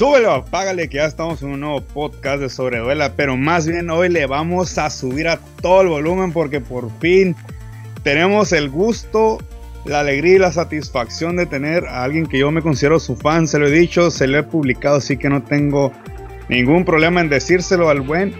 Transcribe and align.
súbelo, 0.00 0.46
págale 0.50 0.88
que 0.88 0.96
ya 0.96 1.04
estamos 1.04 1.42
en 1.42 1.50
un 1.50 1.60
nuevo 1.60 1.82
podcast 1.82 2.40
de 2.40 2.48
Sobreduela, 2.48 3.12
pero 3.16 3.36
más 3.36 3.66
bien 3.66 3.90
hoy 3.90 4.08
le 4.08 4.24
vamos 4.24 4.78
a 4.78 4.88
subir 4.88 5.28
a 5.28 5.38
todo 5.60 5.82
el 5.82 5.88
volumen 5.88 6.32
porque 6.32 6.58
por 6.58 6.90
fin 7.00 7.36
tenemos 8.02 8.52
el 8.52 8.70
gusto, 8.70 9.36
la 9.84 10.00
alegría 10.00 10.36
y 10.36 10.38
la 10.38 10.52
satisfacción 10.52 11.36
de 11.36 11.44
tener 11.44 11.84
a 11.84 12.02
alguien 12.02 12.24
que 12.24 12.38
yo 12.38 12.50
me 12.50 12.62
considero 12.62 12.98
su 12.98 13.14
fan, 13.14 13.46
se 13.46 13.58
lo 13.58 13.66
he 13.66 13.70
dicho, 13.70 14.10
se 14.10 14.26
lo 14.26 14.38
he 14.38 14.42
publicado, 14.42 14.96
así 14.96 15.18
que 15.18 15.28
no 15.28 15.42
tengo 15.42 15.92
ningún 16.48 16.86
problema 16.86 17.20
en 17.20 17.28
decírselo 17.28 17.90
al 17.90 18.00
buen 18.00 18.32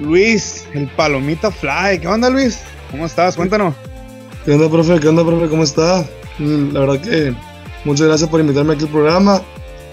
Luis, 0.00 0.66
el 0.72 0.88
Palomita 0.88 1.50
Fly. 1.50 1.98
¿Qué 2.00 2.08
onda 2.08 2.30
Luis? 2.30 2.60
¿Cómo 2.90 3.04
estás? 3.04 3.36
Cuéntanos. 3.36 3.74
¿Qué 4.46 4.52
onda, 4.52 4.70
profe? 4.70 4.98
¿Qué 4.98 5.08
onda, 5.08 5.26
profe? 5.26 5.46
¿Cómo 5.50 5.62
está? 5.62 6.06
La 6.38 6.80
verdad 6.80 7.02
que 7.02 7.34
muchas 7.84 8.06
gracias 8.06 8.30
por 8.30 8.40
invitarme 8.40 8.72
aquí 8.72 8.84
al 8.84 8.90
programa 8.90 9.42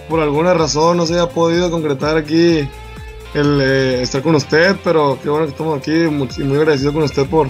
por 0.10 0.20
alguna 0.20 0.54
razón 0.54 0.98
no 0.98 1.06
se 1.06 1.14
haya 1.14 1.30
podido 1.30 1.70
concretar 1.70 2.18
aquí 2.18 2.68
el 3.34 3.62
eh, 3.62 4.02
estar 4.02 4.22
con 4.22 4.36
usted, 4.36 4.76
pero 4.84 5.20
qué 5.22 5.30
bueno 5.30 5.46
que 5.46 5.52
estamos 5.52 5.78
aquí 5.78 5.94
y 5.94 6.08
muy, 6.08 6.58
agradecido 6.58 6.92
con 6.92 7.04
usted 7.04 7.28
por, 7.28 7.48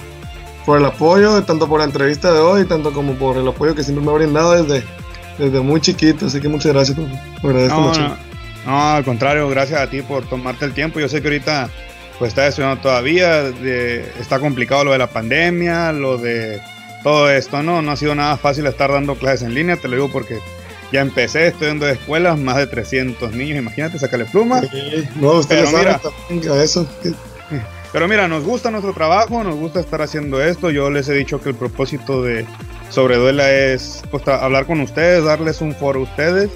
por 0.65 0.77
el 0.77 0.85
apoyo, 0.85 1.41
tanto 1.43 1.67
por 1.67 1.79
la 1.79 1.85
entrevista 1.85 2.33
de 2.33 2.39
hoy, 2.39 2.65
tanto 2.65 2.91
como 2.91 3.13
por 3.13 3.37
el 3.37 3.47
apoyo 3.47 3.73
que 3.73 3.83
siempre 3.83 4.05
me 4.05 4.11
ha 4.11 4.15
brindado 4.15 4.61
desde, 4.61 4.85
desde 5.37 5.61
muy 5.61 5.79
chiquito, 5.79 6.25
así 6.25 6.41
que 6.41 6.49
muchas 6.49 6.73
gracias, 6.73 6.97
por, 7.41 7.51
agradezco 7.51 7.79
mucho. 7.79 8.17
No, 8.65 8.89
al 8.89 9.05
contrario, 9.05 9.47
gracias 9.47 9.79
a 9.79 9.89
ti 9.89 10.01
por 10.01 10.27
tomarte 10.27 10.65
el 10.65 10.73
tiempo, 10.73 10.99
yo 10.99 11.07
sé 11.07 11.21
que 11.21 11.29
ahorita 11.29 11.69
pues 12.19 12.29
está 12.29 12.47
estudiando 12.47 12.81
todavía, 12.81 13.47
está 14.19 14.39
complicado 14.39 14.83
lo 14.83 14.91
de 14.91 14.97
la 14.97 15.07
pandemia, 15.07 15.93
lo 15.93 16.17
de 16.17 16.61
todo 17.01 17.31
esto, 17.31 17.63
¿no? 17.63 17.81
No 17.81 17.91
ha 17.91 17.95
sido 17.95 18.13
nada 18.13 18.35
fácil 18.35 18.67
estar 18.67 18.91
dando 18.91 19.15
clases 19.15 19.43
en 19.43 19.53
línea, 19.53 19.77
te 19.77 19.87
lo 19.87 19.95
digo 19.95 20.09
porque 20.11 20.39
ya 20.91 21.01
empecé 21.01 21.47
estudiando 21.47 21.85
de 21.85 21.93
escuelas, 21.93 22.37
más 22.37 22.57
de 22.57 22.67
300 22.67 23.33
niños, 23.33 23.57
imagínate, 23.57 23.99
sacarle 23.99 24.25
pluma. 24.25 24.61
no, 25.15 25.31
usted 25.33 25.65
pero 25.65 25.77
mira, 25.77 26.63
eso. 26.63 26.87
Pero 27.91 28.07
mira, 28.07 28.27
nos 28.27 28.43
gusta 28.43 28.69
nuestro 28.69 28.93
trabajo, 28.93 29.43
nos 29.43 29.55
gusta 29.55 29.79
estar 29.79 30.01
haciendo 30.01 30.43
esto. 30.43 30.69
Yo 30.69 30.91
les 30.91 31.09
he 31.09 31.13
dicho 31.13 31.41
que 31.41 31.49
el 31.49 31.55
propósito 31.55 32.21
de 32.21 32.45
Sobreduela 32.89 33.51
es 33.51 34.03
pues, 34.11 34.27
hablar 34.27 34.65
con 34.65 34.79
ustedes, 34.81 35.23
darles 35.23 35.61
un 35.61 35.73
foro 35.73 36.01
a 36.01 36.03
ustedes, 36.03 36.51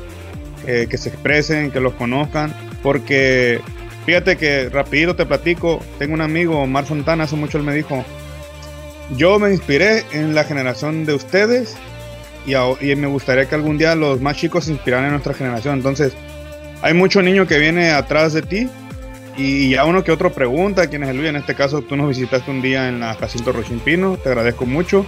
eh, 0.67 0.87
que 0.89 0.97
se 0.97 1.09
expresen, 1.09 1.71
que 1.71 1.79
los 1.79 1.93
conozcan, 1.93 2.53
porque 2.83 3.61
fíjate 4.05 4.37
que 4.37 4.69
rapidito 4.69 5.15
te 5.15 5.25
platico, 5.25 5.79
tengo 5.97 6.13
un 6.13 6.21
amigo, 6.21 6.59
Omar 6.59 6.85
Fontana, 6.85 7.23
hace 7.23 7.35
mucho 7.35 7.57
él 7.57 7.63
me 7.63 7.73
dijo, 7.73 8.05
yo 9.15 9.39
me 9.39 9.51
inspiré 9.51 10.03
en 10.11 10.35
la 10.35 10.43
generación 10.43 11.05
de 11.05 11.13
ustedes 11.13 11.75
y, 12.45 12.95
me 12.95 13.07
gustaría 13.07 13.47
que 13.47 13.55
algún 13.55 13.77
día 13.77 13.95
los 13.95 14.21
más 14.21 14.37
chicos 14.37 14.65
se 14.65 14.71
inspiraran 14.71 15.05
en 15.05 15.11
nuestra 15.11 15.33
generación. 15.33 15.75
Entonces, 15.75 16.13
hay 16.81 16.93
mucho 16.93 17.21
niño 17.21 17.47
que 17.47 17.57
viene 17.57 17.91
atrás 17.91 18.33
de 18.33 18.41
ti 18.41 18.67
y 19.37 19.71
ya 19.71 19.85
uno 19.85 20.03
que 20.03 20.11
otro 20.11 20.31
pregunta 20.31 20.87
quién 20.87 21.03
es 21.03 21.15
Luis. 21.15 21.29
En 21.29 21.37
este 21.37 21.55
caso, 21.55 21.81
tú 21.81 21.95
nos 21.95 22.09
visitaste 22.09 22.51
un 22.51 22.61
día 22.61 22.89
en 22.89 22.99
la 22.99 23.15
Jacinto 23.15 23.51
Rochimpino, 23.51 24.17
te 24.17 24.29
agradezco 24.29 24.65
mucho. 24.65 25.05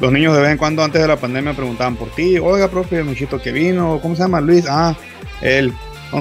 Los 0.00 0.12
niños 0.12 0.34
de 0.34 0.42
vez 0.42 0.50
en 0.50 0.58
cuando 0.58 0.82
antes 0.82 1.00
de 1.00 1.08
la 1.08 1.16
pandemia 1.16 1.54
preguntaban 1.54 1.96
por 1.96 2.10
ti, 2.10 2.38
oiga, 2.38 2.68
profe, 2.68 2.98
el 2.98 3.04
muchito 3.04 3.40
que 3.40 3.52
vino, 3.52 4.00
¿cómo 4.02 4.16
se 4.16 4.22
llama 4.22 4.40
Luis? 4.40 4.66
Ah, 4.68 4.96
él, 5.40 5.72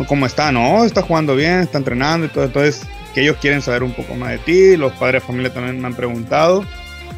¿cómo 0.07 0.25
está? 0.25 0.51
No, 0.51 0.85
está 0.85 1.01
jugando 1.01 1.35
bien, 1.35 1.59
está 1.59 1.79
entrenando 1.79 2.27
y 2.27 2.29
todo. 2.29 2.43
Entonces, 2.45 2.83
que 3.13 3.21
ellos 3.21 3.37
quieren 3.41 3.61
saber 3.61 3.83
un 3.83 3.93
poco 3.93 4.15
más 4.15 4.29
de 4.31 4.37
ti, 4.39 4.77
los 4.77 4.93
padres 4.93 5.21
de 5.21 5.27
familia 5.27 5.53
también 5.53 5.79
me 5.79 5.87
han 5.87 5.95
preguntado. 5.95 6.63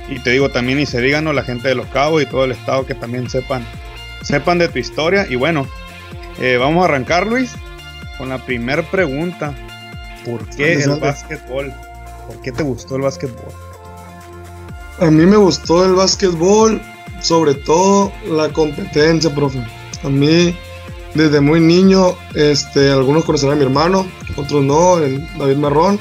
Y 0.10 0.20
te 0.20 0.32
digo 0.32 0.50
también, 0.50 0.80
y 0.80 0.86
se 0.86 1.02
díganos 1.02 1.34
la 1.34 1.44
gente 1.44 1.68
de 1.68 1.76
Los 1.76 1.88
Cabos 1.88 2.22
y 2.22 2.26
todo 2.26 2.46
el 2.46 2.52
estado 2.52 2.86
que 2.86 2.94
también 2.94 3.30
sepan, 3.30 3.66
sepan 4.22 4.60
de 4.60 4.68
tu 4.68 4.80
historia. 4.80 5.26
Y 5.28 5.36
bueno, 5.36 5.68
eh, 6.40 6.58
vamos 6.58 6.84
a 6.84 6.86
arrancar, 6.86 7.26
Luis, 7.26 7.54
con 8.18 8.30
la 8.30 8.38
primera 8.46 8.84
pregunta. 8.84 9.56
¿Por 10.24 10.48
qué 10.50 10.74
el 10.74 11.00
básquetbol? 11.00 11.74
¿Por 12.28 12.42
qué 12.42 12.52
te 12.52 12.64
gustó 12.64 12.96
el 12.96 13.04
básquetbol? 13.04 13.52
A 15.00 15.06
mí 15.06 15.26
me 15.26 15.38
gustó 15.38 15.86
el 15.86 15.94
básquetbol, 15.94 16.82
sobre 17.22 17.54
todo 17.54 18.12
la 18.28 18.50
competencia, 18.50 19.34
profe. 19.34 19.60
A 20.04 20.10
mí, 20.10 20.56
desde 21.14 21.42
muy 21.42 21.60
niño, 21.60 22.16
este, 22.34 22.92
algunos 22.92 23.26
conocen 23.26 23.52
a 23.52 23.56
mi 23.56 23.64
hermano, 23.64 24.08
otros 24.36 24.64
no, 24.64 25.00
el 25.00 25.28
David 25.38 25.58
Marrón. 25.58 26.00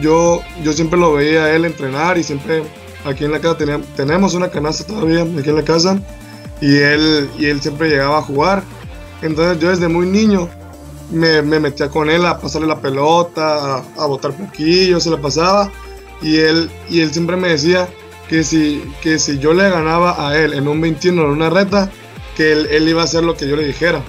Yo, 0.00 0.42
yo 0.62 0.72
siempre 0.72 0.98
lo 0.98 1.12
veía 1.12 1.44
a 1.44 1.54
él 1.54 1.64
entrenar 1.64 2.18
y 2.18 2.22
siempre 2.22 2.62
aquí 3.04 3.24
en 3.24 3.32
la 3.32 3.40
casa 3.40 3.58
tenemos 3.96 4.34
una 4.34 4.50
canasta 4.50 4.84
todavía 4.84 5.22
aquí 5.22 5.48
en 5.48 5.56
la 5.56 5.64
casa 5.64 5.98
y 6.60 6.76
él, 6.78 7.28
y 7.38 7.46
él 7.46 7.60
siempre 7.60 7.88
llegaba 7.88 8.18
a 8.18 8.22
jugar. 8.22 8.62
Entonces 9.22 9.60
yo 9.60 9.70
desde 9.70 9.88
muy 9.88 10.06
niño 10.06 10.48
me, 11.10 11.42
me 11.42 11.60
metía 11.60 11.88
con 11.88 12.10
él 12.10 12.24
a 12.26 12.38
pasarle 12.38 12.66
la 12.66 12.80
pelota, 12.80 13.84
a, 13.96 14.06
botar 14.06 14.32
poquillo, 14.32 15.00
se 15.00 15.10
la 15.10 15.20
pasaba 15.20 15.70
y 16.22 16.38
él, 16.38 16.70
y 16.88 17.00
él 17.00 17.12
siempre 17.12 17.36
me 17.36 17.48
decía 17.48 17.88
que 18.28 18.42
si, 18.42 18.82
que 19.02 19.18
si 19.18 19.38
yo 19.38 19.52
le 19.52 19.68
ganaba 19.68 20.28
a 20.28 20.38
él 20.38 20.54
en 20.54 20.66
un 20.66 20.80
21 20.80 21.22
en 21.22 21.28
una 21.28 21.50
reta, 21.50 21.90
que 22.36 22.52
él, 22.52 22.68
él, 22.70 22.88
iba 22.88 23.02
a 23.02 23.04
hacer 23.04 23.22
lo 23.22 23.36
que 23.36 23.46
yo 23.46 23.56
le 23.56 23.66
dijera. 23.66 24.02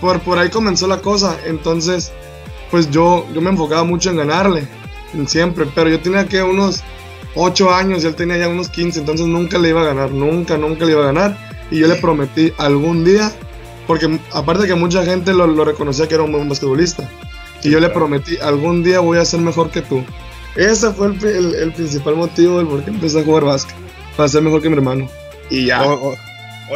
Por, 0.00 0.20
por 0.20 0.38
ahí 0.38 0.50
comenzó 0.50 0.86
la 0.86 1.00
cosa, 1.00 1.36
entonces 1.46 2.12
pues 2.70 2.90
yo, 2.90 3.26
yo 3.34 3.40
me 3.40 3.50
enfocaba 3.50 3.84
mucho 3.84 4.10
en 4.10 4.16
ganarle, 4.16 4.66
siempre, 5.26 5.66
pero 5.74 5.90
yo 5.90 6.00
tenía 6.00 6.26
que 6.26 6.42
unos 6.42 6.82
8 7.34 7.74
años 7.74 8.02
y 8.02 8.06
él 8.06 8.14
tenía 8.14 8.36
ya 8.36 8.48
unos 8.48 8.68
15, 8.68 9.00
entonces 9.00 9.26
nunca 9.26 9.58
le 9.58 9.70
iba 9.70 9.82
a 9.82 9.84
ganar, 9.84 10.10
nunca, 10.10 10.56
nunca 10.56 10.84
le 10.84 10.92
iba 10.92 11.02
a 11.02 11.06
ganar. 11.06 11.36
Y 11.70 11.78
yo 11.78 11.86
le 11.86 11.96
prometí 11.96 12.52
algún 12.58 13.04
día, 13.04 13.32
porque 13.86 14.18
aparte 14.32 14.66
que 14.66 14.74
mucha 14.74 15.04
gente 15.04 15.32
lo, 15.32 15.64
reconocía 15.64 16.08
que 16.08 16.14
era 16.14 16.24
un 16.24 16.32
buen 16.32 16.48
basquetbolista, 16.48 17.08
y 17.62 17.70
yo 17.70 17.78
le 17.78 17.88
prometí 17.90 18.38
algún 18.38 18.82
día 18.82 19.00
voy 19.00 19.18
a 19.18 19.24
ser 19.24 19.40
mejor 19.40 19.70
que 19.70 19.82
tú. 19.82 20.04
Ese 20.56 20.90
fue 20.92 21.08
el, 21.08 21.72
principal 21.72 22.16
motivo 22.16 22.58
del 22.58 22.66
por 22.66 22.82
qué 22.82 22.90
empecé 22.90 23.20
a 23.20 23.24
jugar 23.24 23.44
básquet, 23.44 23.76
para 24.16 24.28
ser 24.28 24.42
mejor 24.42 24.62
que 24.62 24.68
mi 24.68 24.76
hermano. 24.76 25.08
Y 25.48 25.66
ya. 25.66 25.84
oye, 25.84 26.16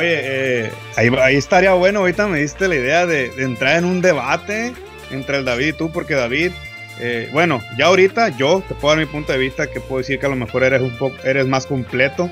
eh, 0.03 0.72
ahí, 0.97 1.36
estaría 1.36 1.72
bueno, 1.75 2.00
ahorita 2.00 2.28
me 2.28 2.41
diste 2.41 2.69
la 2.69 2.76
idea 2.76 3.06
de, 3.06 3.31
de 3.31 3.42
entrar 3.42 3.78
en 3.78 3.84
un 3.84 4.00
debate 4.00 4.72
entre 5.10 5.38
el 5.38 5.44
David 5.44 5.66
y 5.66 5.72
tú, 5.72 5.91
porque 5.91 6.15
David 6.15 6.53
eh, 7.00 7.28
bueno, 7.32 7.60
ya 7.77 7.87
ahorita 7.87 8.28
yo 8.37 8.62
te 8.66 8.75
puedo 8.75 8.94
dar 8.94 9.05
mi 9.05 9.10
punto 9.10 9.32
de 9.32 9.38
vista 9.38 9.66
que 9.66 9.81
puedo 9.81 9.99
decir 9.99 10.19
que 10.19 10.27
a 10.27 10.28
lo 10.28 10.37
mejor 10.37 10.62
eres 10.62 10.81
un 10.82 10.97
poco, 10.97 11.16
eres 11.25 11.47
más 11.47 11.66
completo 11.66 12.31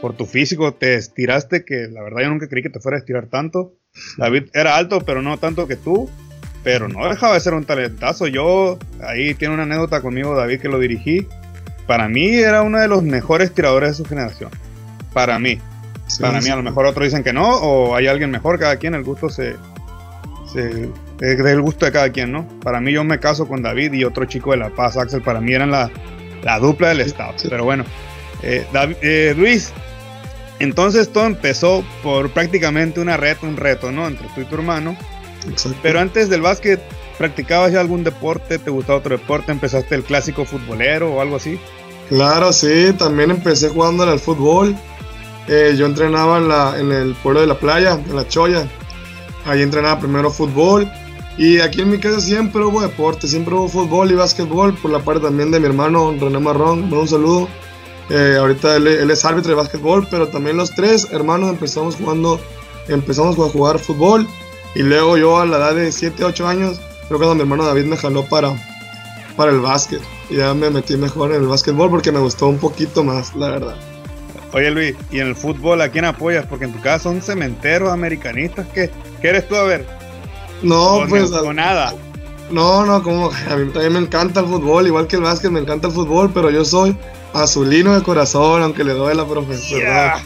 por 0.00 0.14
tu 0.14 0.26
físico, 0.26 0.74
te 0.74 0.94
estiraste 0.94 1.64
que 1.64 1.88
la 1.90 2.02
verdad 2.02 2.22
yo 2.22 2.28
nunca 2.28 2.48
creí 2.48 2.62
que 2.62 2.70
te 2.70 2.80
fuera 2.80 2.96
a 2.96 3.00
estirar 3.00 3.26
tanto. 3.26 3.74
David 4.16 4.44
era 4.52 4.76
alto, 4.76 5.00
pero 5.00 5.22
no 5.22 5.38
tanto 5.38 5.66
que 5.66 5.76
tú, 5.76 6.10
pero 6.62 6.88
no 6.88 7.08
dejaba 7.08 7.34
de 7.34 7.40
ser 7.40 7.54
un 7.54 7.64
talentazo. 7.64 8.26
Yo, 8.26 8.78
ahí 9.00 9.34
tiene 9.34 9.54
una 9.54 9.64
anécdota 9.64 10.00
conmigo 10.00 10.36
David 10.36 10.60
que 10.60 10.68
lo 10.68 10.78
dirigí. 10.78 11.26
Para 11.86 12.08
mí 12.08 12.34
era 12.34 12.62
uno 12.62 12.78
de 12.78 12.88
los 12.88 13.02
mejores 13.02 13.52
tiradores 13.52 13.90
de 13.90 13.94
su 13.96 14.04
generación. 14.04 14.50
Para 15.12 15.38
mí. 15.38 15.60
Para 16.20 16.40
mí, 16.40 16.48
a 16.48 16.56
lo 16.56 16.62
mejor 16.62 16.86
otros 16.86 17.06
dicen 17.06 17.24
que 17.24 17.32
no, 17.32 17.48
o 17.48 17.94
hay 17.94 18.06
alguien 18.06 18.30
mejor, 18.30 18.58
cada 18.58 18.76
quien, 18.76 18.94
el 18.94 19.02
gusto 19.02 19.28
se, 19.30 19.56
se 20.52 20.88
es 21.32 21.42
del 21.42 21.60
gusto 21.60 21.86
de 21.86 21.92
cada 21.92 22.10
quien, 22.10 22.32
¿no? 22.32 22.46
Para 22.60 22.80
mí 22.80 22.92
yo 22.92 23.04
me 23.04 23.18
caso 23.18 23.46
con 23.48 23.62
David 23.62 23.92
y 23.92 24.04
otro 24.04 24.24
chico 24.26 24.50
de 24.50 24.58
La 24.58 24.70
Paz, 24.70 24.96
Axel, 24.96 25.22
para 25.22 25.40
mí 25.40 25.52
eran 25.52 25.70
la, 25.70 25.90
dupla 26.60 26.88
del 26.88 27.00
Estado. 27.00 27.34
Pero 27.48 27.64
bueno, 27.64 27.84
eh, 28.42 28.66
eh, 29.00 29.34
Luis, 29.36 29.72
entonces 30.58 31.10
todo 31.10 31.26
empezó 31.26 31.84
por 32.02 32.30
prácticamente 32.30 33.00
una 33.00 33.16
reto, 33.16 33.46
un 33.46 33.56
reto, 33.56 33.90
¿no? 33.90 34.06
Entre 34.06 34.28
tú 34.34 34.42
y 34.42 34.44
tu 34.44 34.56
hermano. 34.56 34.96
Pero 35.82 36.00
antes 36.00 36.28
del 36.28 36.42
básquet, 36.42 36.80
¿practicabas 37.18 37.72
ya 37.72 37.80
algún 37.80 38.04
deporte? 38.04 38.58
¿Te 38.58 38.70
gustaba 38.70 38.98
otro 38.98 39.16
deporte? 39.16 39.52
¿Empezaste 39.52 39.94
el 39.94 40.04
clásico 40.04 40.44
futbolero 40.44 41.12
o 41.12 41.20
algo 41.20 41.36
así? 41.36 41.58
Claro, 42.08 42.52
sí, 42.52 42.92
también 42.98 43.30
empecé 43.30 43.68
jugando 43.68 44.04
al 44.04 44.20
fútbol. 44.20 44.76
Eh, 45.48 45.74
yo 45.76 45.86
entrenaba 45.86 46.38
en, 46.38 46.48
la, 46.48 46.78
en 46.78 46.92
el 46.92 47.14
pueblo 47.14 47.40
de 47.40 47.46
la 47.46 47.58
playa, 47.58 47.92
en 47.92 48.16
la 48.16 48.26
Choya. 48.26 48.66
Ahí 49.44 49.60
entrenaba 49.60 50.00
primero 50.00 50.30
fútbol 50.30 50.90
y 51.36 51.58
aquí 51.60 51.80
en 51.80 51.90
mi 51.90 51.98
casa 51.98 52.20
siempre 52.20 52.62
hubo 52.62 52.80
deporte, 52.80 53.26
siempre 53.26 53.54
hubo 53.54 53.68
fútbol 53.68 54.10
y 54.10 54.14
básquetbol, 54.14 54.74
por 54.74 54.90
la 54.90 55.00
parte 55.00 55.22
también 55.22 55.50
de 55.50 55.58
mi 55.58 55.66
hermano 55.66 56.14
René 56.18 56.38
Marrón, 56.38 56.92
un 56.92 57.08
saludo. 57.08 57.48
Eh, 58.10 58.36
ahorita 58.38 58.76
él, 58.76 59.10
es 59.10 59.24
árbitro 59.24 59.50
de 59.50 59.56
básquetbol, 59.56 60.06
pero 60.10 60.28
también 60.28 60.56
los 60.56 60.70
tres 60.70 61.08
hermanos 61.10 61.50
empezamos 61.50 61.96
jugando, 61.96 62.40
empezamos 62.88 63.36
a 63.38 63.50
jugar 63.50 63.78
fútbol. 63.78 64.28
Y 64.76 64.82
luego 64.82 65.16
yo 65.16 65.38
a 65.38 65.46
la 65.46 65.56
edad 65.56 65.74
de 65.74 65.90
7, 65.90 66.24
8 66.24 66.46
años, 66.46 66.80
creo 67.08 67.18
que 67.18 67.34
mi 67.34 67.40
hermano 67.40 67.64
David 67.64 67.84
me 67.84 67.96
jaló 67.96 68.24
para, 68.24 68.54
para 69.36 69.50
el 69.50 69.60
básquet. 69.60 70.02
Y 70.30 70.36
ya 70.36 70.54
me 70.54 70.70
metí 70.70 70.96
mejor 70.96 71.32
en 71.32 71.42
el 71.42 71.48
básquetbol 71.48 71.90
porque 71.90 72.12
me 72.12 72.20
gustó 72.20 72.46
un 72.46 72.58
poquito 72.58 73.02
más, 73.02 73.34
la 73.34 73.50
verdad. 73.50 73.76
Oye 74.52 74.70
Luis, 74.70 74.94
¿y 75.10 75.18
en 75.18 75.28
el 75.28 75.34
fútbol 75.34 75.80
a 75.80 75.88
quién 75.88 76.04
apoyas? 76.04 76.46
Porque 76.46 76.66
en 76.66 76.72
tu 76.72 76.80
casa 76.80 77.04
son 77.04 77.20
cementeros 77.20 77.90
americanistas. 77.90 78.66
¿Qué, 78.72 78.88
qué 79.20 79.28
eres 79.28 79.48
tú 79.48 79.56
a 79.56 79.64
ver? 79.64 80.03
No, 80.64 81.04
pues. 81.08 81.30
No, 81.30 81.52
nada. 81.52 81.94
No, 82.50 82.84
no, 82.84 83.02
como 83.02 83.30
a 83.30 83.56
mí 83.56 83.70
también 83.72 83.92
me 83.94 83.98
encanta 84.00 84.40
el 84.40 84.46
fútbol, 84.46 84.86
igual 84.86 85.06
que 85.06 85.16
el 85.16 85.22
básquet, 85.22 85.50
me 85.50 85.60
encanta 85.60 85.88
el 85.88 85.94
fútbol, 85.94 86.30
pero 86.32 86.50
yo 86.50 86.64
soy 86.64 86.96
azulino 87.32 87.94
de 87.94 88.02
corazón, 88.02 88.62
aunque 88.62 88.84
le 88.84 88.92
doy 88.92 89.14
la 89.14 89.24
profesora. 89.24 90.22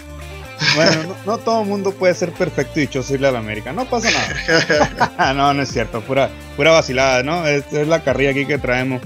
Bueno, 0.75 1.15
no, 1.25 1.39
todo 1.39 1.63
el 1.63 1.69
mundo 1.69 1.93
puede 1.93 2.15
ser 2.15 2.33
perfecto 2.33 2.81
y 2.81 2.83
dichoso 2.83 3.15
irle 3.15 3.29
a 3.29 3.33
la 3.33 3.39
América. 3.39 3.73
No 3.73 3.85
pasa 3.85 4.11
nada. 4.11 5.33
no, 5.35 5.55
no 5.55 5.63
es 5.63 5.71
cierto. 5.71 6.01
Pura, 6.01 6.31
pura 6.57 6.73
vacilada, 6.73 7.23
¿no? 7.23 7.47
Es, 7.47 7.73
es 7.73 7.87
la 7.87 8.03
carrilla 8.03 8.31
aquí 8.31 8.45
que 8.45 8.59
traemos. 8.59 9.01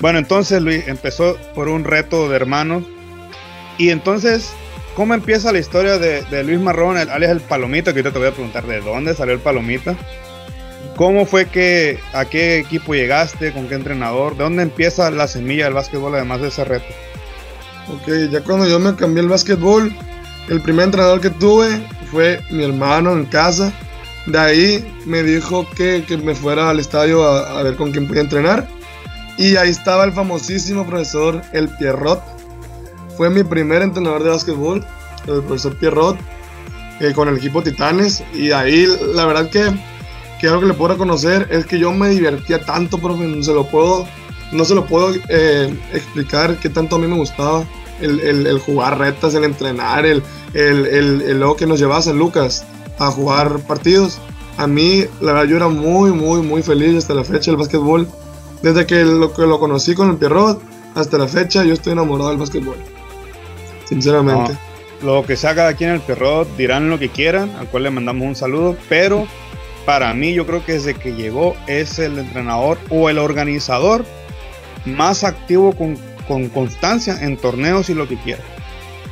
Bueno, 0.00 0.18
entonces 0.18 0.62
Luis 0.62 0.86
empezó 0.86 1.36
por 1.54 1.68
un 1.68 1.84
reto 1.84 2.28
de 2.28 2.36
hermanos. 2.36 2.84
Y 3.78 3.90
entonces, 3.90 4.50
¿cómo 4.94 5.14
empieza 5.14 5.52
la 5.52 5.58
historia 5.58 5.98
de, 5.98 6.44
Luis 6.44 6.60
Marrón, 6.60 6.98
el, 6.98 7.08
alias 7.10 7.30
el 7.30 7.40
Palomita? 7.40 7.92
Que 7.92 8.00
ahorita 8.00 8.12
te 8.12 8.18
voy 8.18 8.28
a 8.28 8.32
preguntar 8.32 8.66
de 8.66 8.80
dónde 8.80 9.14
salió 9.14 9.34
el 9.34 9.40
Palomita. 9.40 9.96
¿Cómo 10.98 11.26
fue 11.26 11.46
que, 11.46 12.00
a 12.12 12.24
qué 12.24 12.58
equipo 12.58 12.92
llegaste, 12.92 13.52
con 13.52 13.68
qué 13.68 13.76
entrenador? 13.76 14.36
¿De 14.36 14.42
dónde 14.42 14.64
empieza 14.64 15.08
la 15.12 15.28
semilla 15.28 15.66
del 15.66 15.74
básquetbol 15.74 16.12
además 16.16 16.40
de 16.40 16.48
ese 16.48 16.64
reto? 16.64 16.92
Ok, 17.88 18.32
ya 18.32 18.42
cuando 18.42 18.66
yo 18.66 18.80
me 18.80 18.96
cambié 18.96 19.22
el 19.22 19.28
básquetbol, 19.28 19.94
el 20.48 20.60
primer 20.60 20.86
entrenador 20.86 21.20
que 21.20 21.30
tuve 21.30 21.80
fue 22.10 22.40
mi 22.50 22.64
hermano 22.64 23.12
en 23.12 23.26
casa. 23.26 23.72
De 24.26 24.38
ahí 24.40 24.94
me 25.06 25.22
dijo 25.22 25.64
que, 25.76 26.04
me 26.24 26.34
fuera 26.34 26.68
al 26.68 26.80
estadio 26.80 27.24
a, 27.24 27.62
ver 27.62 27.76
con 27.76 27.92
quién 27.92 28.08
podía 28.08 28.22
entrenar. 28.22 28.66
Y 29.36 29.54
ahí 29.54 29.70
estaba 29.70 30.02
el 30.02 30.12
famosísimo 30.12 30.84
profesor 30.84 31.42
El 31.52 31.68
Pierrot. 31.68 32.20
Fue 33.16 33.30
mi 33.30 33.44
primer 33.44 33.82
entrenador 33.82 34.24
de 34.24 34.30
básquetbol, 34.30 34.84
el 35.28 35.42
profesor 35.44 35.76
Pierrot, 35.76 36.18
eh, 36.98 37.12
con 37.14 37.28
el 37.28 37.36
equipo 37.36 37.62
Titanes. 37.62 38.24
Y 38.34 38.50
ahí 38.50 38.88
la 39.14 39.26
verdad 39.26 39.48
que, 39.48 39.72
que 40.40 40.48
algo 40.48 40.60
que 40.60 40.66
le 40.68 40.74
puedo 40.74 40.94
reconocer 40.94 41.48
es 41.50 41.66
que 41.66 41.78
yo 41.78 41.92
me 41.92 42.08
divertía 42.08 42.60
tanto, 42.60 42.98
profe, 42.98 43.24
no 43.24 43.42
se 43.42 43.52
lo 43.52 43.64
puedo, 43.66 44.06
no 44.52 44.64
se 44.64 44.74
lo 44.74 44.86
puedo 44.86 45.14
eh, 45.28 45.78
explicar 45.92 46.56
qué 46.58 46.68
tanto 46.68 46.96
a 46.96 46.98
mí 46.98 47.06
me 47.06 47.16
gustaba. 47.16 47.64
El, 48.00 48.60
jugar 48.60 48.96
retas, 48.96 49.34
el 49.34 49.42
entrenar, 49.42 50.06
el, 50.06 50.22
el, 50.54 50.86
el, 50.86 51.40
lo 51.40 51.56
que 51.56 51.66
nos 51.66 51.80
llevaba 51.80 51.98
a 51.98 52.02
San 52.02 52.16
Lucas 52.16 52.64
a 53.00 53.10
jugar 53.10 53.58
partidos. 53.66 54.20
A 54.56 54.68
mí, 54.68 55.04
la 55.20 55.32
verdad, 55.32 55.48
yo 55.48 55.56
era 55.56 55.68
muy, 55.68 56.12
muy, 56.12 56.40
muy 56.42 56.62
feliz 56.62 56.96
hasta 56.96 57.14
la 57.14 57.24
fecha 57.24 57.50
del 57.50 57.56
básquetbol 57.56 58.06
desde 58.62 58.86
que 58.86 59.04
lo, 59.04 59.32
que 59.32 59.42
lo 59.42 59.58
conocí 59.58 59.94
con 59.94 60.10
el 60.10 60.16
Pierrot 60.16 60.60
hasta 60.94 61.18
la 61.18 61.28
fecha, 61.28 61.64
yo 61.64 61.74
estoy 61.74 61.92
enamorado 61.92 62.30
del 62.30 62.38
básquetbol. 62.38 62.76
Sinceramente. 63.84 64.52
lo 65.02 65.24
que 65.24 65.36
se 65.36 65.48
haga 65.48 65.68
aquí 65.68 65.84
en 65.84 65.90
el 65.90 66.00
Pierrot 66.00 66.56
dirán 66.56 66.90
lo 66.90 66.98
que 66.98 67.08
quieran, 67.08 67.50
al 67.58 67.68
cual 67.68 67.84
le 67.84 67.90
mandamos 67.90 68.26
un 68.26 68.34
saludo, 68.34 68.76
pero 68.88 69.26
para 69.88 70.12
mí 70.12 70.34
yo 70.34 70.46
creo 70.46 70.62
que 70.66 70.72
desde 70.72 70.92
que 70.92 71.14
llegó 71.14 71.56
es 71.66 71.98
el 71.98 72.18
entrenador 72.18 72.78
o 72.90 73.08
el 73.08 73.16
organizador 73.16 74.04
más 74.84 75.24
activo 75.24 75.72
con, 75.72 75.96
con 76.26 76.50
constancia 76.50 77.16
en 77.24 77.38
torneos 77.38 77.88
y 77.88 77.94
lo 77.94 78.06
que 78.06 78.18
quiera. 78.18 78.42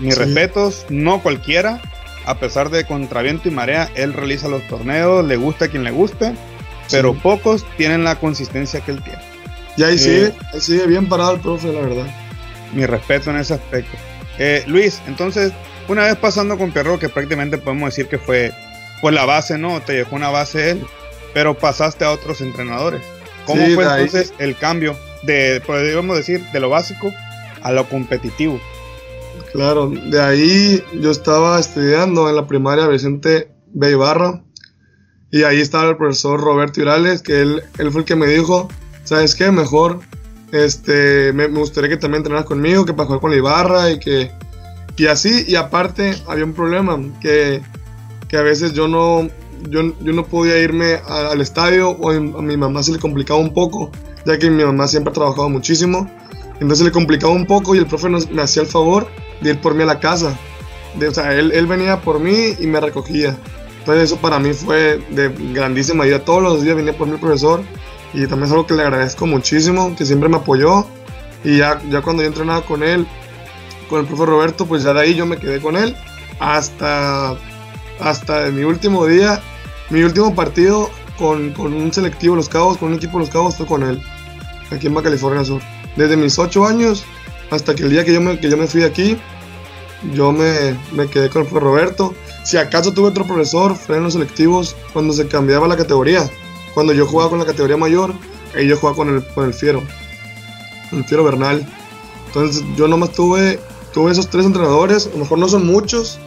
Mis 0.01 0.19
respetos, 0.19 0.85
no 0.91 1.23
cualquiera, 1.23 1.81
a 2.27 2.39
pesar 2.39 2.69
de 2.69 2.85
contraviento 2.85 3.49
y 3.49 3.53
marea, 3.53 3.91
él 3.95 4.13
realiza 4.13 4.49
los 4.49 4.69
torneos, 4.69 5.25
le 5.25 5.37
gusta 5.37 5.65
a 5.65 5.69
quien 5.69 5.83
le 5.83 5.93
guste, 5.93 6.35
pero 6.91 7.15
pocos 7.15 7.65
tienen 7.79 8.05
la 8.05 8.17
consistencia 8.17 8.81
que 8.81 8.91
él 8.91 9.03
tiene. 9.03 9.23
Y 9.79 9.83
ahí 9.83 9.97
sigue, 9.97 10.27
eh, 10.27 10.61
sigue 10.61 10.87
bien 10.87 11.09
parado 11.09 11.37
el 11.37 11.41
profe, 11.41 11.73
la 11.73 11.81
verdad. 11.81 12.07
Mi 12.75 12.85
respeto 12.85 13.31
en 13.31 13.39
ese 13.39 13.55
aspecto. 13.55 13.97
Eh, 14.39 14.63
Luis, 14.67 15.01
entonces, 15.07 15.55
una 15.89 16.03
vez 16.03 16.17
pasando 16.17 16.59
con 16.59 16.71
Perro, 16.71 16.99
que 16.99 17.09
prácticamente 17.09 17.57
podemos 17.57 17.89
decir 17.89 18.09
que 18.09 18.19
fue 18.19 18.53
pues 19.01 19.15
la 19.15 19.25
base, 19.25 19.59
¿no? 19.59 19.81
Te 19.81 19.95
dejó 19.95 20.17
una 20.17 20.31
base 20.31 20.71
él, 20.71 20.87
pero 21.35 21.57
pasaste 21.59 22.05
a 22.05 22.13
otros 22.13 22.41
entrenadores. 22.41 23.03
¿Cómo 23.47 23.65
fue 23.75 23.85
entonces 23.85 24.35
el 24.39 24.57
cambio 24.57 24.97
de, 25.23 25.63
podríamos 25.65 26.17
decir, 26.17 26.45
de 26.53 26.61
lo 26.61 26.69
básico 26.69 27.13
a 27.63 27.73
lo 27.73 27.89
competitivo? 27.89 28.61
Claro, 29.53 29.89
de 29.89 30.21
ahí 30.21 30.85
yo 31.01 31.11
estaba 31.11 31.59
estudiando 31.61 32.29
en 32.29 32.37
la 32.37 32.47
primaria 32.47 32.87
Vicente 32.89 33.51
B. 33.69 33.93
Ibarra 33.93 34.43
y 35.31 35.45
ahí 35.45 35.61
estaba 35.61 35.91
el 35.91 35.97
profesor 35.97 36.41
Roberto 36.41 36.81
Irales, 36.81 37.23
que 37.23 37.41
él, 37.41 37.63
él 37.79 37.91
fue 37.91 38.03
el 38.03 38.07
que 38.07 38.17
me 38.17 38.27
dijo, 38.27 38.69
¿sabes 39.05 39.35
qué? 39.35 39.51
Mejor 39.51 40.01
este, 40.53 41.33
me, 41.33 41.49
gustaría 41.49 41.91
que 41.91 41.97
también 41.97 42.21
entrenaras 42.21 42.47
conmigo, 42.47 42.85
que 42.85 42.95
para 42.95 43.07
jugar 43.07 43.21
con 43.21 43.31
la 43.31 43.37
Ibarra 43.37 43.91
y 43.91 43.99
que... 43.99 44.31
Y 44.97 45.07
así, 45.07 45.45
y 45.47 45.57
aparte 45.57 46.15
había 46.27 46.45
un 46.45 46.55
problema, 46.55 46.99
que, 47.21 47.61
que 48.29 48.37
a 48.37 48.43
veces 48.43 48.73
yo 48.73 48.89
no, 48.89 49.29
yo, 49.69 49.93
yo 50.01 50.13
no 50.13 50.25
podía 50.25 50.59
irme 50.59 51.01
al 51.09 51.41
estadio 51.41 51.91
o 51.91 52.11
a 52.11 52.21
mi 52.21 52.57
mamá 52.57 52.83
se 52.83 52.93
le 52.93 52.99
complicaba 52.99 53.39
un 53.39 53.53
poco, 53.53 53.91
ya 54.25 54.39
que 54.39 54.51
mi 54.51 54.65
mamá 54.65 54.89
siempre 54.89 55.11
ha 55.11 55.15
trabajado 55.15 55.49
muchísimo. 55.49 56.11
Entonces 56.61 56.85
le 56.85 56.93
complicaba 56.93 57.33
un 57.33 57.47
poco 57.47 57.75
y 57.75 57.79
el 57.79 57.87
profe 57.87 58.09
me 58.09 58.43
hacía 58.43 58.63
el 58.63 58.69
favor 58.69 59.09
de 59.43 59.51
ir 59.51 59.61
por 59.61 59.75
mí 59.75 59.83
a 59.83 59.87
la 59.87 60.01
casa. 60.01 60.39
De, 60.99 61.09
o 61.09 61.15
sea, 61.15 61.35
él, 61.35 61.53
él, 61.53 61.67
venía 61.67 62.01
por 62.01 62.19
mí 62.19 62.55
y 62.59 62.67
me 62.67 62.81
recogía. 62.81 63.37
Entonces 63.81 64.05
eso 64.05 64.17
para 64.17 64.39
mí 64.39 64.55
fue 64.55 64.99
de 65.11 65.29
grandísima 65.53 66.05
ayuda. 66.05 66.25
Todos 66.25 66.43
los 66.43 66.63
días 66.63 66.75
venía 66.75 66.97
por 66.97 67.07
mi 67.07 67.19
profesor 67.19 67.63
y 68.15 68.27
también 68.27 68.45
es 68.45 68.51
algo 68.53 68.67
que 68.67 68.75
le 68.75 68.83
agradezco 68.83 69.27
muchísimo, 69.27 69.95
que 69.95 70.07
siempre 70.07 70.29
me 70.29 70.37
apoyó. 70.37 70.87
Y 71.45 71.59
ya, 71.59 71.81
ya 71.91 72.01
cuando 72.01 72.23
yo 72.23 72.29
entrenaba 72.29 72.63
con 72.63 72.83
él, 72.83 73.07
con 73.91 74.01
el 74.01 74.07
profe 74.07 74.25
Roberto, 74.25 74.67
pues 74.67 74.83
ya 74.83 74.95
de 74.95 75.01
ahí 75.01 75.15
yo 75.15 75.27
me 75.27 75.37
quedé 75.37 75.61
con 75.61 75.77
él 75.77 75.95
hasta, 76.41 77.37
hasta 78.01 78.51
mi 78.51 78.65
último 78.65 79.07
día, 79.07 79.43
mi 79.91 80.03
último 80.03 80.35
partido 80.35 80.91
con, 81.19 81.59
un 81.59 81.93
selectivo 81.93 82.37
Los 82.37 82.49
Cabos, 82.49 82.79
con 82.79 82.91
un 82.91 82.95
equipo 82.97 83.19
Los 83.19 83.31
Cabos, 83.31 83.57
fue 83.57 83.67
con 83.67 83.83
él, 83.83 84.03
aquí 84.71 84.87
en 84.87 84.95
Baja 84.95 85.05
California 85.05 85.45
Sur. 85.45 85.63
Desde 85.97 86.17
mis 86.17 86.39
8 86.39 86.67
años 86.67 87.05
hasta 87.51 87.75
que 87.75 87.85
el 87.85 87.91
día 87.91 88.05
que 88.05 88.13
yo 88.13 88.21
me, 88.21 88.39
que 88.39 88.51
yo 88.51 88.57
me 88.57 88.67
fui 88.67 88.81
de 88.81 88.87
aquí, 88.87 89.17
yo 90.13 90.33
me, 90.33 90.77
me 90.93 91.09
quedé 91.09 91.31
con 91.31 91.43
el 91.43 91.49
profe 91.49 91.65
Roberto. 91.65 92.15
Si 92.45 92.57
acaso 92.57 92.93
tuve 92.93 93.09
otro 93.09 93.25
profesor, 93.25 93.75
fue 93.75 93.97
en 93.97 94.05
los 94.05 94.13
selectivos 94.13 94.77
cuando 94.93 95.13
se 95.13 95.27
cambiaba 95.27 95.67
la 95.67 95.77
categoría 95.77 96.29
cuando 96.77 96.93
yo 96.93 97.07
jugaba 97.07 97.31
con 97.31 97.39
la 97.39 97.47
categoría 97.47 97.79
mayor, 97.79 98.13
ahí 98.55 98.69
yo 98.69 98.77
jugaba 98.77 98.95
con 98.95 99.09
el, 99.09 99.25
con 99.29 99.47
el 99.47 99.55
Fiero, 99.55 99.83
el 100.93 101.07
Fiero 101.07 101.25
Bernal. 101.25 101.67
Entonces 102.27 102.63
yo 102.77 102.87
nomás 102.87 103.13
tuve, 103.13 103.59
tuve 103.95 104.13
esos 104.13 104.29
tres 104.29 104.45
entrenadores, 104.45 105.07
a 105.07 105.11
lo 105.13 105.21
mejor 105.21 105.39
no 105.39 105.49
son 105.49 105.65
muchos, 105.65 106.19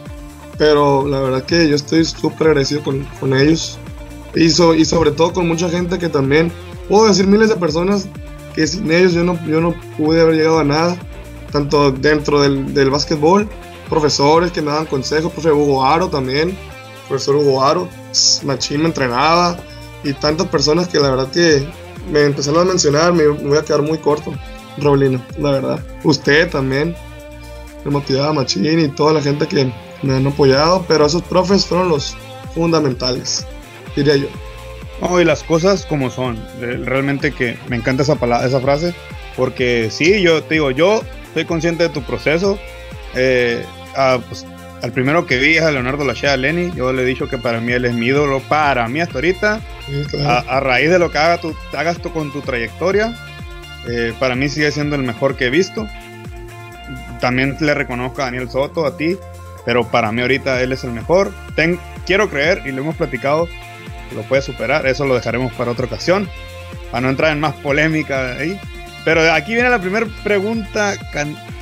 pero 0.60 1.08
la 1.08 1.20
verdad 1.20 1.44
que 1.44 1.70
yo 1.70 1.74
estoy 1.74 2.04
súper 2.04 2.48
agradecido 2.48 2.82
con, 2.82 3.02
con, 3.18 3.34
ellos. 3.34 3.78
Y, 4.34 4.44
y 4.44 4.84
sobre 4.84 5.10
todo 5.10 5.32
con 5.32 5.48
mucha 5.48 5.70
gente 5.70 5.98
que 5.98 6.10
también, 6.10 6.52
puedo 6.86 7.06
decir 7.06 7.26
miles 7.26 7.48
de 7.48 7.56
personas 7.56 8.06
que 8.54 8.66
sin 8.66 8.92
ellos 8.92 9.14
yo 9.14 9.24
no, 9.24 9.42
yo 9.46 9.62
no 9.62 9.74
pude 9.96 10.20
haber 10.20 10.34
llegado 10.34 10.58
a 10.58 10.64
nada, 10.64 10.98
tanto 11.50 11.90
dentro 11.90 12.42
del, 12.42 12.74
del 12.74 12.90
básquetbol, 12.90 13.48
profesores 13.88 14.52
que 14.52 14.60
me 14.60 14.70
daban 14.70 14.84
consejos, 14.84 15.32
profe 15.32 15.50
Hugo 15.50 15.82
Aro 15.82 16.08
también, 16.08 16.54
profesor 17.08 17.36
Hugo 17.36 17.64
Aro, 17.64 17.88
Machín 18.42 18.82
me 18.82 18.88
entrenaba, 18.88 19.56
y 20.04 20.12
tantas 20.12 20.46
personas 20.48 20.88
que 20.88 21.00
la 21.00 21.08
verdad 21.08 21.30
que 21.30 21.66
me 22.12 22.24
empezaron 22.24 22.60
a 22.60 22.64
mencionar, 22.66 23.14
me, 23.14 23.26
voy 23.28 23.56
a 23.56 23.62
quedar 23.62 23.80
muy 23.80 23.96
corto, 23.96 24.34
Roblino, 24.76 25.24
la 25.38 25.52
verdad. 25.52 25.82
Usted 26.04 26.50
también, 26.50 26.94
me 27.82 27.90
motivaba 27.90 28.34
Machín 28.34 28.78
y 28.78 28.88
toda 28.88 29.14
la 29.14 29.22
gente 29.22 29.48
que 29.48 29.72
me 30.02 30.14
han 30.14 30.26
apoyado, 30.26 30.84
pero 30.88 31.06
esos 31.06 31.22
profes 31.22 31.66
fueron 31.66 31.88
los 31.88 32.16
fundamentales, 32.54 33.46
diría 33.96 34.16
yo. 34.16 34.28
No, 35.00 35.20
y 35.20 35.24
las 35.24 35.42
cosas 35.42 35.86
como 35.86 36.10
son, 36.10 36.38
realmente 36.60 37.32
que 37.32 37.56
me 37.68 37.76
encanta 37.76 38.02
esa, 38.02 38.16
palabra, 38.16 38.46
esa 38.46 38.60
frase, 38.60 38.94
porque 39.36 39.88
sí, 39.90 40.20
yo 40.20 40.42
te 40.42 40.54
digo, 40.54 40.70
yo 40.70 41.02
estoy 41.28 41.46
consciente 41.46 41.84
de 41.84 41.88
tu 41.88 42.02
proceso, 42.02 42.58
eh, 43.14 43.64
ah, 43.96 44.18
pues, 44.28 44.44
al 44.82 44.92
primero 44.92 45.26
que 45.26 45.38
vi 45.38 45.56
es 45.56 45.62
a 45.62 45.70
Leonardo 45.70 46.04
Lachea 46.04 46.36
Lenny. 46.36 46.72
Yo 46.74 46.92
le 46.92 47.02
he 47.02 47.04
dicho 47.04 47.28
que 47.28 47.38
para 47.38 47.60
mí 47.60 47.72
él 47.72 47.84
es 47.84 47.94
mi 47.94 48.06
ídolo. 48.06 48.40
Para 48.40 48.88
mí 48.88 49.00
hasta 49.00 49.14
ahorita. 49.14 49.60
a, 50.26 50.60
raíz 50.60 50.90
de 50.90 50.98
lo 50.98 51.10
que 51.10 51.18
haga 51.18 51.38
tu, 51.38 51.54
hagas 51.76 51.98
tú 51.98 52.12
con 52.12 52.32
tu 52.32 52.40
trayectoria. 52.40 53.14
Eh, 53.88 54.12
para 54.18 54.34
mí 54.34 54.48
sigue 54.48 54.70
siendo 54.72 54.96
el 54.96 55.02
mejor 55.02 55.36
que 55.36 55.46
he 55.46 55.50
visto. 55.50 55.86
También 57.20 57.56
le 57.60 57.74
reconozco 57.74 58.22
a 58.22 58.26
Daniel 58.26 58.50
Soto, 58.50 58.86
a 58.86 58.96
ti. 58.96 59.16
Pero 59.64 59.88
para 59.90 60.10
mí 60.12 60.22
ahorita 60.22 60.62
él 60.62 60.72
es 60.72 60.84
el 60.84 60.90
mejor. 60.92 61.32
quiero 62.06 62.28
creer, 62.30 62.62
y 62.66 62.72
lo 62.72 62.82
hemos 62.82 62.96
platicado, 62.96 63.48
que 64.08 64.16
lo 64.16 64.22
puede 64.22 64.42
superar. 64.42 64.86
Eso 64.86 65.06
lo 65.06 65.14
dejaremos 65.14 65.52
para 65.54 65.70
otra 65.70 65.86
ocasión. 65.86 66.28
Para 66.90 67.02
no 67.02 67.10
entrar 67.10 67.32
en 67.32 67.40
más 67.40 67.54
polémica 67.56 68.32
ahí. 68.32 68.58
Pero 69.04 69.32
aquí 69.32 69.54
viene 69.54 69.70
la 69.70 69.80
primera 69.80 70.06
pregunta 70.22 70.94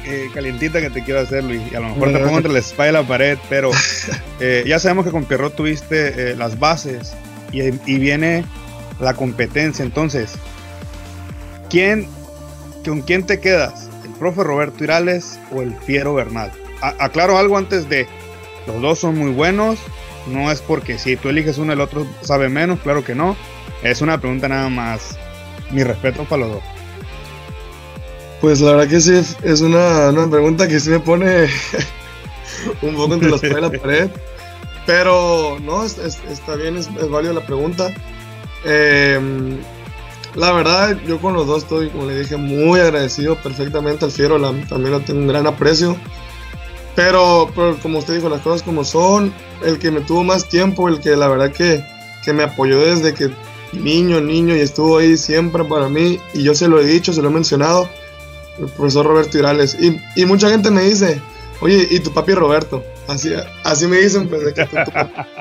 eh, 0.05 0.29
calientita 0.35 0.81
que 0.81 0.91
te 0.91 1.03
quiero 1.05 1.21
hacer, 1.21 1.45
Luis. 1.45 1.61
Y 1.71 1.75
a 1.75 1.81
lo 1.81 1.91
mejor 1.91 2.13
te 2.13 2.19
pongo 2.19 2.37
entre 2.39 2.53
la 2.53 2.59
espalda 2.59 3.01
y 3.01 3.03
la 3.03 3.09
pared, 3.09 3.39
pero 3.49 3.71
eh, 4.41 4.65
ya 4.67 4.79
sabemos 4.79 5.05
que 5.05 5.13
con 5.13 5.25
Pierrot 5.25 5.55
tuviste 5.55 6.33
eh, 6.33 6.37
las 6.37 6.59
bases 6.59 7.15
y, 7.53 7.99
viene 7.99 8.45
la 9.01 9.15
competencia. 9.15 9.85
Entonces, 9.85 10.35
¿quién, 11.71 12.09
¿con 12.85 13.03
quién 13.03 13.25
te 13.25 13.41
quedas? 13.41 13.89
¿El 14.05 14.13
profe 14.15 14.43
Roberto 14.43 14.83
Irales 14.83 15.39
o 15.53 15.63
el 15.63 15.77
Fiero 15.77 16.15
Bernal? 16.15 16.51
Aclaro 16.81 17.39
algo 17.39 17.57
antes 17.57 17.89
de. 17.89 18.07
Los 18.67 18.81
dos 18.81 18.99
son 18.99 19.17
muy 19.17 19.31
buenos. 19.31 19.79
No 20.27 20.51
es 20.51 20.61
porque 20.61 20.99
si 20.99 21.17
tú 21.17 21.29
eliges 21.29 21.59
uno, 21.59 21.73
el 21.73 21.81
otro 21.81 22.07
sabe 22.23 22.49
menos. 22.49 22.81
Claro 22.81 23.05
que 23.05 23.15
no. 23.15 23.37
Es 23.83 24.03
una 24.03 24.21
pregunta 24.21 24.49
nada 24.49 24.69
más. 24.69 25.19
Mi 25.71 25.83
respeto 25.83 26.25
para 26.25 26.43
los 26.43 26.53
dos. 26.53 26.63
Pues 28.41 28.61
la 28.61 28.73
verdad 28.73 28.89
que 28.89 29.01
sí, 29.01 29.15
es 29.43 29.61
una, 29.61 30.13
pregunta 30.31 30.69
que 30.69 30.79
sí 30.79 30.91
me 30.91 31.01
pone 31.01 31.49
un 32.83 32.95
poco 32.95 33.15
entre 33.15 33.61
la 33.61 33.71
pared. 33.71 34.11
Pero 34.87 35.59
no, 35.61 35.85
está 35.85 36.55
bien, 36.55 36.77
es, 36.77 36.89
es 36.89 37.11
válida 37.11 37.33
la 37.33 37.45
pregunta. 37.45 37.93
Em, 38.65 39.59
la 40.35 40.53
verdad, 40.53 40.97
yo 41.07 41.21
con 41.21 41.35
los 41.35 41.47
dos 41.47 41.65
estoy, 41.65 41.91
como 41.91 42.07
le 42.07 42.19
dije, 42.19 42.37
muy 42.37 42.81
agradecido 42.81 43.37
perfectamente 43.37 44.05
al 44.05 44.13
Fiero, 44.13 44.41
también 44.41 44.93
lo 44.93 45.01
tengo 45.01 45.21
un 45.21 45.29
gran 45.29 45.47
aprecio. 45.47 45.97
Pero, 46.99 47.49
como 47.81 48.01
usted 48.01 48.17
dijo, 48.17 48.29
las 48.29 48.41
cosas 48.41 48.65
como 48.65 48.83
son, 48.83 49.33
el 49.65 49.79
que 49.79 49.93
me 49.93 50.01
tuvo 50.01 50.25
más 50.25 50.49
tiempo, 50.49 50.89
el 50.89 50.99
que 50.99 51.15
la 51.15 51.29
verdad 51.29 51.53
que, 51.53 51.85
que 52.25 52.33
me 52.33 52.43
apoyó 52.43 52.81
desde 52.81 53.15
que 53.15 53.31
niño, 53.73 54.21
niño, 54.21 54.57
y 54.57 54.59
estuvo 54.59 54.99
ahí 54.99 55.17
siempre 55.17 55.63
para 55.63 55.89
mí, 55.89 56.19
y 56.35 56.43
yo 56.43 56.57
se 56.57 56.67
lo 56.67 56.81
he 56.81 56.85
dicho, 56.85 57.13
se 57.13 57.23
lo 57.23 57.29
he 57.29 57.33
mencionado, 57.33 57.89
el 58.59 58.67
profesor 58.67 59.07
Roberto 59.07 59.39
Irales. 59.39 59.77
Y, 59.81 60.01
y 60.17 60.27
mucha 60.27 60.51
gente 60.51 60.73
me 60.73 60.83
dice, 60.83 61.23
oye, 61.61 61.87
¿y 61.89 62.01
tu 62.01 62.13
papi 62.13 62.35
Roberto? 62.35 62.83
Así, 63.07 63.33
así 63.63 63.87
me 63.87 63.99
dicen, 63.99 64.29
pues, 64.29 64.45
de 64.47 64.55
que 64.55 64.69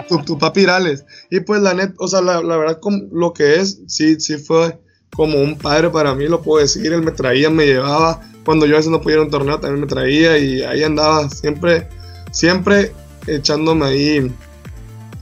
tu, 0.07 0.19
tu, 0.19 0.37
papi 0.37 0.61
Irales. 0.61 1.05
Y 1.31 1.39
pues 1.39 1.59
la 1.63 1.73
net, 1.73 1.95
o 1.97 2.07
sea, 2.07 2.21
la, 2.21 2.39
la 2.43 2.57
verdad, 2.57 2.79
lo 3.11 3.33
que 3.33 3.55
es, 3.55 3.79
sí, 3.87 4.19
sí 4.19 4.37
fue 4.37 4.79
como 5.15 5.39
un 5.39 5.57
padre 5.57 5.89
para 5.89 6.13
mí, 6.13 6.27
lo 6.27 6.41
puedo 6.41 6.61
decir. 6.61 6.91
Él 6.93 7.01
me 7.01 7.11
traía, 7.11 7.49
me 7.49 7.65
llevaba. 7.65 8.21
Cuando 8.45 8.65
yo 8.65 8.75
a 8.75 8.77
veces 8.77 8.91
no 8.91 9.01
podía 9.01 9.15
ir 9.15 9.21
a 9.21 9.25
un 9.25 9.31
torneo, 9.31 9.59
también 9.59 9.81
me 9.81 9.87
traía 9.87 10.37
y 10.37 10.61
ahí 10.61 10.83
andaba 10.83 11.29
siempre, 11.29 11.89
siempre 12.31 12.93
echándome 13.27 13.85
ahí 13.85 14.31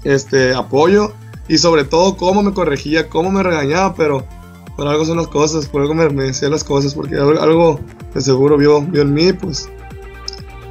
este 0.03 0.53
apoyo 0.53 1.11
y 1.47 1.57
sobre 1.57 1.83
todo 1.83 2.17
cómo 2.17 2.43
me 2.43 2.53
corregía, 2.53 3.09
cómo 3.09 3.31
me 3.31 3.43
regañaba, 3.43 3.95
pero 3.95 4.25
por 4.75 4.87
algo 4.87 5.05
son 5.05 5.17
las 5.17 5.27
cosas, 5.27 5.67
por 5.67 5.81
algo 5.81 5.93
me, 5.93 6.07
decía 6.07 6.49
las 6.49 6.63
cosas, 6.63 6.93
porque 6.93 7.15
algo, 7.15 7.79
de 8.13 8.21
seguro 8.21 8.57
vio, 8.57 8.81
vio 8.81 9.01
en 9.01 9.13
mí, 9.13 9.33
pues 9.33 9.69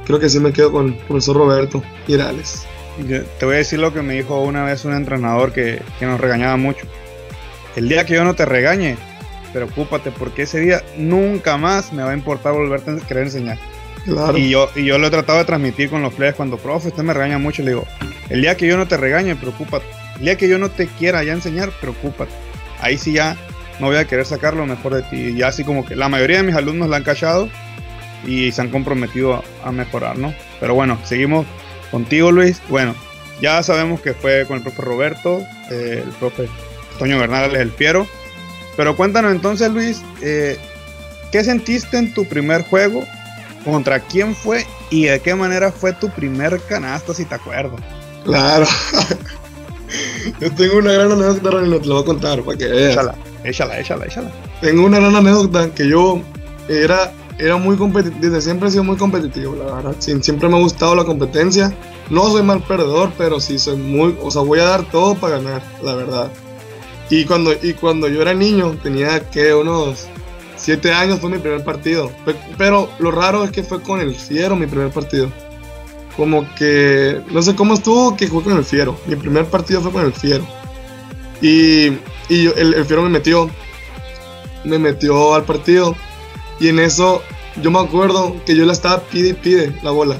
creo 0.05 0.19
que 0.19 0.29
sí 0.29 0.39
me 0.39 0.53
quedo 0.53 0.71
con 0.71 0.87
el 0.87 0.97
profesor 0.97 1.37
Roberto 1.37 1.81
Irales. 2.07 2.65
te 3.07 3.45
voy 3.45 3.55
a 3.55 3.57
decir 3.57 3.79
lo 3.79 3.93
que 3.93 4.01
me 4.01 4.15
dijo 4.15 4.41
una 4.41 4.63
vez 4.63 4.85
un 4.85 4.93
entrenador 4.93 5.51
que, 5.51 5.81
que 5.99 6.05
nos 6.05 6.19
regañaba 6.19 6.57
mucho. 6.57 6.85
El 7.75 7.89
día 7.89 8.05
que 8.05 8.13
yo 8.13 8.23
no 8.23 8.35
te 8.35 8.45
regañe, 8.45 8.97
preocúpate 9.53 10.11
porque 10.11 10.43
ese 10.43 10.59
día 10.59 10.83
nunca 10.97 11.57
más 11.57 11.91
me 11.93 12.03
va 12.03 12.11
a 12.11 12.13
importar 12.13 12.53
volverte 12.53 12.91
a 12.91 13.07
querer 13.07 13.23
enseñar. 13.23 13.57
Y, 14.35 14.49
yo, 14.49 14.69
y 14.75 14.85
yo 14.85 14.97
lo 14.97 15.07
he 15.07 15.09
tratado 15.09 15.39
de 15.39 15.45
transmitir 15.45 15.89
con 15.89 16.01
los 16.01 16.13
players 16.13 16.37
cuando, 16.37 16.57
profe, 16.57 16.89
usted 16.89 17.03
me 17.03 17.13
regaña 17.13 17.39
mucho. 17.39 17.63
Le 17.63 17.71
digo, 17.71 17.87
el 18.29 18.41
día 18.41 18.55
que 18.55 18.67
yo 18.67 18.77
no 18.77 18.87
te 18.87 18.97
regañe, 18.97 19.35
preocúpate. 19.35 19.85
El 20.17 20.21
día 20.21 20.37
que 20.37 20.47
yo 20.47 20.57
no 20.57 20.69
te 20.69 20.87
quiera 20.87 21.23
ya 21.23 21.33
enseñar, 21.33 21.71
preocúpate. 21.81 22.31
Ahí 22.81 22.97
sí 22.97 23.13
ya 23.13 23.35
no 23.79 23.87
voy 23.87 23.97
a 23.97 24.05
querer 24.05 24.25
sacar 24.25 24.53
lo 24.53 24.65
mejor 24.65 24.95
de 24.95 25.01
ti. 25.03 25.15
Y 25.15 25.35
ya 25.35 25.47
así 25.47 25.63
como 25.63 25.85
que 25.85 25.95
la 25.95 26.07
mayoría 26.07 26.37
de 26.37 26.43
mis 26.43 26.55
alumnos 26.55 26.87
la 26.89 26.97
han 26.97 27.03
cachado 27.03 27.49
y 28.25 28.51
se 28.51 28.61
han 28.61 28.69
comprometido 28.69 29.43
a, 29.63 29.71
mejorar, 29.71 30.17
¿no? 30.17 30.33
Pero 30.59 30.75
bueno, 30.75 30.99
seguimos 31.03 31.45
contigo, 31.91 32.31
Luis. 32.31 32.61
Bueno, 32.69 32.95
ya 33.41 33.61
sabemos 33.63 34.01
que 34.01 34.13
fue 34.13 34.45
con 34.45 34.57
el 34.57 34.63
profe 34.63 34.81
Roberto, 34.81 35.41
eh, 35.71 36.03
el 36.05 36.11
profe 36.13 36.47
Toño 36.97 37.19
Bernal, 37.19 37.55
el 37.55 37.69
Piero. 37.69 38.07
Pero 38.77 38.95
cuéntanos 38.95 39.31
entonces, 39.31 39.71
Luis, 39.71 40.01
eh, 40.21 40.57
¿qué 41.31 41.43
sentiste 41.43 41.97
en 41.97 42.13
tu 42.13 42.25
primer 42.25 42.63
juego? 42.63 43.05
¿Contra 43.63 43.99
quién 43.99 44.35
fue? 44.35 44.65
¿Y 44.89 45.05
de 45.05 45.19
qué 45.19 45.33
manera 45.33 45.71
fue 45.71 45.93
tu 45.93 46.09
primer 46.09 46.59
canasta, 46.61 47.13
si 47.13 47.25
te 47.25 47.35
acuerdas? 47.35 47.79
Claro. 48.23 48.65
Yo 50.39 50.51
tengo 50.51 50.77
una 50.77 50.93
gran 50.93 51.11
anécdota 51.11 51.61
y 51.65 51.79
te 51.79 51.87
lo 51.87 51.95
voy 51.95 52.03
a 52.03 52.05
contar 52.05 52.41
para 52.41 52.57
que 52.57 52.67
veas. 52.67 52.93
Échala, 52.93 53.15
échala, 53.43 53.79
échala, 53.79 54.05
échala. 54.05 54.31
Tengo 54.61 54.85
una 54.85 54.99
gran 54.99 55.15
anécdota 55.15 55.69
que 55.73 55.87
yo 55.87 56.21
era, 56.67 57.13
era 57.37 57.57
muy 57.57 57.77
competitivo, 57.77 58.19
desde 58.21 58.41
siempre 58.41 58.69
he 58.69 58.71
sido 58.71 58.83
muy 58.83 58.97
competitivo, 58.97 59.55
la 59.55 59.75
verdad. 59.75 59.95
Siempre 59.99 60.49
me 60.49 60.57
ha 60.57 60.59
gustado 60.59 60.95
la 60.95 61.05
competencia. 61.05 61.73
No 62.09 62.29
soy 62.29 62.43
mal 62.43 62.61
perdedor, 62.63 63.11
pero 63.17 63.39
sí 63.39 63.57
soy 63.59 63.77
muy, 63.77 64.17
o 64.21 64.31
sea, 64.31 64.41
voy 64.41 64.59
a 64.59 64.65
dar 64.65 64.83
todo 64.89 65.15
para 65.15 65.37
ganar, 65.37 65.63
la 65.83 65.95
verdad. 65.95 66.31
Y 67.09 67.25
cuando, 67.25 67.53
y 67.53 67.73
cuando 67.73 68.07
yo 68.07 68.21
era 68.21 68.33
niño, 68.33 68.77
tenía 68.81 69.19
que 69.29 69.53
unos 69.53 70.07
7 70.57 70.91
años 70.91 71.19
fue 71.19 71.29
mi 71.29 71.37
primer 71.37 71.63
partido. 71.63 72.11
Pero 72.57 72.89
lo 72.99 73.11
raro 73.11 73.43
es 73.43 73.51
que 73.51 73.63
fue 73.63 73.81
con 73.81 74.01
el 74.01 74.15
Fiero 74.15 74.55
mi 74.55 74.65
primer 74.65 74.89
partido. 74.89 75.31
Como 76.17 76.47
que, 76.55 77.21
no 77.29 77.41
sé 77.41 77.55
cómo 77.55 77.73
estuvo 77.73 78.15
que 78.15 78.27
fue 78.27 78.43
con 78.43 78.57
el 78.57 78.65
Fiero. 78.65 78.97
Mi 79.05 79.15
primer 79.15 79.45
partido 79.45 79.81
fue 79.81 79.91
con 79.91 80.05
el 80.05 80.13
Fiero. 80.13 80.45
Y, 81.41 81.87
y 82.29 82.47
el, 82.55 82.85
Fiero 82.85 83.03
me 83.03 83.09
metió. 83.09 83.49
Me 84.63 84.79
metió 84.79 85.35
al 85.35 85.43
partido. 85.43 85.95
Y 86.59 86.69
en 86.69 86.79
eso 86.79 87.21
yo 87.61 87.69
me 87.69 87.79
acuerdo 87.79 88.35
que 88.45 88.55
yo 88.55 88.65
la 88.65 88.73
estaba 88.73 89.01
pide 89.01 89.29
y 89.29 89.33
pide 89.33 89.75
la 89.83 89.91
bola. 89.91 90.17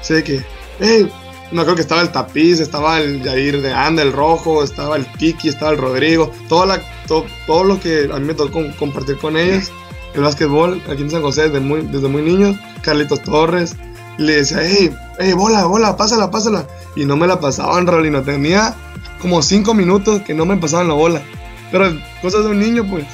Sé 0.00 0.24
que, 0.24 0.44
hey, 0.80 1.08
no 1.52 1.64
creo 1.64 1.74
que 1.74 1.82
estaba 1.82 2.00
el 2.00 2.10
Tapiz, 2.10 2.60
estaba 2.60 2.98
el 2.98 3.22
Jair 3.22 3.60
de 3.60 3.72
Anda, 3.72 4.02
el 4.02 4.12
Rojo, 4.12 4.64
estaba 4.64 4.96
el 4.96 5.06
Kiki, 5.06 5.48
estaba 5.48 5.72
el 5.72 5.78
Rodrigo, 5.78 6.32
toda 6.48 6.66
la, 6.66 6.82
todo 7.06 7.64
lo 7.64 7.78
que 7.78 8.08
a 8.12 8.18
mí 8.18 8.26
me 8.26 8.34
tocó 8.34 8.62
compartir 8.78 9.18
con 9.18 9.36
ellos, 9.36 9.70
el 10.14 10.22
básquetbol 10.22 10.82
aquí 10.90 11.02
en 11.02 11.10
San 11.10 11.22
José 11.22 11.48
desde 11.48 11.60
muy, 11.60 11.82
desde 11.82 12.08
muy 12.08 12.22
niño, 12.22 12.58
Carlitos 12.82 13.22
Torres, 13.22 13.76
le 14.18 14.36
decía, 14.36 14.58
hey, 14.62 14.94
hey, 15.18 15.32
bola, 15.34 15.66
bola, 15.66 15.96
pásala, 15.96 16.30
pásala, 16.30 16.66
y 16.96 17.04
no 17.04 17.16
me 17.16 17.26
la 17.26 17.38
pasaban, 17.38 17.86
Rolino, 17.86 18.22
tenía 18.22 18.74
como 19.20 19.42
cinco 19.42 19.74
minutos 19.74 20.22
que 20.22 20.34
no 20.34 20.46
me 20.46 20.56
pasaban 20.56 20.88
la 20.88 20.94
bola, 20.94 21.22
pero 21.70 21.92
cosas 22.22 22.44
de 22.44 22.50
un 22.50 22.60
niño, 22.60 22.86
pues. 22.88 23.04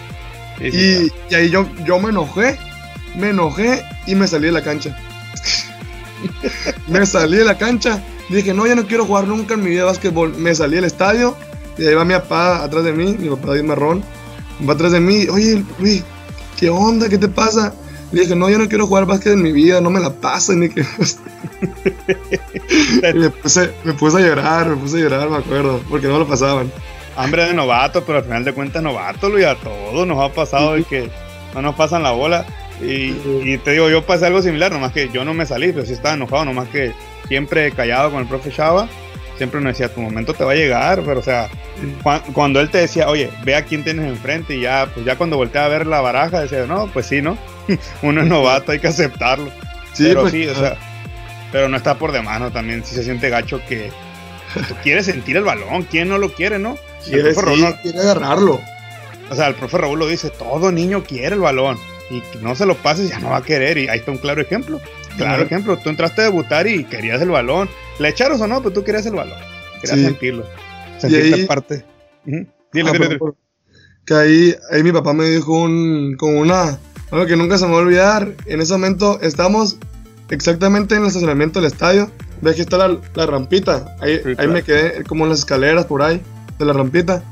y, 0.61 1.11
y, 1.31 1.35
ahí 1.35 1.51
yo, 1.51 1.67
yo 1.85 1.99
me 1.99 2.11
enojé, 2.11 2.59
me 3.17 3.31
enojé 3.31 3.85
y 4.07 4.15
me 4.15 4.29
salí 4.29 4.47
de 4.47 4.53
la 4.53 4.63
cancha. 4.63 4.97
me 6.89 7.05
salí 7.07 7.37
de 7.37 7.45
la 7.45 7.57
cancha 7.57 8.03
Dije, 8.29 8.53
no, 8.53 8.67
ya 8.67 8.75
no 8.75 8.87
quiero 8.87 9.07
jugar 9.07 9.27
nunca 9.27 9.55
en 9.55 9.63
mi 9.63 9.71
vida 9.71 9.85
básquetbol. 9.85 10.35
Me 10.37 10.55
salí 10.55 10.77
del 10.77 10.85
estadio 10.85 11.35
y 11.79 11.87
ahí 11.87 11.95
va 11.95 12.05
mi 12.05 12.15
papá 12.15 12.63
atrás 12.63 12.85
de 12.85 12.93
mí, 12.93 13.17
mi 13.19 13.29
papá 13.29 13.49
David 13.49 13.65
Marrón. 13.65 14.05
Va 14.69 14.75
atrás 14.75 14.93
de 14.93 15.01
mí, 15.01 15.27
oye, 15.29 15.65
Luis, 15.79 16.05
¿qué 16.59 16.69
onda? 16.69 17.09
¿Qué 17.09 17.17
te 17.17 17.29
pasa? 17.29 17.73
Le 18.11 18.23
dije, 18.23 18.35
no, 18.35 18.49
yo 18.49 18.59
no 18.59 18.69
quiero 18.69 18.87
jugar 18.87 19.07
básquet 19.07 19.35
en 19.35 19.43
mi 19.43 19.53
vida, 19.53 19.81
no 19.81 19.91
me 19.91 20.01
la 20.01 20.11
pasen. 20.11 20.61
Ni 20.61 20.69
que... 20.69 20.83
me, 23.15 23.31
puse, 23.31 23.71
me 23.85 23.93
puse 23.93 24.17
a 24.17 24.21
llorar, 24.21 24.69
me 24.69 24.77
puse 24.77 24.97
a 24.97 25.01
llorar, 25.01 25.31
me 25.31 25.37
acuerdo, 25.37 25.81
porque 25.89 26.09
no 26.09 26.19
lo 26.19 26.27
pasaban. 26.27 26.73
Hambre 27.17 27.47
de 27.47 27.55
novato, 27.55 28.05
pero 28.05 28.19
al 28.19 28.25
final 28.25 28.45
de 28.45 28.53
cuentas 28.53 28.83
novato, 28.83 29.29
Luis, 29.29 29.47
a 29.47 29.57
todos 29.57 30.07
nos 30.07 30.19
ha 30.19 30.33
pasado 30.33 30.75
de 30.75 30.85
que 30.85 31.11
no 31.55 31.63
nos 31.63 31.75
pasan 31.75 32.03
la 32.03 32.13
bola. 32.13 32.47
Y, 32.81 33.13
y, 33.45 33.59
te 33.59 33.73
digo, 33.73 33.91
yo 33.91 34.07
pasé 34.07 34.27
algo 34.27 34.41
similar, 34.41 34.73
nomás 34.73 34.93
que 34.93 35.09
yo 35.09 35.25
no 35.25 35.35
me 35.35 35.47
salí, 35.47 35.73
pero 35.73 35.85
sí 35.85 35.93
estaba 35.93 36.15
enojado, 36.15 36.45
nomás 36.45 36.69
que 36.69 36.93
siempre 37.29 37.71
callado 37.73 38.11
con 38.11 38.21
el 38.21 38.27
profe 38.27 38.51
Chava, 38.51 38.89
siempre 39.37 39.61
nos 39.61 39.73
decía, 39.73 39.93
tu 39.93 40.01
momento 40.01 40.35
te 40.35 40.45
va 40.45 40.53
a 40.53 40.57
llegar, 40.57 41.03
pero 41.05 41.21
o 41.21 41.23
sea, 41.23 41.49
cuando 42.33 42.61
él 42.61 42.71
te 42.71 42.79
decía, 42.79 43.09
oye, 43.09 43.31
ve 43.45 43.55
a 43.55 43.65
quién 43.65 43.85
tienes 43.85 44.07
enfrente 44.07 44.57
y 44.57 44.63
ya, 44.63 44.89
pues 44.93 45.07
ya 45.07 45.17
cuando 45.17 45.37
volteaba 45.37 45.67
a 45.67 45.71
ver 45.71 45.87
la 45.87 46.01
baraja, 46.01 46.41
decía, 46.41 46.67
no, 46.67 46.89
pues 46.89 47.07
sí, 47.07 47.23
¿no? 47.23 47.39
Uno 48.03 48.23
es 48.23 48.27
novato, 48.27 48.73
hay 48.73 48.81
que 48.81 48.89
aceptarlo. 48.89 49.51
Sí, 49.93 50.05
pero 50.09 50.23
pues, 50.23 50.33
sí, 50.33 50.47
o 50.47 50.55
sea, 50.55 50.77
pero 51.53 51.69
no 51.69 51.77
está 51.77 51.95
por 51.97 52.13
demás, 52.13 52.41
¿no? 52.41 52.51
También 52.51 52.85
si 52.85 52.95
se 52.95 53.05
siente 53.05 53.31
gacho 53.31 53.61
que 53.67 53.91
tú 54.55 54.75
quieres 54.83 55.07
sentir 55.07 55.37
el 55.37 55.45
balón, 55.45 55.85
¿quién 55.85 56.09
no 56.09 56.19
lo 56.19 56.33
quiere, 56.33 56.59
no? 56.59 56.77
Quiere, 57.05 57.33
quiere 57.83 58.01
agarrarlo. 58.01 58.61
O 59.31 59.35
sea, 59.35 59.47
el 59.47 59.55
profe 59.55 59.79
Raúl 59.79 59.99
lo 59.99 60.07
dice, 60.07 60.31
todo 60.31 60.73
niño 60.73 61.05
quiere 61.05 61.35
el 61.35 61.41
balón 61.41 61.79
y 62.11 62.23
no 62.41 62.55
se 62.55 62.67
lo 62.67 62.75
pases 62.77 63.11
ya 63.11 63.19
no 63.19 63.31
va 63.31 63.39
a 63.39 63.43
querer 63.43 63.77
y 63.79 63.89
ahí 63.89 63.99
está 63.99 64.11
un 64.11 64.19
claro 64.19 64.41
ejemplo. 64.41 64.81
Claro 65.19 65.43
ejemplo, 65.43 65.77
tú 65.77 65.91
entraste 65.91 66.23
a 66.23 66.25
debutar 66.25 66.67
y 66.67 66.85
querías 66.85 67.21
el 67.21 67.31
balón. 67.31 67.69
Le 67.99 68.09
echaron 68.09 68.41
o 68.41 68.47
no, 68.47 68.63
pero 68.63 68.73
tú 68.73 68.85
querías 68.85 69.05
el 69.07 69.15
balón. 69.15 69.39
Querías 69.81 70.01
sentirlo. 70.01 70.47
Sentirte 70.99 71.47
parte. 71.47 71.85
Dile, 72.25 72.91
ah, 72.91 73.31
Que 74.05 74.15
ahí, 74.15 74.55
ahí 74.71 74.83
mi 74.83 74.93
papá 74.93 75.13
me 75.13 75.25
dijo 75.25 75.53
un, 75.53 76.17
como 76.19 76.41
una, 76.41 76.79
algo 77.11 77.27
que 77.27 77.37
nunca 77.37 77.59
se 77.59 77.67
me 77.67 77.73
va 77.73 77.79
a 77.79 77.83
olvidar. 77.83 78.33
En 78.47 78.61
ese 78.61 78.73
momento 78.73 79.19
estamos 79.21 79.77
exactamente 80.31 80.95
en 80.95 81.03
el 81.03 81.09
estacionamiento 81.09 81.61
del 81.61 81.71
estadio. 81.71 82.11
Ves 82.41 82.57
que 82.57 82.63
está 82.63 82.77
la, 82.77 83.27
rampita. 83.27 83.97
Ahí, 84.01 84.21
ahí 84.39 84.49
me 84.49 84.63
quedé 84.63 85.03
como 85.05 85.25
en 85.25 85.31
las 85.31 85.41
escaleras 85.41 85.87
por 85.87 86.03
ahí 86.03 86.23
de 86.59 86.65
la 86.65 86.73
rampita. 86.73 87.23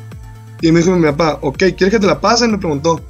Y 0.61 0.73
me 0.73 0.81
dijo 0.81 0.97
mi 0.97 1.07
papá, 1.11 1.39
ok, 1.43 1.59
¿quieres 1.59 1.91
que 1.91 2.01
te 2.01 2.07
la 2.07 2.21
pasen? 2.21 2.51
Me 2.51 2.59
preguntó. 2.59 3.01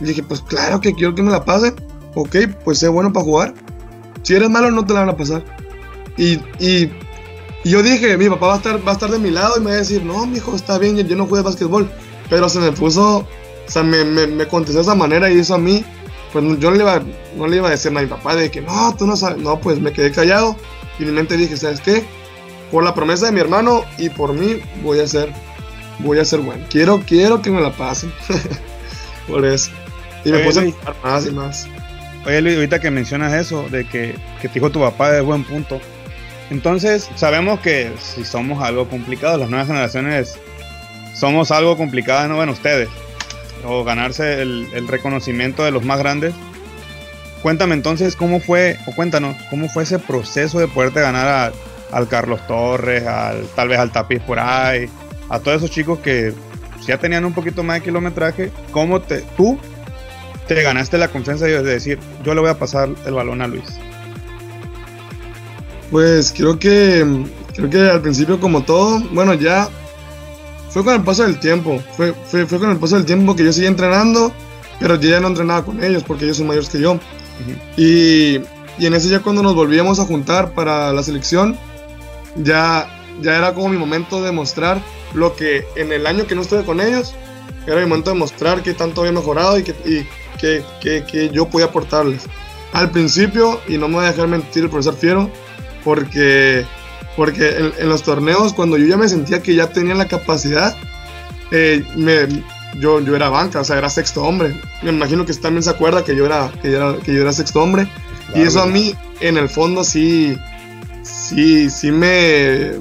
Y 0.00 0.04
dije, 0.04 0.22
pues 0.22 0.40
claro 0.42 0.80
que 0.80 0.92
quiero 0.92 1.14
que 1.14 1.22
me 1.22 1.30
la 1.30 1.44
pasen. 1.44 1.74
Ok, 2.14 2.36
pues 2.64 2.78
sé 2.78 2.88
bueno 2.88 3.12
para 3.12 3.24
jugar. 3.24 3.54
Si 4.28 4.34
eres 4.34 4.50
malo, 4.50 4.70
no 4.70 4.84
te 4.84 4.92
la 4.92 5.00
van 5.00 5.08
a 5.08 5.16
pasar. 5.16 5.42
Y, 6.18 6.34
y, 6.58 6.90
yo 7.64 7.82
dije, 7.82 8.18
mi 8.18 8.28
papá 8.28 8.48
va 8.48 8.52
a, 8.52 8.56
estar, 8.58 8.86
va 8.86 8.90
a 8.90 8.92
estar 8.92 9.10
de 9.10 9.18
mi 9.18 9.30
lado 9.30 9.54
y 9.56 9.60
me 9.60 9.70
va 9.70 9.76
a 9.76 9.78
decir, 9.78 10.04
no, 10.04 10.26
mi 10.26 10.36
hijo, 10.36 10.54
está 10.54 10.76
bien, 10.76 10.98
yo 10.98 11.16
no 11.16 11.24
juego 11.24 11.44
básquetbol. 11.44 11.90
Pero 12.28 12.46
se 12.50 12.58
me 12.58 12.70
puso, 12.70 13.20
o 13.20 13.26
sea, 13.70 13.82
me, 13.82 14.04
me, 14.04 14.46
contestó 14.46 14.80
de 14.80 14.82
esa 14.82 14.94
manera 14.94 15.30
y 15.30 15.38
eso 15.38 15.54
a 15.54 15.58
mí, 15.58 15.82
pues 16.30 16.44
yo 16.58 16.70
no 16.70 16.76
le, 16.76 16.82
iba, 16.82 17.02
no 17.38 17.46
le 17.46 17.56
iba 17.56 17.68
a 17.68 17.70
decir 17.70 17.90
a 17.96 18.02
mi 18.02 18.06
papá 18.06 18.36
de 18.36 18.50
que, 18.50 18.60
no, 18.60 18.94
tú 18.98 19.06
no 19.06 19.16
sabes. 19.16 19.38
No, 19.38 19.58
pues 19.60 19.80
me 19.80 19.94
quedé 19.94 20.12
callado 20.12 20.56
y 20.98 21.04
en 21.04 21.08
mi 21.08 21.14
mente 21.14 21.38
dije, 21.38 21.56
¿sabes 21.56 21.80
qué? 21.80 22.04
Por 22.70 22.84
la 22.84 22.94
promesa 22.94 23.24
de 23.24 23.32
mi 23.32 23.40
hermano 23.40 23.84
y 23.96 24.10
por 24.10 24.34
mí 24.34 24.60
voy 24.82 25.00
a 25.00 25.06
ser, 25.06 25.32
voy 26.00 26.18
a 26.18 26.26
ser 26.26 26.40
bueno. 26.40 26.66
Quiero, 26.68 27.02
quiero 27.06 27.40
que 27.40 27.50
me 27.50 27.62
la 27.62 27.72
pasen. 27.72 28.12
por 29.26 29.46
eso. 29.46 29.70
Y 30.22 30.32
me 30.32 30.40
puse 30.40 30.74
a 30.84 30.94
más 31.02 31.24
y 31.24 31.30
más. 31.30 31.66
Oye 32.28 32.42
Luis, 32.42 32.56
ahorita 32.56 32.78
que 32.78 32.90
mencionas 32.90 33.32
eso, 33.32 33.70
de 33.70 33.86
que, 33.86 34.14
que 34.42 34.48
te 34.48 34.54
dijo 34.54 34.68
tu 34.68 34.80
papá 34.80 35.10
de 35.10 35.22
buen 35.22 35.44
punto, 35.44 35.80
Entonces, 36.50 37.08
sabemos 37.14 37.60
que 37.60 37.90
si 37.98 38.22
somos 38.22 38.62
algo 38.62 38.86
complicado, 38.86 39.38
las 39.38 39.48
nuevas 39.48 39.66
generaciones 39.66 40.38
somos 41.14 41.50
algo 41.50 41.78
complicado, 41.78 42.28
no 42.28 42.36
bueno, 42.36 42.52
ustedes, 42.52 42.90
o 43.64 43.82
ganarse 43.82 44.42
el, 44.42 44.88
reconocimiento 44.88 45.64
de 45.64 45.70
los 45.70 45.86
más 45.86 45.98
grandes. 45.98 46.34
Cuéntame 47.40 47.74
entonces 47.74 48.14
cómo 48.14 48.40
fue, 48.40 48.76
o 48.86 48.92
cuéntanos, 48.94 49.34
cómo 49.48 49.70
fue 49.70 49.84
ese 49.84 49.98
proceso 49.98 50.58
de 50.58 50.68
poderte 50.68 51.00
ganar 51.00 51.54
al 51.92 52.08
Carlos 52.08 52.46
Torres, 52.46 53.06
al, 53.06 53.46
tal 53.56 53.68
vez 53.68 53.78
al 53.78 53.90
Tapiz 53.90 54.20
por 54.20 54.38
ahí, 54.38 54.86
a 55.30 55.38
todos 55.38 55.58
esos 55.58 55.70
chicos 55.70 55.98
que 56.00 56.34
ya 56.86 56.98
tenían 56.98 57.24
un 57.24 57.32
poquito 57.32 57.62
más 57.62 57.78
de 57.78 57.84
kilometraje, 57.84 58.50
¿cómo 58.70 59.00
te, 59.00 59.22
tú 59.34 59.58
te 60.48 60.62
ganaste 60.62 60.98
la 60.98 61.08
confianza 61.08 61.44
de 61.44 61.62
decir, 61.62 61.98
yo 62.24 62.34
le 62.34 62.40
voy 62.40 62.50
a 62.50 62.58
pasar 62.58 62.88
el 63.06 63.14
balón 63.14 63.42
a 63.42 63.46
Luis? 63.46 63.78
Pues 65.90 66.32
creo 66.36 66.58
que, 66.58 67.06
creo 67.54 67.70
que 67.70 67.80
al 67.90 68.00
principio 68.00 68.40
como 68.40 68.64
todo, 68.64 69.00
bueno, 69.12 69.34
ya 69.34 69.68
fue 70.70 70.84
con 70.84 70.94
el 70.94 71.02
paso 71.02 71.22
del 71.22 71.38
tiempo, 71.38 71.82
fue, 71.96 72.12
fue, 72.12 72.46
fue 72.46 72.58
con 72.58 72.70
el 72.70 72.78
paso 72.78 72.96
del 72.96 73.04
tiempo 73.04 73.36
que 73.36 73.44
yo 73.44 73.52
seguí 73.52 73.66
entrenando, 73.66 74.32
pero 74.80 74.96
yo 74.96 75.10
ya 75.10 75.20
no 75.20 75.28
entrenaba 75.28 75.64
con 75.64 75.84
ellos 75.84 76.02
porque 76.02 76.24
ellos 76.24 76.38
son 76.38 76.46
mayores 76.46 76.68
que 76.68 76.80
yo. 76.80 76.98
y, 77.76 78.38
y, 78.78 78.86
en 78.86 78.94
ese 78.94 79.08
ya 79.08 79.20
cuando 79.20 79.42
nos 79.42 79.54
volvíamos 79.54 80.00
a 80.00 80.04
juntar 80.04 80.52
para 80.52 80.92
la 80.92 81.02
selección, 81.02 81.56
ya, 82.36 82.88
ya 83.20 83.36
era 83.36 83.54
como 83.54 83.68
mi 83.68 83.76
momento 83.76 84.22
de 84.22 84.32
mostrar 84.32 84.80
lo 85.14 85.36
que 85.36 85.64
en 85.76 85.92
el 85.92 86.06
año 86.06 86.26
que 86.26 86.34
no 86.34 86.42
estuve 86.42 86.64
con 86.64 86.80
ellos, 86.80 87.14
era 87.66 87.76
mi 87.76 87.86
momento 87.86 88.10
de 88.10 88.16
mostrar 88.16 88.62
que 88.62 88.74
tanto 88.74 89.02
había 89.02 89.12
mejorado 89.12 89.58
y 89.58 89.62
que, 89.62 89.72
y 89.88 90.06
que, 90.38 90.64
que, 90.80 91.04
que 91.04 91.30
yo 91.30 91.48
podía 91.48 91.66
aportarles. 91.66 92.24
Al 92.72 92.90
principio, 92.90 93.60
y 93.66 93.78
no 93.78 93.88
me 93.88 93.96
voy 93.96 94.04
a 94.04 94.10
dejar 94.10 94.28
mentir 94.28 94.64
el 94.64 94.70
profesor 94.70 94.94
Fiero, 94.94 95.30
porque, 95.84 96.64
porque 97.16 97.72
en, 97.78 97.88
los 97.88 98.02
torneos, 98.02 98.52
cuando 98.52 98.76
yo 98.76 98.86
ya 98.86 98.96
me 98.96 99.08
sentía 99.08 99.42
que 99.42 99.54
ya 99.54 99.70
tenía 99.70 99.94
la 99.94 100.06
capacidad, 100.06 100.76
eh, 101.50 101.82
me, 101.96 102.26
yo, 102.78 103.00
yo 103.00 103.16
era 103.16 103.30
banca, 103.30 103.60
o 103.60 103.64
sea, 103.64 103.78
era 103.78 103.88
sexto 103.88 104.22
hombre. 104.22 104.54
Me 104.82 104.90
imagino 104.90 105.24
que 105.24 105.32
también 105.34 105.62
se 105.62 105.70
acuerda 105.70 106.04
que 106.04 106.14
yo 106.14 106.26
era, 106.26 106.52
que 106.62 106.70
yo 106.70 106.76
era, 106.76 107.02
que 107.02 107.14
yo 107.14 107.22
era 107.22 107.32
sexto 107.32 107.62
hombre. 107.62 107.88
y 108.34 108.42
eso 108.42 108.60
a 108.60 108.66
mí, 108.66 108.94
en 109.20 109.38
el 109.38 109.48
fondo, 109.48 109.84
sí, 109.84 110.36
sí, 111.02 111.70
sí 111.70 111.90
me, 111.90 112.72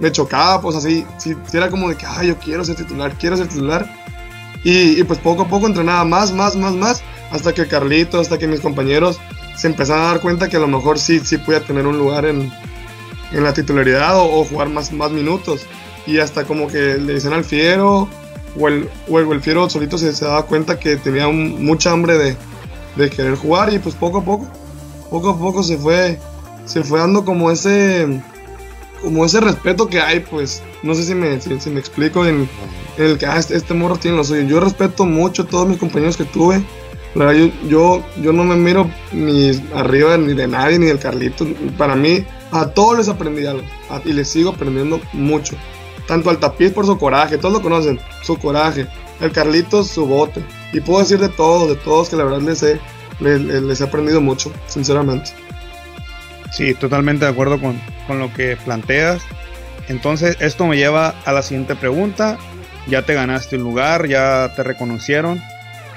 me 0.00 0.12
chocaba, 0.12 0.60
pues 0.60 0.76
así, 0.76 1.04
sí, 1.18 1.34
era 1.52 1.68
como 1.68 1.88
de 1.88 1.96
que, 1.96 2.06
ay, 2.06 2.28
yo 2.28 2.36
quiero 2.38 2.64
ser 2.64 2.76
titular, 2.76 3.12
quiero 3.18 3.36
ser 3.36 3.48
titular. 3.48 4.05
Y, 4.68 5.04
pues 5.04 5.20
poco 5.20 5.42
a 5.42 5.48
poco 5.48 5.68
entrenaba 5.68 6.04
más, 6.04 6.32
más, 6.32 6.56
más, 6.56 6.74
más, 6.74 7.00
hasta 7.30 7.54
que 7.54 7.68
Carlito, 7.68 8.18
hasta 8.18 8.36
que 8.36 8.48
mis 8.48 8.58
compañeros 8.58 9.20
se 9.56 9.68
empezaron 9.68 10.02
a 10.02 10.06
dar 10.08 10.20
cuenta 10.20 10.48
que 10.48 10.56
a 10.56 10.58
lo 10.58 10.66
mejor 10.66 10.98
sí, 10.98 11.20
sí 11.20 11.38
podía 11.38 11.60
tener 11.60 11.86
un 11.86 11.96
lugar 11.96 12.24
en, 12.24 12.52
en 13.30 13.44
la 13.44 13.54
titularidad 13.54 14.18
o, 14.18 14.44
jugar 14.44 14.68
más, 14.68 14.92
más 14.92 15.12
minutos. 15.12 15.64
Y 16.04 16.18
hasta 16.18 16.42
como 16.42 16.66
que 16.66 16.98
le 16.98 17.14
dicen 17.14 17.32
al 17.32 17.44
Fiero, 17.44 18.08
o 18.58 18.66
el, 18.66 18.90
o 19.08 19.20
el, 19.20 19.40
Fiero 19.40 19.70
solito 19.70 19.98
se, 19.98 20.12
se, 20.12 20.24
daba 20.24 20.46
cuenta 20.46 20.80
que 20.80 20.96
tenía 20.96 21.28
mucha 21.28 21.92
hambre 21.92 22.18
de, 22.18 22.36
de, 22.96 23.08
querer 23.08 23.36
jugar 23.36 23.72
y 23.72 23.78
pues 23.78 23.94
poco 23.94 24.18
a 24.18 24.24
poco, 24.24 24.48
poco 25.08 25.30
a 25.30 25.38
poco 25.38 25.62
se 25.62 25.78
fue, 25.78 26.18
se 26.64 26.82
fue 26.82 26.98
dando 26.98 27.24
como 27.24 27.52
ese, 27.52 28.20
como 29.02 29.24
ese 29.24 29.40
respeto 29.40 29.88
que 29.88 30.00
hay, 30.00 30.20
pues, 30.20 30.62
no 30.82 30.94
sé 30.94 31.04
si 31.04 31.14
me, 31.14 31.40
si, 31.40 31.70
me 31.70 31.80
explico 31.80 32.26
en, 32.26 32.48
el 32.98 33.18
que 33.18 33.26
ah, 33.26 33.38
este, 33.38 33.56
este, 33.56 33.74
morro 33.74 33.96
tiene 33.96 34.16
lo 34.16 34.24
suyo. 34.24 34.42
Yo 34.42 34.60
respeto 34.60 35.04
mucho 35.04 35.42
a 35.42 35.46
todos 35.46 35.68
mis 35.68 35.78
compañeros 35.78 36.16
que 36.16 36.24
tuve, 36.24 36.62
la 37.14 37.32
yo, 37.32 37.50
yo, 37.66 38.04
yo 38.20 38.32
no 38.32 38.44
me 38.44 38.56
miro 38.56 38.90
ni 39.12 39.50
arriba 39.74 40.18
ni 40.18 40.34
de 40.34 40.46
nadie, 40.46 40.78
ni 40.78 40.86
del 40.86 40.98
Carlito. 40.98 41.46
Para 41.78 41.96
mí, 41.96 42.24
a 42.52 42.66
todos 42.68 42.98
les 42.98 43.08
aprendí 43.08 43.46
algo. 43.46 43.62
y 44.04 44.12
les 44.12 44.28
sigo 44.28 44.50
aprendiendo 44.50 45.00
mucho. 45.12 45.56
Tanto 46.06 46.30
al 46.30 46.38
tapiz 46.38 46.72
por 46.72 46.86
su 46.86 46.96
coraje, 46.98 47.38
todos 47.38 47.54
lo 47.54 47.62
conocen, 47.62 47.98
su 48.22 48.36
coraje. 48.38 48.86
El 49.20 49.32
Carlito, 49.32 49.82
su 49.82 50.06
bote. 50.06 50.44
Y 50.72 50.80
puedo 50.80 51.00
decir 51.00 51.18
de 51.18 51.28
todos, 51.28 51.68
de 51.68 51.76
todos, 51.76 52.10
que 52.10 52.16
la 52.16 52.24
verdad 52.24 52.42
les 52.42 52.62
he, 52.62 52.78
les, 53.20 53.80
he 53.80 53.84
aprendido 53.84 54.20
mucho, 54.20 54.52
sinceramente. 54.66 55.30
Sí, 56.56 56.74
totalmente 56.74 57.26
de 57.26 57.30
acuerdo 57.30 57.60
con, 57.60 57.78
con 58.06 58.18
lo 58.18 58.32
que 58.32 58.56
planteas. 58.56 59.22
Entonces, 59.88 60.36
esto 60.40 60.66
me 60.66 60.76
lleva 60.76 61.14
a 61.24 61.32
la 61.32 61.42
siguiente 61.42 61.76
pregunta. 61.76 62.38
Ya 62.86 63.02
te 63.02 63.14
ganaste 63.14 63.56
un 63.56 63.64
lugar, 63.64 64.06
ya 64.08 64.52
te 64.56 64.62
reconocieron 64.62 65.42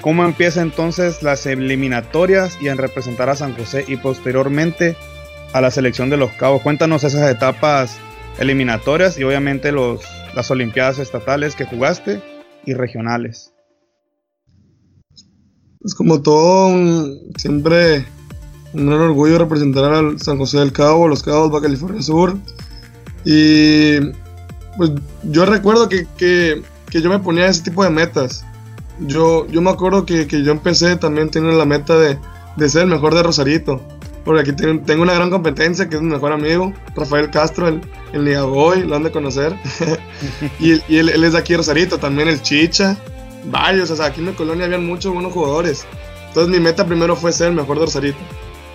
¿Cómo 0.00 0.24
empieza 0.24 0.62
entonces 0.62 1.22
las 1.22 1.44
eliminatorias 1.44 2.56
y 2.62 2.68
en 2.68 2.78
representar 2.78 3.28
a 3.28 3.36
San 3.36 3.54
José 3.54 3.84
y 3.86 3.98
posteriormente 3.98 4.96
a 5.52 5.60
la 5.60 5.70
selección 5.70 6.08
de 6.08 6.16
los 6.16 6.30
Cabos? 6.32 6.62
Cuéntanos 6.62 7.04
esas 7.04 7.30
etapas 7.30 7.98
eliminatorias 8.38 9.18
y 9.18 9.24
obviamente 9.24 9.72
los, 9.72 10.00
las 10.34 10.50
Olimpiadas 10.50 10.98
estatales 10.98 11.54
que 11.54 11.66
jugaste 11.66 12.22
y 12.64 12.72
regionales. 12.72 13.52
Es 15.84 15.94
como 15.94 16.22
todo, 16.22 16.74
siempre 17.36 18.06
un 18.72 18.86
gran 18.86 19.00
orgullo 19.00 19.38
representar 19.38 19.92
al 19.92 20.20
San 20.20 20.38
José 20.38 20.58
del 20.58 20.72
Cabo, 20.72 21.08
los 21.08 21.22
Cabos, 21.22 21.50
Baja 21.50 21.64
California 21.64 22.02
Sur. 22.02 22.36
Y 23.24 24.00
pues 24.76 24.92
yo 25.24 25.44
recuerdo 25.44 25.88
que, 25.88 26.06
que, 26.16 26.62
que 26.88 27.02
yo 27.02 27.10
me 27.10 27.18
ponía 27.18 27.46
ese 27.46 27.62
tipo 27.62 27.84
de 27.84 27.90
metas 27.90 28.44
yo, 29.00 29.46
yo 29.48 29.62
me 29.62 29.70
acuerdo 29.70 30.04
que, 30.04 30.26
que 30.26 30.42
yo 30.42 30.52
empecé 30.52 30.96
también 30.96 31.30
teniendo 31.30 31.58
la 31.58 31.64
meta 31.64 31.96
de, 31.96 32.18
de, 32.56 32.68
ser 32.68 32.82
el 32.82 32.88
mejor 32.88 33.14
de 33.14 33.22
Rosarito. 33.22 33.80
Porque 34.24 34.42
aquí 34.42 34.52
tengo, 34.52 35.02
una 35.02 35.14
gran 35.14 35.30
competencia 35.30 35.88
que 35.88 35.96
es 35.96 36.02
mi 36.02 36.10
mejor 36.10 36.32
amigo, 36.32 36.74
Rafael 36.94 37.30
Castro, 37.30 37.68
el, 37.68 37.80
el 38.12 38.24
Niagoy, 38.24 38.82
lo 38.82 38.96
han 38.96 39.02
de 39.02 39.10
conocer. 39.10 39.56
y, 40.60 40.74
y 40.92 40.98
él, 40.98 41.08
es 41.08 41.32
de 41.32 41.38
aquí 41.38 41.56
Rosarito, 41.56 41.98
también 41.98 42.28
el 42.28 42.42
Chicha, 42.42 42.96
varios, 43.46 43.90
o 43.90 43.96
sea, 43.96 44.06
aquí 44.06 44.20
en 44.20 44.26
mi 44.26 44.32
colonia 44.32 44.66
habían 44.66 44.86
muchos 44.86 45.12
buenos 45.12 45.32
jugadores. 45.32 45.86
Entonces 46.28 46.52
mi 46.52 46.60
meta 46.62 46.86
primero 46.86 47.16
fue 47.16 47.32
ser 47.32 47.48
el 47.48 47.54
mejor 47.54 47.78
de 47.78 47.86
Rosarito. 47.86 48.18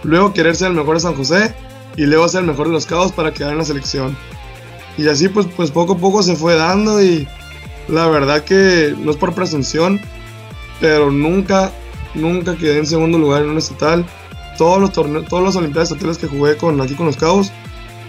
Luego 0.05 0.33
querer 0.33 0.55
ser 0.55 0.69
el 0.69 0.75
mejor 0.75 0.95
de 0.95 1.01
San 1.01 1.15
José 1.15 1.55
y 1.97 2.05
luego 2.05 2.27
ser 2.29 2.41
el 2.41 2.47
mejor 2.47 2.67
de 2.67 2.73
los 2.73 2.85
Cabos 2.85 3.11
para 3.11 3.33
quedar 3.33 3.51
en 3.51 3.57
la 3.57 3.65
selección. 3.65 4.15
Y 4.97 5.07
así 5.07 5.27
pues, 5.29 5.47
pues 5.55 5.71
poco 5.71 5.93
a 5.93 5.97
poco 5.97 6.23
se 6.23 6.35
fue 6.35 6.55
dando 6.55 7.01
y 7.01 7.27
la 7.87 8.07
verdad 8.07 8.43
que 8.43 8.95
no 8.97 9.11
es 9.11 9.17
por 9.17 9.33
presunción, 9.33 9.99
pero 10.79 11.11
nunca, 11.11 11.71
nunca 12.13 12.55
quedé 12.55 12.77
en 12.79 12.85
segundo 12.85 13.17
lugar 13.17 13.41
en 13.41 13.49
un 13.49 13.57
estatal. 13.57 14.05
Todos 14.57 14.79
los 14.79 14.91
torneos, 14.93 15.25
todas 15.27 15.43
las 15.43 15.55
Olimpiadas 15.55 15.91
estatales 15.91 16.17
que 16.17 16.27
jugué 16.27 16.55
con, 16.55 16.79
aquí 16.81 16.93
con 16.93 17.07
los 17.07 17.17
Cabos, 17.17 17.51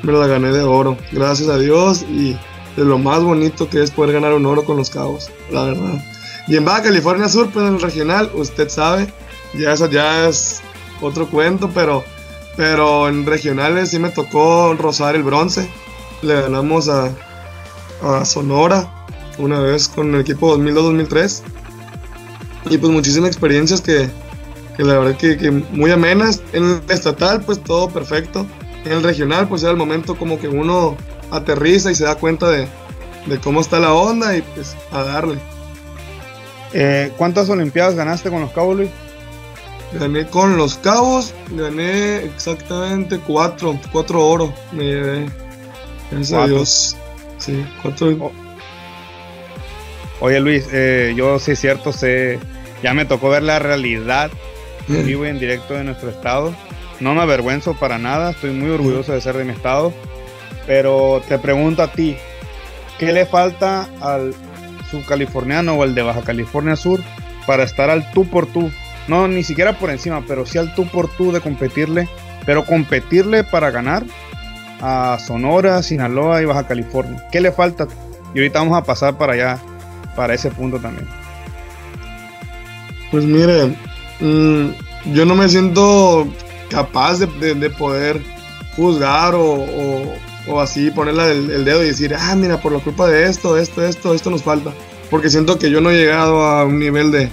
me 0.02 0.12
las 0.12 0.28
gané 0.28 0.52
de 0.52 0.62
oro, 0.62 0.96
gracias 1.11 1.48
a 1.48 1.59
Dios 1.59 2.02
y 2.02 2.37
de 2.76 2.85
lo 2.85 2.98
más 2.98 3.22
bonito 3.22 3.68
que 3.68 3.82
es 3.82 3.90
poder 3.90 4.12
ganar 4.12 4.35
un 4.35 4.46
oro 4.46 4.64
con 4.64 4.76
los 4.76 4.90
Cabos, 4.90 5.30
la 5.50 5.64
verdad. 5.64 6.04
Y 6.46 6.56
en 6.56 6.64
Baja 6.64 6.85
California 6.85 7.28
Sur, 7.28 7.50
pues 7.50 7.66
en 7.66 7.74
el 7.74 7.80
regional, 7.80 8.30
usted 8.35 8.68
sabe, 8.68 9.12
ya 9.54 9.72
eso 9.72 9.90
ya 9.90 10.28
es 10.28 10.62
otro 11.00 11.28
cuento, 11.28 11.70
pero, 11.74 12.04
pero 12.56 13.09
en 13.09 13.26
regionales 13.26 13.90
sí 13.90 13.98
me 13.98 14.11
tocó 14.11 14.74
rozar 14.74 15.16
el 15.16 15.22
bronce. 15.22 15.68
Le 16.22 16.40
ganamos 16.40 16.88
a, 16.88 17.11
a 18.02 18.24
Sonora 18.24 18.92
una 19.38 19.61
vez 19.61 19.88
con 19.88 20.14
el 20.14 20.20
equipo 20.20 20.56
2002-2003 20.56 21.42
y 22.70 22.78
pues 22.78 22.92
muchísimas 22.92 23.28
experiencias 23.28 23.80
que, 23.80 24.09
que 24.76 24.82
la 24.82 24.98
verdad 24.98 25.16
que, 25.16 25.50
muy 25.50 25.90
amenas. 25.90 26.42
En 26.52 26.64
el 26.64 26.82
estatal 26.88 27.42
pues 27.42 27.62
todo 27.62 27.88
perfecto. 27.88 28.46
En 28.85 28.92
el 28.92 29.02
regional 29.02 29.48
pues 29.48 29.62
era 29.62 29.72
el 29.72 29.76
momento 29.76 30.16
como 30.16 30.38
que 30.38 30.48
uno 30.48 30.96
aterriza 31.30 31.90
y 31.90 31.94
se 31.94 32.04
da 32.04 32.14
cuenta 32.16 32.48
de, 32.50 32.68
de 33.26 33.38
cómo 33.38 33.61
está 33.61 33.78
la 33.78 33.92
onda 33.92 34.37
y 34.37 34.42
pues 34.42 34.76
a 34.90 35.02
darle. 35.02 35.38
Eh, 36.72 37.12
¿Cuántas 37.16 37.48
Olimpiadas 37.48 37.94
ganaste 37.94 38.30
con 38.30 38.40
los 38.40 38.76
Luis? 38.76 38.90
Gané 39.92 40.27
con 40.27 40.57
los 40.57 40.77
Cabos, 40.79 41.33
gané 41.51 42.25
exactamente 42.25 43.18
cuatro, 43.18 43.79
cuatro 43.92 44.27
oro. 44.27 44.55
Me 44.72 44.85
llevé. 44.85 45.27
Gracias 46.11 46.33
a 46.33 46.46
Dios. 46.46 46.96
Sí, 47.38 47.64
cuatro. 47.83 48.33
Oye 50.20 50.40
Luis, 50.40 50.66
eh, 50.72 51.14
yo 51.16 51.38
sí 51.38 51.53
es 51.53 51.61
cierto, 51.61 51.92
sé 51.92 52.38
ya 52.83 52.94
me 52.94 53.05
tocó 53.05 53.31
ver 53.31 53.42
la 53.42 53.59
realidad 53.59 54.31
vivo 54.88 55.27
y 55.27 55.29
en 55.29 55.38
directo 55.38 55.75
de 55.75 55.85
nuestro 55.85 56.11
estado. 56.11 56.55
No 57.01 57.14
me 57.14 57.22
avergüenzo 57.22 57.75
para 57.75 57.99
nada, 57.99 58.31
estoy 58.31 58.51
muy 58.51 58.70
orgulloso 58.70 59.12
de 59.12 59.20
ser 59.20 59.37
de 59.37 59.44
mi 59.44 59.53
estado. 59.53 59.92
Pero 60.66 61.22
te 61.29 61.38
pregunto 61.38 61.83
a 61.83 61.92
ti, 61.92 62.16
¿qué 62.99 63.12
le 63.12 63.27
falta 63.27 63.88
al 64.01 64.35
subcaliforniano 64.90 65.75
o 65.75 65.83
al 65.83 65.94
de 65.94 66.03
Baja 66.03 66.22
California 66.22 66.77
Sur 66.77 67.01
para 67.46 67.64
estar 67.64 67.90
al 67.90 68.11
tú 68.12 68.29
por 68.29 68.46
tú? 68.46 68.70
No, 69.09 69.29
ni 69.29 69.45
siquiera 69.45 69.79
por 69.79 69.90
encima, 69.90 70.25
pero 70.27 70.47
sí 70.47 70.59
al 70.59 70.75
tú 70.75 70.87
por 70.88 71.09
tú 71.09 71.33
de 71.33 71.40
competirle, 71.40 72.09
pero 72.45 72.64
competirle 72.64 73.45
para 73.45 73.71
ganar 73.71 74.05
a 74.81 75.19
Sonora, 75.25 75.83
Sinaloa 75.83 76.42
y 76.42 76.45
Baja 76.45 76.66
California. 76.66 77.25
¿Qué 77.31 77.40
le 77.40 77.53
falta? 77.53 77.87
Y 78.35 78.38
ahorita 78.38 78.59
vamos 78.59 78.77
a 78.77 78.85
pasar 78.85 79.16
para 79.16 79.35
allá, 79.35 79.59
para 80.14 80.35
ese 80.35 80.51
punto 80.51 80.79
también. 80.79 81.07
Pues 83.11 83.25
mire, 83.25 83.75
mm, 84.21 84.69
yo 85.14 85.25
no 85.25 85.35
me 85.35 85.49
siento 85.49 86.27
capaz 86.69 87.19
de, 87.19 87.71
poder 87.71 88.21
juzgar 88.75 89.35
o, 89.37 90.61
así 90.61 90.90
ponerla 90.90 91.29
el, 91.29 91.64
dedo 91.64 91.83
y 91.83 91.88
decir, 91.88 92.14
ah, 92.14 92.35
mira, 92.37 92.61
por 92.61 92.73
la 92.73 92.81
culpa 92.81 93.07
de 93.09 93.25
esto, 93.27 93.57
esto, 93.57 93.85
esto, 93.85 94.14
esto 94.14 94.31
nos 94.31 94.42
falta. 94.42 94.73
Porque 95.11 95.31
siento 95.31 95.59
que 95.59 95.71
yo 95.71 95.81
no 95.81 95.90
he 95.90 95.97
llegado 95.97 96.42
a 96.42 96.64
un 96.64 96.81
nivel 96.81 97.12
de, 97.12 97.31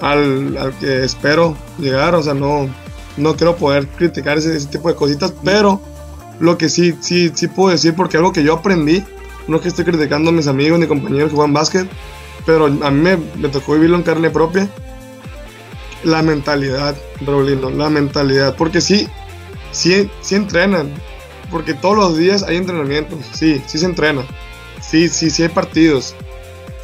al, 0.00 0.56
al 0.56 0.72
que 0.78 1.04
espero 1.04 1.56
llegar, 1.78 2.14
o 2.14 2.22
sea, 2.22 2.34
no, 2.34 2.68
no 3.16 3.36
quiero 3.36 3.56
poder 3.56 3.86
criticar 3.88 4.38
ese, 4.38 4.56
ese, 4.56 4.68
tipo 4.68 4.88
de 4.88 4.94
cositas, 4.94 5.32
pero 5.44 5.80
lo 6.38 6.58
que 6.58 6.68
sí, 6.68 6.94
sí, 7.00 7.30
sí 7.34 7.48
puedo 7.48 7.70
decir, 7.70 7.94
porque 7.94 8.16
algo 8.16 8.32
que 8.32 8.44
yo 8.44 8.54
aprendí, 8.54 9.02
no 9.48 9.56
es 9.56 9.62
que 9.62 9.68
esté 9.68 9.84
criticando 9.84 10.30
a 10.30 10.32
mis 10.32 10.48
amigos 10.48 10.78
ni 10.78 10.86
compañeros 10.86 11.30
que 11.30 11.36
juegan 11.36 11.52
básquet, 11.52 11.88
pero 12.44 12.66
a 12.66 12.90
mí 12.90 13.00
me, 13.00 13.16
me 13.16 13.48
tocó 13.48 13.74
vivirlo 13.74 13.96
en 13.96 14.02
carne 14.02 14.30
propia, 14.30 14.68
la 16.04 16.22
mentalidad, 16.22 16.94
Raulino, 17.24 17.70
la 17.70 17.90
mentalidad, 17.90 18.54
porque 18.56 18.80
sí, 18.80 19.08
sí, 19.72 20.10
sí 20.20 20.34
entrenan, 20.34 20.92
porque 21.50 21.74
todos 21.74 21.96
los 21.96 22.16
días 22.16 22.42
hay 22.42 22.56
entrenamientos, 22.56 23.18
sí, 23.32 23.62
sí 23.66 23.78
se 23.78 23.86
entrena, 23.86 24.22
sí, 24.80 25.08
sí, 25.08 25.30
sí 25.30 25.42
hay 25.44 25.48
partidos. 25.48 26.14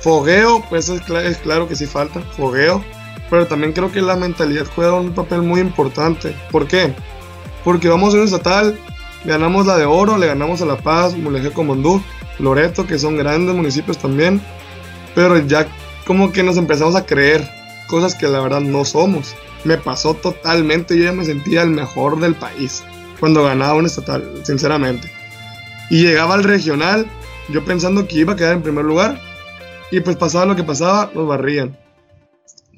Fogueo, 0.01 0.65
pues 0.69 0.89
es, 0.89 1.01
es 1.09 1.37
claro 1.39 1.69
que 1.69 1.77
sí 1.77 1.87
falta, 1.87 2.21
fogueo, 2.37 2.83
pero 3.33 3.47
también 3.47 3.73
creo 3.73 3.91
que 3.91 4.03
la 4.03 4.15
mentalidad 4.15 4.67
juega 4.75 4.93
un 4.93 5.15
papel 5.15 5.41
muy 5.41 5.59
importante. 5.59 6.37
¿Por 6.51 6.69
qué? 6.69 6.93
Porque 7.65 7.89
vamos 7.89 8.13
a 8.13 8.19
un 8.19 8.25
estatal, 8.25 8.79
ganamos 9.25 9.65
la 9.65 9.79
de 9.79 9.87
Oro, 9.87 10.19
le 10.19 10.27
ganamos 10.27 10.61
a 10.61 10.67
La 10.67 10.77
Paz, 10.77 11.17
Mulegé, 11.17 11.51
Comondú, 11.51 12.03
Loreto, 12.39 12.87
que 12.87 12.99
son 12.99 13.17
grandes 13.17 13.57
municipios 13.57 13.97
también, 13.97 14.39
pero 15.15 15.39
ya 15.39 15.67
como 16.07 16.31
que 16.31 16.43
nos 16.43 16.59
empezamos 16.59 16.95
a 16.95 17.07
creer 17.07 17.49
cosas 17.87 18.15
que 18.15 18.29
la 18.29 18.39
verdad 18.39 18.61
no 18.61 18.85
somos. 18.85 19.35
Me 19.65 19.79
pasó 19.79 20.13
totalmente, 20.13 20.99
yo 20.99 21.05
ya 21.05 21.13
me 21.13 21.25
sentía 21.25 21.63
el 21.63 21.71
mejor 21.71 22.21
del 22.21 22.35
país 22.35 22.85
cuando 23.19 23.45
ganaba 23.45 23.73
un 23.73 23.87
estatal, 23.87 24.43
sinceramente. 24.43 25.11
Y 25.89 26.03
llegaba 26.03 26.35
al 26.35 26.45
regional, 26.45 27.07
yo 27.49 27.65
pensando 27.65 28.07
que 28.07 28.19
iba 28.19 28.35
a 28.35 28.37
quedar 28.37 28.53
en 28.53 28.63
primer 28.63 28.85
lugar, 28.85 29.19
y 29.91 30.01
pues 30.01 30.17
pasaba 30.17 30.45
lo 30.45 30.55
que 30.55 30.65
pasaba, 30.65 31.11
nos 31.15 31.27
barrían 31.27 31.82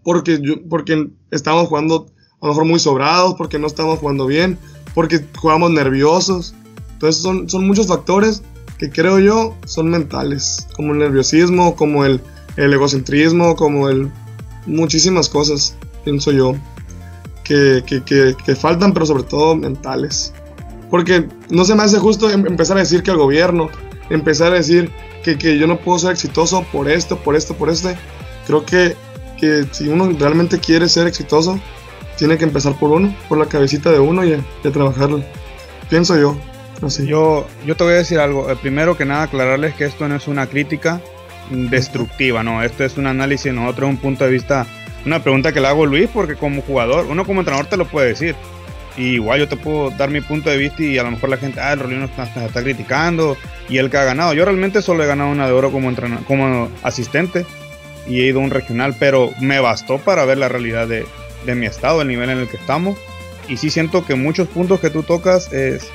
porque, 0.05 0.39
yo, 0.41 0.55
porque 0.69 1.09
estábamos 1.31 1.69
jugando 1.69 2.07
a 2.41 2.47
lo 2.47 2.53
mejor 2.53 2.65
muy 2.67 2.79
sobrados, 2.79 3.35
porque 3.35 3.59
no 3.59 3.67
estábamos 3.67 3.99
jugando 3.99 4.27
bien, 4.27 4.59
porque 4.95 5.25
jugamos 5.37 5.71
nerviosos. 5.71 6.55
Entonces 6.93 7.23
son, 7.23 7.49
son 7.49 7.67
muchos 7.67 7.89
factores 7.89 8.43
que 8.79 8.91
creo 8.91 9.19
yo 9.19 9.55
son 9.67 9.91
mentales, 9.91 10.67
como 10.77 10.93
el 10.93 10.99
nerviosismo, 10.99 11.75
como 11.75 12.05
el, 12.05 12.21
el 12.57 12.73
egocentrismo, 12.73 13.57
como 13.57 13.89
el 13.89 14.11
muchísimas 14.67 15.29
cosas, 15.29 15.77
pienso 16.05 16.33
yo, 16.33 16.55
que, 17.45 17.83
que, 17.87 18.03
que, 18.03 18.35
que, 18.45 18.57
faltan, 18.57 18.93
pero 18.93 19.07
sobre 19.07 19.23
todo 19.25 19.55
mentales. 19.55 20.33
Porque 20.91 21.29
no 21.51 21.65
se 21.65 21.75
me 21.75 21.83
hace 21.83 21.99
justo 21.99 22.31
em, 22.31 22.47
empezar 22.47 22.77
a 22.77 22.81
decir 22.81 23.03
que 23.03 23.11
el 23.11 23.17
gobierno, 23.17 23.69
empezar 24.11 24.53
a 24.53 24.57
decir 24.57 24.91
que, 25.23 25.59
yo 25.59 25.67
no 25.67 25.79
puedo 25.79 25.99
ser 25.99 26.13
exitoso 26.13 26.65
por 26.73 26.89
esto, 26.89 27.19
por 27.19 27.37
esto, 27.37 27.55
por 27.55 27.71
este. 27.71 27.97
Creo 28.47 28.65
que 28.65 28.97
que 29.45 29.67
si 29.71 29.89
uno 29.89 30.11
realmente 30.19 30.59
quiere 30.59 30.89
ser 30.89 31.07
exitoso, 31.07 31.61
tiene 32.17 32.39
que 32.39 32.45
empezar 32.45 32.75
por 32.75 32.91
uno, 32.91 33.15
por 33.29 33.39
la 33.39 33.47
cabecita 33.47 33.91
de 33.91 33.99
uno 33.99 34.25
y 34.25 34.33
a, 34.33 34.71
trabajarlo. 34.73 35.23
Pienso 35.91 36.19
yo. 36.19 36.37
Así. 36.83 37.07
Yo, 37.07 37.47
yo 37.65 37.77
te 37.77 37.85
voy 37.85 37.95
a 37.95 37.97
decir 37.97 38.19
algo. 38.19 38.51
Eh, 38.51 38.57
primero 38.61 38.97
que 38.97 39.05
nada, 39.05 39.25
aclararles 39.25 39.75
que 39.75 39.85
esto 39.85 40.09
no 40.09 40.17
es 40.17 40.27
una 40.27 40.47
crítica 40.47 41.01
destructiva, 41.51 42.43
no. 42.43 42.63
Esto 42.63 42.85
es 42.85 42.97
un 42.97 43.07
análisis, 43.07 43.53
nosotros 43.53 43.91
un 43.91 43.97
punto 43.99 44.25
de 44.25 44.31
vista, 44.31 44.67
una 45.05 45.23
pregunta 45.23 45.53
que 45.53 45.61
le 45.61 45.69
hago 45.69 45.85
a 45.85 45.87
Luis, 45.87 46.09
porque 46.13 46.35
como 46.35 46.63
jugador, 46.63 47.07
uno 47.09 47.25
como 47.25 47.41
entrenador 47.41 47.67
te 47.67 47.77
lo 47.77 47.87
puede 47.87 48.09
decir. 48.09 48.35
Y 48.97 49.15
igual 49.15 49.41
yo 49.41 49.49
te 49.49 49.57
puedo 49.57 49.91
dar 49.91 50.11
mi 50.11 50.21
punto 50.21 50.51
de 50.51 50.57
vista 50.57 50.83
y 50.83 50.99
a 50.99 51.03
lo 51.03 51.11
mejor 51.11 51.29
la 51.29 51.37
gente, 51.37 51.61
ah, 51.61 51.73
el 51.73 51.81
Rolino 51.81 52.05
está, 52.05 52.25
está, 52.25 52.63
criticando 52.63 53.37
y 53.69 53.79
él 53.79 53.91
que 53.91 53.97
ha 53.97 54.05
ganado. 54.05 54.35
Yo 54.35 54.45
realmente 54.45 54.83
solo 54.83 55.03
he 55.03 55.07
ganado 55.07 55.31
una 55.31 55.47
de 55.47 55.53
oro 55.53 55.73
como, 55.73 55.93
como 56.27 56.69
asistente 56.83 57.45
y 58.07 58.21
he 58.21 58.27
ido 58.27 58.41
a 58.41 58.45
un 58.45 58.51
regional, 58.51 58.95
pero 58.99 59.33
me 59.41 59.61
bastó 59.61 59.99
para 59.99 60.25
ver 60.25 60.39
la 60.39 60.49
realidad 60.49 60.87
de, 60.87 61.07
de, 61.47 61.55
mi 61.55 61.67
estado, 61.67 62.03
el 62.03 62.09
nivel 62.09 62.31
en 62.31 62.39
el 62.39 62.49
que 62.49 62.57
estamos. 62.57 62.99
Y 63.49 63.57
sí 63.57 63.71
siento 63.71 64.05
que 64.05 64.15
muchos 64.15 64.49
puntos 64.49 64.81
que 64.81 64.91
tú 64.91 65.03
tocas 65.03 65.53
es, 65.53 65.89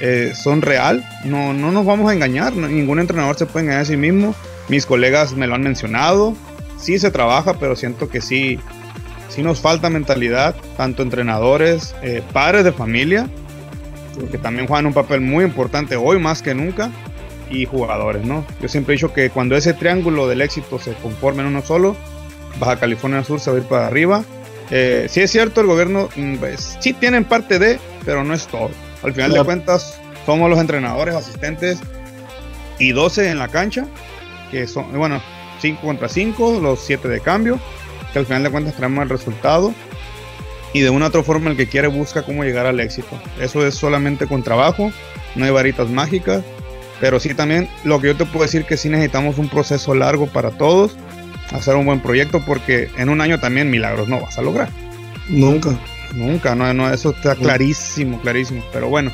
eh, 0.00 0.32
son 0.34 0.62
real, 0.62 1.08
no, 1.24 1.52
no 1.52 1.72
nos 1.72 1.86
vamos 1.86 2.10
a 2.10 2.14
engañar, 2.14 2.54
ningún 2.54 2.98
entrenador 2.98 3.36
se 3.36 3.46
puede 3.46 3.64
engañar 3.64 3.82
a 3.82 3.86
sí 3.86 3.96
mismo. 3.96 4.34
Mis 4.68 4.84
colegas 4.84 5.34
me 5.34 5.46
lo 5.46 5.54
han 5.54 5.62
mencionado, 5.62 6.34
sí 6.78 6.98
se 6.98 7.10
trabaja, 7.10 7.54
pero 7.54 7.76
siento 7.76 8.08
que 8.08 8.20
sí, 8.20 8.58
sí 9.28 9.42
nos 9.42 9.60
falta 9.60 9.88
mentalidad, 9.88 10.56
tanto 10.76 11.02
entrenadores, 11.02 11.94
eh, 12.02 12.22
padres 12.32 12.64
de 12.64 12.72
familia, 12.72 13.28
que 14.30 14.38
también 14.38 14.66
juegan 14.66 14.86
un 14.86 14.94
papel 14.94 15.20
muy 15.20 15.44
importante 15.44 15.94
hoy 15.96 16.18
más 16.18 16.42
que 16.42 16.54
nunca 16.54 16.90
y 17.50 17.64
jugadores, 17.64 18.24
¿no? 18.24 18.44
Yo 18.60 18.68
siempre 18.68 18.94
he 18.94 18.96
dicho 18.96 19.12
que 19.12 19.30
cuando 19.30 19.56
ese 19.56 19.74
triángulo 19.74 20.26
del 20.28 20.42
éxito 20.42 20.78
se 20.78 20.92
conforme 20.94 21.42
en 21.42 21.48
uno 21.48 21.62
solo, 21.62 21.96
Baja 22.58 22.78
California 22.78 23.22
Sur 23.24 23.40
se 23.40 23.50
va 23.50 23.56
a 23.56 23.60
ir 23.60 23.66
para 23.66 23.86
arriba. 23.86 24.24
Eh, 24.70 25.06
sí 25.08 25.20
es 25.20 25.30
cierto, 25.30 25.60
el 25.60 25.66
gobierno 25.66 26.08
mm, 26.16 26.36
pues, 26.36 26.76
sí 26.80 26.92
tienen 26.92 27.24
parte 27.24 27.58
de, 27.58 27.78
pero 28.04 28.24
no 28.24 28.34
es 28.34 28.46
todo. 28.46 28.70
Al 29.02 29.12
final 29.12 29.32
de 29.32 29.44
cuentas, 29.44 30.00
somos 30.24 30.50
los 30.50 30.58
entrenadores, 30.58 31.14
asistentes 31.14 31.78
y 32.78 32.92
12 32.92 33.30
en 33.30 33.38
la 33.38 33.48
cancha, 33.48 33.86
que 34.50 34.66
son, 34.66 34.92
bueno, 34.92 35.20
5 35.60 35.80
contra 35.82 36.08
5, 36.08 36.60
los 36.60 36.80
7 36.80 37.08
de 37.08 37.20
cambio, 37.20 37.60
que 38.12 38.18
al 38.18 38.26
final 38.26 38.42
de 38.42 38.50
cuentas 38.50 38.74
traemos 38.74 39.02
el 39.02 39.08
resultado. 39.08 39.72
Y 40.72 40.80
de 40.80 40.90
una 40.90 41.06
u 41.06 41.08
otra 41.08 41.22
forma 41.22 41.50
el 41.50 41.56
que 41.56 41.68
quiere 41.68 41.88
busca 41.88 42.22
cómo 42.22 42.44
llegar 42.44 42.66
al 42.66 42.80
éxito. 42.80 43.18
Eso 43.40 43.66
es 43.66 43.76
solamente 43.76 44.26
con 44.26 44.42
trabajo, 44.42 44.92
no 45.34 45.44
hay 45.44 45.50
varitas 45.50 45.88
mágicas 45.88 46.42
pero 47.00 47.20
sí 47.20 47.34
también 47.34 47.68
lo 47.84 48.00
que 48.00 48.08
yo 48.08 48.16
te 48.16 48.24
puedo 48.24 48.44
decir 48.44 48.64
que 48.64 48.76
sí 48.76 48.88
necesitamos 48.88 49.38
un 49.38 49.48
proceso 49.48 49.94
largo 49.94 50.26
para 50.26 50.50
todos, 50.50 50.96
hacer 51.52 51.76
un 51.76 51.86
buen 51.86 52.00
proyecto 52.00 52.40
porque 52.44 52.90
en 52.96 53.08
un 53.08 53.20
año 53.20 53.38
también 53.38 53.70
milagros 53.70 54.08
no 54.08 54.20
vas 54.20 54.38
a 54.38 54.42
lograr. 54.42 54.68
Nunca. 55.28 55.76
Nunca, 56.14 56.54
no, 56.54 56.72
no 56.72 56.92
eso 56.92 57.10
está 57.10 57.34
clarísimo, 57.34 58.20
clarísimo. 58.20 58.64
Pero 58.72 58.88
bueno, 58.88 59.12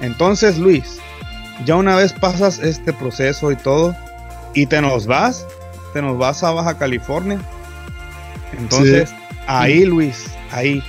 entonces 0.00 0.58
Luis, 0.58 0.98
ya 1.64 1.76
una 1.76 1.96
vez 1.96 2.12
pasas 2.12 2.58
este 2.58 2.92
proceso 2.92 3.52
y 3.52 3.56
todo, 3.56 3.94
y 4.54 4.66
te 4.66 4.80
nos 4.80 5.06
vas, 5.06 5.46
te 5.92 6.02
nos 6.02 6.18
vas 6.18 6.42
a 6.42 6.50
Baja 6.52 6.78
California. 6.78 7.38
Entonces, 8.58 9.10
ahí 9.46 9.84
Luis, 9.84 10.26
ahí, 10.50 10.82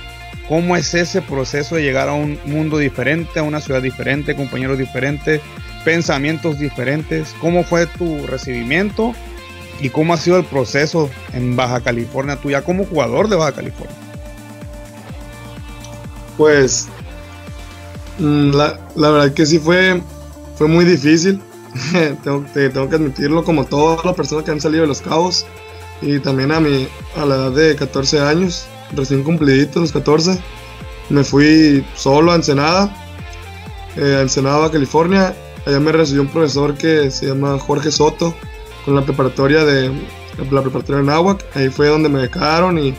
¿cómo 0.48 0.76
es 0.76 0.94
ese 0.94 1.22
proceso 1.22 1.76
de 1.76 1.82
llegar 1.82 2.08
a 2.08 2.14
un 2.14 2.38
mundo 2.44 2.78
diferente, 2.78 3.38
a 3.38 3.42
una 3.42 3.60
ciudad 3.60 3.82
diferente, 3.82 4.34
compañeros 4.34 4.78
diferentes? 4.78 5.40
Pensamientos 5.84 6.58
diferentes. 6.58 7.34
¿Cómo 7.40 7.64
fue 7.64 7.86
tu 7.86 8.26
recibimiento 8.26 9.12
y 9.80 9.90
cómo 9.90 10.14
ha 10.14 10.16
sido 10.16 10.38
el 10.38 10.44
proceso 10.44 11.10
en 11.32 11.56
Baja 11.56 11.80
California, 11.80 12.36
tú 12.36 12.50
ya 12.50 12.62
como 12.62 12.84
jugador 12.84 13.28
de 13.28 13.36
Baja 13.36 13.52
California? 13.52 13.96
Pues 16.36 16.88
mm, 18.18 18.50
la, 18.52 18.78
verdad 18.96 19.32
que 19.32 19.46
sí 19.46 19.58
fue, 19.58 20.00
fue 20.56 20.68
muy 20.68 20.84
difícil. 20.84 21.40
tengo, 22.22 22.44
tengo 22.52 22.88
que 22.88 22.96
admitirlo, 22.96 23.44
como 23.44 23.64
todas 23.64 24.04
las 24.04 24.14
personas 24.14 24.44
que 24.44 24.50
han 24.50 24.60
salido 24.60 24.82
de 24.82 24.88
los 24.88 25.00
cabos. 25.00 25.46
Y 26.00 26.18
también 26.18 26.50
a, 26.50 26.60
mi, 26.60 26.88
a 27.16 27.24
la 27.24 27.36
edad 27.36 27.52
de 27.52 27.76
14 27.76 28.20
años, 28.20 28.66
recién 28.92 29.22
cumplidito, 29.22 29.80
los 29.80 29.92
14, 29.92 30.36
me 31.10 31.22
fui 31.22 31.84
solo 31.94 32.32
a 32.32 32.34
Ensenada, 32.34 32.92
eh, 33.96 34.16
a 34.18 34.22
Ensenada, 34.22 34.70
California, 34.70 35.34
Allá 35.66 35.78
me 35.80 35.92
recibió 35.92 36.22
un 36.22 36.28
profesor 36.28 36.74
que 36.74 37.10
se 37.10 37.26
llama 37.26 37.58
Jorge 37.58 37.90
Soto, 37.90 38.34
con 38.84 38.94
la 38.94 39.02
preparatoria 39.02 39.64
de 39.64 39.92
la 40.50 40.62
preparatoria 40.62 41.00
de 41.00 41.06
Nahuac. 41.06 41.44
Ahí 41.54 41.68
fue 41.68 41.88
donde 41.88 42.08
me 42.08 42.20
becaron 42.20 42.78
y, 42.78 42.94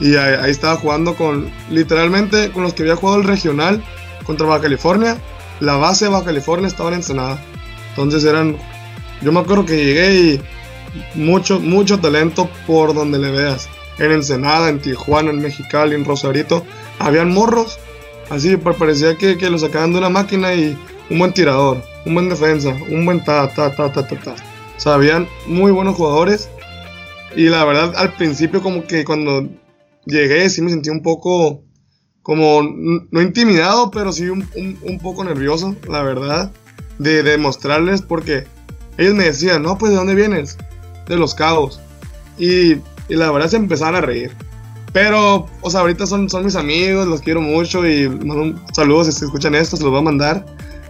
y 0.00 0.16
ahí, 0.16 0.50
estaba 0.50 0.76
jugando 0.76 1.14
con, 1.14 1.50
literalmente, 1.70 2.50
con 2.52 2.62
los 2.62 2.74
que 2.74 2.82
había 2.82 2.96
jugado 2.96 3.20
el 3.20 3.26
regional 3.26 3.82
contra 4.24 4.46
Baja 4.46 4.62
California. 4.62 5.16
La 5.60 5.76
base 5.76 6.04
de 6.04 6.10
Baja 6.10 6.26
California 6.26 6.68
estaba 6.68 6.90
en 6.90 6.96
Ensenada. 6.96 7.42
Entonces 7.90 8.24
eran, 8.24 8.56
yo 9.22 9.32
me 9.32 9.40
acuerdo 9.40 9.64
que 9.64 9.76
llegué 9.76 10.14
y 10.14 10.40
mucho, 11.14 11.60
mucho 11.60 11.98
talento 11.98 12.48
por 12.66 12.94
donde 12.94 13.18
le 13.18 13.30
veas. 13.30 13.68
En 13.98 14.12
Ensenada, 14.12 14.68
en 14.68 14.78
Tijuana, 14.78 15.30
en 15.30 15.40
Mexicali, 15.40 15.94
en 15.94 16.04
Rosarito, 16.04 16.64
habían 16.98 17.32
morros. 17.32 17.78
Así, 18.30 18.56
parecía 18.58 19.16
que, 19.16 19.38
que 19.38 19.50
lo 19.50 19.58
sacaban 19.58 19.92
de 19.92 19.98
una 19.98 20.10
máquina 20.10 20.52
y 20.54 20.76
un 21.10 21.18
buen 21.18 21.32
tirador, 21.32 21.82
un 22.04 22.14
buen 22.14 22.28
defensa, 22.28 22.76
un 22.90 23.04
buen 23.04 23.24
ta, 23.24 23.48
ta, 23.52 23.74
ta, 23.74 23.92
ta, 23.92 24.06
ta, 24.06 24.20
ta. 24.20 24.32
O 24.76 24.80
sea, 24.80 24.94
habían 24.94 25.26
muy 25.46 25.72
buenos 25.72 25.96
jugadores. 25.96 26.48
Y 27.34 27.48
la 27.48 27.64
verdad, 27.64 27.94
al 27.96 28.14
principio, 28.14 28.62
como 28.62 28.86
que 28.86 29.04
cuando 29.04 29.48
llegué, 30.06 30.48
sí 30.50 30.62
me 30.62 30.70
sentí 30.70 30.90
un 30.90 31.02
poco, 31.02 31.62
como, 32.22 32.62
no 32.62 33.22
intimidado, 33.22 33.90
pero 33.90 34.12
sí 34.12 34.28
un, 34.28 34.48
un, 34.54 34.98
poco 34.98 35.24
nervioso, 35.24 35.76
la 35.88 36.02
verdad, 36.02 36.52
de 36.98 37.22
demostrarles, 37.22 38.02
porque 38.02 38.44
ellos 38.96 39.14
me 39.14 39.24
decían, 39.24 39.62
no, 39.62 39.76
pues, 39.78 39.92
¿de 39.92 39.98
dónde 39.98 40.14
vienes? 40.14 40.58
De 41.06 41.16
los 41.16 41.34
cabos. 41.34 41.80
Y, 42.38 42.74
y 43.08 43.16
la 43.16 43.30
verdad 43.30 43.48
se 43.48 43.56
empezaron 43.56 43.96
a 43.96 44.00
reír. 44.00 44.32
Pero, 44.92 45.46
o 45.60 45.70
sea, 45.70 45.80
ahorita 45.80 46.06
son, 46.06 46.30
son 46.30 46.44
mis 46.44 46.56
amigos, 46.56 47.06
los 47.06 47.20
quiero 47.20 47.40
mucho 47.40 47.86
y 47.86 48.08
mando 48.08 48.58
saludos 48.72 49.14
si 49.14 49.24
escuchan 49.24 49.54
esto, 49.54 49.76
se 49.76 49.82
los 49.82 49.92
voy 49.92 50.00
a 50.00 50.04
mandar. 50.04 50.46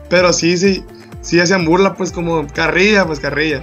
Pero 0.09 0.33
sí, 0.33 0.57
sí, 0.57 0.85
sí 1.21 1.41
hacían 1.41 1.65
burla, 1.65 1.95
pues 1.95 2.13
como 2.13 2.47
carrilla, 2.47 3.07
pues 3.07 3.21
carrilla. 3.21 3.63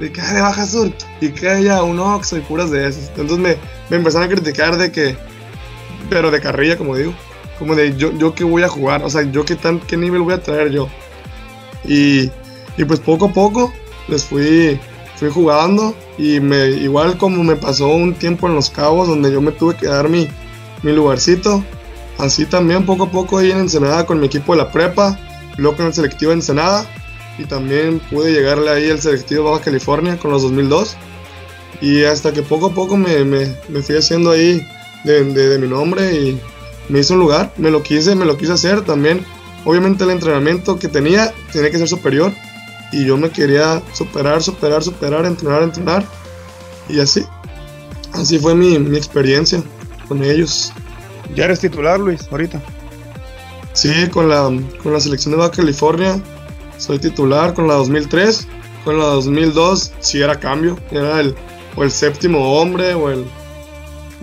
De 0.00 0.10
que 0.10 0.20
de 0.20 0.40
Baja 0.40 0.66
Sur 0.66 0.92
y 1.20 1.28
que 1.28 1.48
haya 1.48 1.82
un 1.82 2.00
Oxxo 2.00 2.38
y 2.38 2.40
puras 2.40 2.70
de 2.70 2.88
esas. 2.88 3.08
Entonces 3.08 3.38
me, 3.38 3.56
me 3.90 3.98
empezaron 3.98 4.26
a 4.26 4.30
criticar 4.30 4.76
de 4.76 4.90
que, 4.90 5.16
pero 6.10 6.30
de 6.30 6.40
carrilla, 6.40 6.76
como 6.76 6.96
digo, 6.96 7.12
como 7.58 7.74
de 7.74 7.96
yo, 7.96 8.12
yo 8.18 8.34
qué 8.34 8.44
voy 8.44 8.62
a 8.62 8.68
jugar, 8.68 9.04
o 9.04 9.10
sea, 9.10 9.22
yo 9.22 9.44
qué, 9.44 9.54
tan, 9.54 9.78
qué 9.80 9.96
nivel 9.96 10.22
voy 10.22 10.34
a 10.34 10.42
traer 10.42 10.70
yo. 10.70 10.88
Y, 11.84 12.30
y 12.76 12.84
pues 12.86 13.00
poco 13.00 13.26
a 13.26 13.32
poco 13.32 13.72
les 14.08 14.24
fui, 14.24 14.78
fui 15.16 15.30
jugando 15.30 15.94
y 16.18 16.40
me, 16.40 16.68
igual 16.70 17.16
como 17.18 17.42
me 17.44 17.56
pasó 17.56 17.88
un 17.88 18.14
tiempo 18.14 18.48
en 18.48 18.54
Los 18.54 18.70
Cabos 18.70 19.08
donde 19.08 19.32
yo 19.32 19.40
me 19.40 19.52
tuve 19.52 19.76
que 19.76 19.86
dar 19.86 20.08
mi, 20.08 20.28
mi 20.82 20.92
lugarcito, 20.92 21.62
así 22.18 22.46
también 22.46 22.84
poco 22.86 23.04
a 23.04 23.10
poco 23.10 23.38
ahí 23.38 23.50
en 23.50 23.58
Ensenada 23.58 24.06
con 24.06 24.20
mi 24.20 24.26
equipo 24.26 24.52
de 24.52 24.58
la 24.58 24.72
prepa, 24.72 25.18
luego 25.56 25.76
con 25.76 25.86
el 25.86 25.94
selectivo 25.94 26.32
Ensenada 26.32 26.86
y 27.38 27.44
también 27.44 28.00
pude 28.10 28.32
llegarle 28.32 28.70
ahí 28.70 28.90
al 28.90 29.00
selectivo 29.00 29.50
Baja 29.50 29.64
California 29.64 30.18
con 30.18 30.30
los 30.30 30.42
2002 30.42 30.96
y 31.80 32.04
hasta 32.04 32.32
que 32.32 32.42
poco 32.42 32.66
a 32.66 32.74
poco 32.74 32.96
me, 32.96 33.24
me, 33.24 33.54
me 33.68 33.82
fui 33.82 33.96
haciendo 33.96 34.30
ahí 34.30 34.66
de, 35.04 35.24
de, 35.24 35.58
mi 35.58 35.68
nombre 35.68 36.12
y 36.12 36.40
me 36.88 37.00
hizo 37.00 37.14
un 37.14 37.20
lugar, 37.20 37.52
me 37.56 37.70
lo 37.70 37.82
quise, 37.82 38.14
me 38.14 38.24
lo 38.24 38.36
quise 38.36 38.52
hacer 38.52 38.82
también. 38.82 39.24
Obviamente 39.64 40.04
el 40.04 40.10
entrenamiento 40.10 40.78
que 40.78 40.88
tenía 40.88 41.32
tenía 41.52 41.70
que 41.70 41.78
ser 41.78 41.88
superior 41.88 42.32
y 42.92 43.04
yo 43.04 43.16
me 43.16 43.30
quería 43.30 43.82
superar, 43.92 44.42
superar, 44.42 44.82
superar, 44.82 45.26
entrenar, 45.26 45.62
entrenar 45.62 46.04
y 46.88 47.00
así. 47.00 47.24
Así 48.12 48.38
fue 48.38 48.54
mi, 48.54 48.78
mi 48.78 48.96
experiencia 48.96 49.62
con 50.06 50.22
ellos. 50.22 50.72
¿Ya 51.34 51.46
eres 51.46 51.60
titular, 51.60 51.98
Luis, 51.98 52.28
ahorita? 52.30 52.60
Sí, 53.72 54.08
con 54.10 54.28
la, 54.28 54.50
con 54.82 54.92
la 54.92 55.00
selección 55.00 55.32
de 55.32 55.38
Baja 55.38 55.52
California 55.52 56.20
soy 56.82 56.98
titular, 56.98 57.54
con 57.54 57.68
la 57.68 57.74
2003, 57.74 58.48
con 58.84 58.98
la 58.98 59.04
2002 59.06 59.92
sí 60.00 60.20
era 60.20 60.38
cambio, 60.38 60.78
era 60.90 61.20
el, 61.20 61.34
o 61.76 61.84
el 61.84 61.90
séptimo 61.90 62.60
hombre 62.60 62.94
o 62.94 63.08
el, 63.10 63.24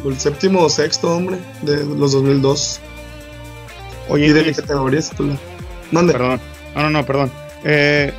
o 0.03 0.09
el 0.09 0.19
séptimo 0.19 0.62
o 0.62 0.69
sexto 0.69 1.15
hombre 1.15 1.38
de 1.62 1.85
los 1.85 2.12
2002. 2.12 2.81
Oye, 4.09 4.27
Y 4.27 4.29
de 4.33 4.43
mi 4.43 4.53
categoría 4.53 4.99
es 4.99 5.09
titular. 5.09 5.38
Mande. 5.91 6.13
perdón. 6.13 6.41
No, 6.75 6.83
no, 6.83 6.89
no, 6.89 7.05
perdón. 7.05 7.31
Eh, 7.63 8.12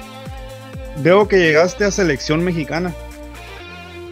veo 0.98 1.28
que 1.28 1.38
llegaste 1.38 1.84
a 1.84 1.90
selección 1.90 2.42
mexicana. 2.42 2.94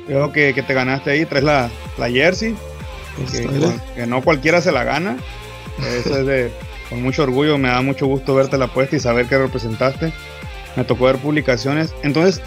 Veo 0.07 0.33
que, 0.33 0.55
que 0.55 0.63
te 0.63 0.75
ganaste 0.75 1.11
ahí, 1.11 1.25
traes 1.25 1.45
la, 1.45 1.71
la 1.99 2.11
jersey, 2.11 2.55
que, 3.31 3.45
Está 3.45 3.95
que 3.95 4.07
no 4.07 4.23
cualquiera 4.23 4.61
se 4.61 4.73
la 4.73 4.85
gana. 4.85 5.17
Eso 5.79 6.19
es 6.19 6.27
de, 6.27 6.53
con 6.89 7.03
mucho 7.03 7.23
orgullo, 7.23 7.59
me 7.59 7.69
da 7.69 7.83
mucho 7.83 8.07
gusto 8.07 8.35
verte 8.35 8.59
la 8.59 8.69
puesta 8.69 8.97
y 8.97 9.01
saber 9.01 9.27
que 9.27 9.39
representaste. 9.39 10.13
Me 10.77 10.85
tocó 10.85 11.07
ver 11.07 11.19
publicaciones. 11.19 11.93
Entonces, 12.03 12.41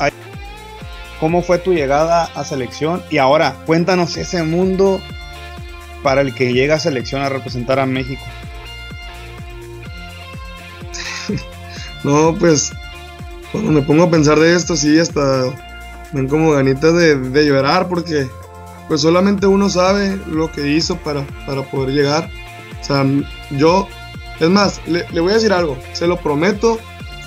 ¿cómo 1.19 1.41
fue 1.41 1.58
tu 1.58 1.73
llegada 1.73 2.25
a 2.36 2.43
selección? 2.43 3.04
Y 3.10 3.17
ahora, 3.17 3.56
cuéntanos 3.65 4.17
ese 4.17 4.43
mundo 4.43 5.01
para 6.04 6.21
el 6.21 6.34
que 6.34 6.54
llega 6.54 6.75
a 6.75 6.80
selección 6.80 7.21
a 7.21 7.30
representar 7.30 7.80
a 7.80 7.86
México. 7.86 8.23
No, 12.04 12.36
pues 12.39 12.73
cuando 13.51 13.71
me 13.71 13.84
pongo 13.84 14.06
a 14.06 14.10
pensar 14.10 14.39
de 14.39 14.56
esto, 14.56 14.75
sí, 14.75 14.97
hasta 14.97 15.54
dan 16.13 16.27
como 16.27 16.51
ganitas 16.51 16.95
de, 16.95 17.15
de 17.15 17.45
llorar 17.45 17.88
porque 17.88 18.27
pues 18.88 19.01
solamente 19.01 19.47
uno 19.47 19.69
sabe 19.69 20.19
lo 20.27 20.51
que 20.51 20.69
hizo 20.69 20.97
para, 20.97 21.25
para 21.45 21.62
poder 21.63 21.91
llegar. 21.93 22.30
O 22.82 22.84
sea, 22.84 23.06
yo, 23.51 23.88
es 24.41 24.49
más, 24.49 24.82
le, 24.88 25.06
le 25.12 25.21
voy 25.21 25.32
a 25.32 25.36
decir 25.36 25.54
algo, 25.54 25.77
se 25.93 26.08
lo 26.08 26.17
prometo, 26.17 26.77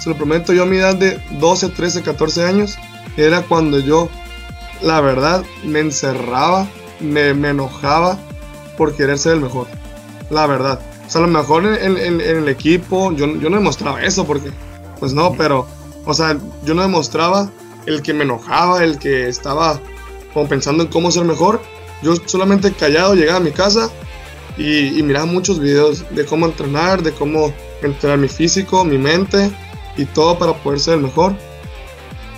se 0.00 0.10
lo 0.10 0.16
prometo, 0.16 0.52
yo 0.52 0.64
a 0.64 0.66
mi 0.66 0.76
edad 0.76 0.94
de 0.96 1.18
12, 1.38 1.70
13, 1.70 2.02
14 2.02 2.44
años, 2.44 2.76
era 3.16 3.42
cuando 3.42 3.78
yo, 3.78 4.08
la 4.82 5.00
verdad, 5.00 5.44
me 5.64 5.80
encerraba, 5.80 6.66
me, 7.00 7.32
me 7.34 7.50
enojaba 7.50 8.18
por 8.76 8.94
querer 8.96 9.18
ser 9.18 9.34
el 9.34 9.40
mejor. 9.40 9.66
La 10.30 10.46
verdad. 10.46 10.80
O 11.06 11.10
sea, 11.10 11.22
a 11.22 11.26
lo 11.26 11.30
mejor 11.30 11.64
en, 11.66 11.74
en- 11.74 11.96
en- 11.98 12.20
en 12.20 12.36
el 12.38 12.48
equipo, 12.48 13.12
yo, 13.12 13.26
yo 13.26 13.48
no 13.50 13.56
demostraba 13.56 14.02
eso 14.02 14.26
porque, 14.26 14.50
pues 14.98 15.12
no, 15.12 15.32
pero, 15.34 15.66
o 16.04 16.14
sea, 16.14 16.36
yo 16.64 16.74
no 16.74 16.82
demostraba 16.82 17.50
el 17.86 18.02
que 18.02 18.14
me 18.14 18.24
enojaba, 18.24 18.82
el 18.82 18.98
que 18.98 19.28
estaba 19.28 19.78
como 20.32 20.48
pensando 20.48 20.82
en 20.82 20.88
cómo 20.90 21.10
ser 21.12 21.24
mejor. 21.24 21.60
Yo 22.02 22.14
solamente 22.26 22.72
callado 22.72 23.14
llegaba 23.14 23.36
a 23.38 23.42
mi 23.42 23.52
casa 23.52 23.90
y, 24.56 24.98
y 24.98 25.02
miraba 25.02 25.26
muchos 25.26 25.58
videos 25.60 26.04
de 26.10 26.24
cómo 26.24 26.46
entrenar, 26.46 27.02
de 27.02 27.12
cómo 27.12 27.52
entrenar 27.82 28.18
mi 28.18 28.28
físico, 28.28 28.84
mi 28.84 28.98
mente 28.98 29.50
y 29.96 30.04
todo 30.04 30.38
para 30.38 30.54
poder 30.54 30.80
ser 30.80 30.94
el 30.94 31.00
mejor. 31.00 31.34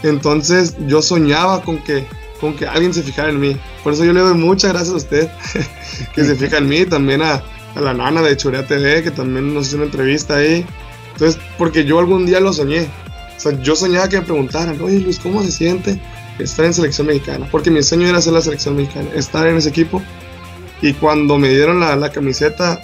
Entonces 0.02 0.74
yo 0.86 1.02
soñaba 1.02 1.62
con 1.62 1.78
que, 1.78 2.06
con 2.40 2.54
que 2.54 2.66
alguien 2.66 2.92
se 2.94 3.02
fijara 3.02 3.30
en 3.30 3.40
mí. 3.40 3.56
Por 3.82 3.92
eso 3.92 4.04
yo 4.04 4.12
le 4.12 4.20
doy 4.20 4.34
muchas 4.34 4.72
gracias 4.72 4.94
a 4.94 4.96
usted 4.96 5.30
que 6.14 6.24
se 6.24 6.34
fija 6.36 6.58
en 6.58 6.68
mí, 6.68 6.84
también 6.86 7.22
a, 7.22 7.42
a 7.74 7.80
la 7.80 7.94
nana 7.94 8.22
de 8.22 8.36
Churea 8.36 8.66
TV, 8.66 9.02
que 9.02 9.10
también 9.10 9.52
nos 9.54 9.68
hizo 9.68 9.76
una 9.76 9.86
entrevista 9.86 10.36
ahí. 10.36 10.64
Entonces, 11.12 11.40
porque 11.56 11.84
yo 11.84 11.98
algún 11.98 12.26
día 12.26 12.40
lo 12.40 12.52
soñé. 12.52 12.86
O 13.36 13.40
sea, 13.40 13.60
yo 13.62 13.76
soñaba 13.76 14.08
que 14.08 14.18
me 14.18 14.22
preguntaran, 14.22 14.80
oye 14.80 14.98
Luis, 15.00 15.18
¿cómo 15.18 15.42
se 15.42 15.52
siente 15.52 16.00
estar 16.38 16.64
en 16.64 16.74
selección 16.74 17.06
mexicana? 17.06 17.46
Porque 17.50 17.70
mi 17.70 17.82
sueño 17.82 18.08
era 18.08 18.20
ser 18.20 18.32
la 18.32 18.42
selección 18.42 18.76
mexicana, 18.76 19.08
estar 19.14 19.46
en 19.46 19.56
ese 19.56 19.68
equipo. 19.70 20.02
Y 20.82 20.92
cuando 20.94 21.38
me 21.38 21.48
dieron 21.48 21.80
la, 21.80 21.96
la 21.96 22.10
camiseta, 22.10 22.80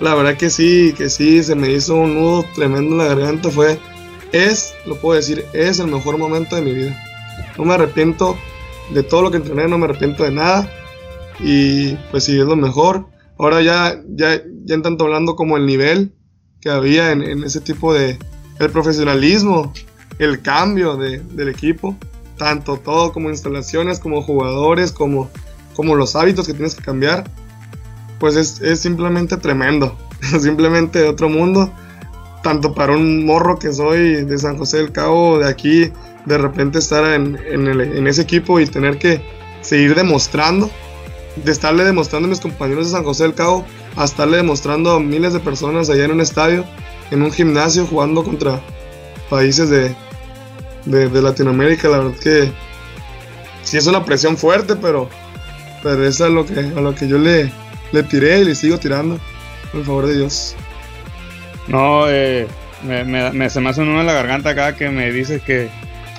la 0.00 0.14
verdad 0.14 0.36
que 0.36 0.50
sí, 0.50 0.94
que 0.96 1.08
sí, 1.08 1.42
se 1.42 1.54
me 1.54 1.70
hizo 1.70 1.94
un 1.94 2.14
nudo 2.14 2.44
tremendo 2.54 2.92
en 2.92 2.98
la 2.98 3.14
garganta. 3.14 3.50
Fue, 3.50 3.78
es, 4.32 4.74
lo 4.84 4.96
puedo 4.96 5.16
decir, 5.16 5.44
es 5.52 5.78
el 5.78 5.86
mejor 5.88 6.18
momento 6.18 6.56
de 6.56 6.62
mi 6.62 6.74
vida. 6.74 7.02
No 7.56 7.64
me 7.64 7.74
arrepiento 7.74 8.36
de 8.92 9.02
todo 9.02 9.22
lo 9.22 9.30
que 9.30 9.38
entrené, 9.38 9.68
no 9.68 9.78
me 9.78 9.86
arrepiento 9.86 10.24
de 10.24 10.32
nada. 10.32 10.70
Y 11.40 11.94
pues 12.10 12.24
sí, 12.24 12.38
es 12.38 12.46
lo 12.46 12.56
mejor. 12.56 13.06
Ahora 13.38 13.62
ya, 13.62 14.00
ya, 14.08 14.42
ya 14.64 14.74
en 14.74 14.82
tanto 14.82 15.04
hablando 15.04 15.36
como 15.36 15.56
el 15.56 15.66
nivel 15.66 16.12
que 16.60 16.70
había 16.70 17.12
en, 17.12 17.22
en 17.22 17.44
ese 17.44 17.60
tipo 17.60 17.92
de, 17.92 18.18
el 18.58 18.70
profesionalismo, 18.70 19.72
el 20.18 20.40
cambio 20.42 20.96
de, 20.96 21.18
del 21.18 21.48
equipo, 21.48 21.96
tanto 22.38 22.78
todo 22.78 23.12
como 23.12 23.30
instalaciones, 23.30 23.98
como 23.98 24.22
jugadores, 24.22 24.92
como, 24.92 25.30
como 25.76 25.94
los 25.94 26.16
hábitos 26.16 26.46
que 26.46 26.54
tienes 26.54 26.74
que 26.74 26.82
cambiar, 26.82 27.24
pues 28.18 28.34
es, 28.34 28.60
es 28.62 28.80
simplemente 28.80 29.36
tremendo, 29.36 29.96
simplemente 30.40 31.00
de 31.00 31.08
otro 31.08 31.28
mundo, 31.28 31.70
tanto 32.42 32.74
para 32.74 32.92
un 32.94 33.24
morro 33.26 33.58
que 33.58 33.72
soy 33.72 34.24
de 34.24 34.38
San 34.38 34.56
José 34.56 34.78
del 34.78 34.90
Cabo, 34.92 35.38
de 35.38 35.48
aquí, 35.48 35.92
de 36.24 36.38
repente 36.38 36.78
estar 36.78 37.04
en, 37.12 37.38
en, 37.48 37.66
el- 37.66 37.80
en 37.98 38.06
ese 38.06 38.22
equipo 38.22 38.58
y 38.58 38.66
tener 38.66 38.98
que 38.98 39.20
seguir 39.60 39.94
demostrando, 39.94 40.70
de 41.44 41.52
estarle 41.52 41.84
demostrando 41.84 42.26
a 42.26 42.30
mis 42.30 42.40
compañeros 42.40 42.86
de 42.86 42.92
San 42.92 43.04
José 43.04 43.24
del 43.24 43.34
Cabo, 43.34 43.64
a 43.96 44.04
estarle 44.04 44.38
demostrando 44.38 44.92
a 44.92 45.00
miles 45.00 45.32
de 45.34 45.40
personas 45.40 45.90
allá 45.90 46.04
en 46.06 46.12
un 46.12 46.20
estadio, 46.20 46.64
en 47.10 47.22
un 47.22 47.30
gimnasio, 47.32 47.86
jugando 47.86 48.24
contra 48.24 48.60
países 49.28 49.68
de, 49.68 49.94
de, 50.86 51.08
de 51.08 51.22
Latinoamérica. 51.22 51.88
La 51.88 51.98
verdad 51.98 52.18
que 52.18 52.50
sí 53.62 53.76
es 53.76 53.86
una 53.86 54.04
presión 54.04 54.36
fuerte, 54.36 54.76
pero, 54.76 55.08
pero 55.82 56.06
es 56.06 56.20
lo 56.20 56.46
que, 56.46 56.60
a 56.60 56.80
lo 56.80 56.94
que 56.94 57.08
yo 57.08 57.18
le, 57.18 57.50
le 57.92 58.02
tiré 58.02 58.40
y 58.40 58.44
le 58.44 58.54
sigo 58.54 58.78
tirando, 58.78 59.18
por 59.72 59.84
favor 59.84 60.06
de 60.06 60.18
Dios. 60.18 60.56
No, 61.68 62.08
eh, 62.08 62.46
me, 62.82 63.50
se 63.50 63.60
me 63.60 63.70
hace 63.70 63.80
un 63.80 63.88
en 63.88 64.06
la 64.06 64.12
garganta 64.12 64.50
acá 64.50 64.76
que 64.76 64.88
me 64.90 65.10
dices 65.10 65.42
que, 65.42 65.68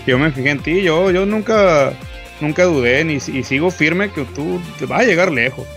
yo 0.08 0.18
me 0.18 0.32
fijé 0.32 0.50
en 0.50 0.60
ti. 0.60 0.82
Yo, 0.82 1.12
yo 1.12 1.26
nunca, 1.26 1.92
nunca 2.40 2.64
dudé 2.64 3.04
ni, 3.04 3.16
y 3.16 3.44
sigo 3.44 3.70
firme 3.70 4.10
que 4.10 4.24
tú 4.24 4.62
te 4.80 4.86
vas 4.86 5.02
a 5.02 5.06
llegar 5.06 5.32
lejos. 5.32 5.68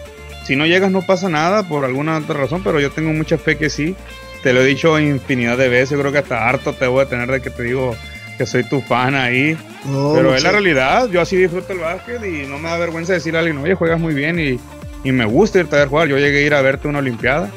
Si 0.45 0.57
no 0.57 0.67
llegas 0.67 0.91
no 0.91 1.03
pasa 1.03 1.29
nada 1.29 1.69
por 1.69 1.85
alguna 1.85 2.17
otra 2.17 2.41
razón, 2.41 2.63
pero 2.63 2.81
yo 2.81 2.91
tengo 2.91 3.13
mucha 3.13 3.37
fe 3.37 3.59
que 3.59 3.69
sí. 3.69 3.95
Te 4.43 4.55
lo 4.55 4.63
he 4.63 4.65
dicho 4.65 4.99
infinidad 4.99 5.59
de 5.59 5.69
veces, 5.69 5.99
creo 5.99 6.13
que 6.13 6.19
hasta 6.19 6.49
harto 6.49 6.73
te 6.73 6.87
voy 6.87 7.03
a 7.03 7.09
tener 7.09 7.31
de 7.31 7.43
que 7.43 7.51
te 7.51 7.63
digo 7.63 7.95
que 8.41 8.47
soy 8.47 8.65
tu 8.65 8.81
fan 8.81 9.15
ahí. 9.15 9.55
Pero 9.85 10.35
es 10.35 10.43
la 10.43 10.53
realidad, 10.53 11.11
yo 11.11 11.21
así 11.21 11.37
disfruto 11.37 11.75
el 11.75 11.81
básquet 11.81 12.25
y 12.25 12.47
no 12.47 12.59
me 12.59 12.71
da 12.71 12.79
vergüenza 12.79 13.13
decirle 13.13 13.39
a 13.39 13.43
alguien, 13.43 13.59
oye, 13.59 13.75
juegas 13.75 14.01
muy 14.01 14.15
bien 14.15 14.41
y, 14.41 14.59
y 15.05 15.13
me 15.13 15.27
gusta 15.27 15.59
irte 15.59 15.77
a 15.77 15.81
ver 15.81 15.89
jugar. 15.89 16.09
Yo 16.09 16.17
llegué 16.17 16.39
a 16.39 16.47
ir 16.47 16.55
a 16.55 16.63
verte 16.63 16.89
una 16.89 17.01
Olimpiada, 17.01 17.51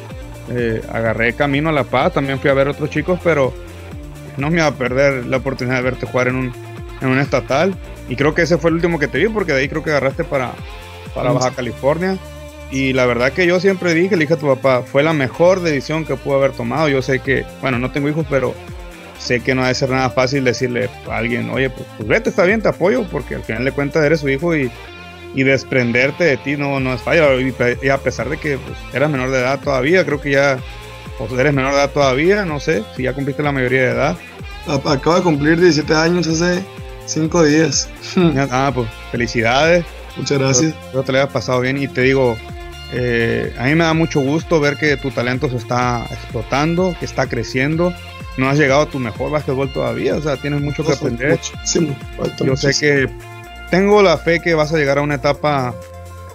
eh, 0.52 0.82
agarré 0.92 1.36
camino 1.36 1.70
a 1.70 1.72
La 1.72 1.86
Paz, 1.86 2.12
también 2.12 2.38
fui 2.38 2.50
a 2.50 2.54
ver 2.54 2.68
otros 2.68 2.90
chicos, 2.90 3.18
pero 3.24 3.54
no 4.36 4.50
me 4.50 4.58
iba 4.58 4.68
a 4.68 4.74
perder 4.74 5.26
la 5.26 5.38
oportunidad 5.38 5.78
de 5.78 5.84
verte 5.84 6.06
jugar 6.06 6.28
en 6.28 6.36
un, 6.36 6.54
en 7.00 7.08
un 7.08 7.18
estatal. 7.18 7.74
Y 8.10 8.18
creo 8.18 8.36
que 8.36 8.42
ese 8.42 8.58
fue 8.58 8.70
el 8.70 8.76
último 8.76 9.00
que 9.00 9.08
te 9.08 9.20
vi, 9.20 9.30
porque 9.30 9.54
de 9.54 9.62
ahí 9.62 9.70
creo 9.70 9.86
que 9.86 9.92
agarraste 9.92 10.26
para, 10.26 10.52
para. 11.16 11.32
Baja 11.32 11.52
California. 11.52 12.18
Y 12.72 12.92
la 12.92 13.06
verdad 13.06 13.32
que 13.32 13.48
yo 13.48 13.62
siempre 13.62 13.94
dije, 13.94 14.18
le 14.18 14.24
dije 14.26 14.34
a 14.34 14.38
tu 14.38 14.48
papá, 14.48 14.82
fue 14.82 15.02
la 15.02 15.14
mejor 15.14 15.62
decisión 15.62 16.04
que 16.04 16.18
pudo 16.18 16.36
haber 16.36 16.52
tomado. 16.52 16.90
Yo 16.90 17.02
sé 17.02 17.20
que, 17.20 17.46
bueno, 17.62 17.80
no 17.80 17.92
tengo 17.92 18.10
hijos, 18.10 18.26
pero 18.30 18.54
sé 19.20 19.42
que 19.42 19.56
no 19.56 19.62
debe 19.62 19.76
ser 19.76 19.90
nada 19.90 20.10
fácil 20.10 20.44
decirle 20.44 20.90
a 21.10 21.18
alguien, 21.18 21.50
oye, 21.50 21.70
pues, 21.70 21.88
pues 21.98 22.08
vete, 22.08 22.30
está 22.30 22.44
bien, 22.44 22.62
te 22.62 22.70
apoyo, 22.70 23.04
porque 23.12 23.36
al 23.36 23.44
final 23.44 23.66
de 23.66 23.72
cuentas 23.72 24.04
eres 24.04 24.20
su 24.20 24.30
hijo 24.30 24.56
y, 24.56 24.72
y 25.36 25.44
desprenderte 25.44 26.24
de 26.24 26.38
ti 26.38 26.58
no, 26.58 26.80
no 26.80 26.94
es 26.94 27.02
fácil. 27.02 27.24
Y, 27.82 27.86
y 27.86 27.90
a 27.90 27.98
pesar 27.98 28.30
de 28.30 28.38
que 28.38 28.58
pues, 28.58 28.78
eras 28.94 29.10
menor 29.10 29.32
de 29.32 29.40
edad 29.40 29.60
todavía, 29.60 30.06
creo 30.06 30.20
que 30.20 30.32
ya 30.32 30.60
o 31.20 31.40
eres 31.40 31.54
menor 31.54 31.72
de 31.72 31.80
edad 31.80 31.92
todavía, 31.92 32.46
no 32.46 32.60
sé, 32.60 32.84
si 32.96 33.04
ya 33.04 33.14
cumpliste 33.14 33.44
la 33.44 33.52
mayoría 33.52 33.82
de 33.84 33.92
edad. 33.92 34.18
Acabo 34.68 35.16
de 35.16 35.22
cumplir 35.22 35.60
17 35.60 35.94
años 35.94 36.28
hace 36.28 36.64
5 37.06 37.44
días. 37.44 37.90
ah, 38.52 38.72
pues 38.74 38.88
felicidades. 39.12 39.86
Muchas 40.16 40.40
gracias. 40.40 40.74
Espero 40.74 41.04
te 41.04 41.12
lo 41.12 41.18
hayas 41.20 41.32
pasado 41.32 41.60
bien 41.60 41.78
y 41.78 41.88
te 41.88 42.02
digo, 42.02 42.38
eh, 42.94 43.54
a 43.58 43.66
mí 43.66 43.76
me 43.76 43.84
da 43.84 43.94
mucho 43.94 44.22
gusto 44.22 44.60
ver 44.60 44.78
que 44.78 44.96
tu 44.98 45.12
talento 45.12 45.50
se 45.50 45.58
está 45.58 46.06
explotando, 46.10 46.96
que 47.00 47.06
está 47.06 47.28
creciendo. 47.28 47.94
No 48.38 48.50
has 48.50 48.58
llegado 48.58 48.82
a 48.82 48.86
tu 48.88 49.00
mejor 49.00 49.32
básquetbol 49.32 49.72
todavía, 49.72 50.16
o 50.16 50.22
sea, 50.22 50.38
tienes 50.38 50.62
mucho 50.62 50.84
que 50.84 50.94
aprender. 50.94 51.40
Yo 52.44 52.56
sé 52.56 52.72
que 52.80 53.10
tengo 53.70 54.02
la 54.02 54.18
fe 54.18 54.40
que 54.40 54.54
vas 54.56 54.74
a 54.74 54.78
llegar 54.78 54.98
a 54.98 55.02
una 55.02 55.16
etapa 55.16 55.74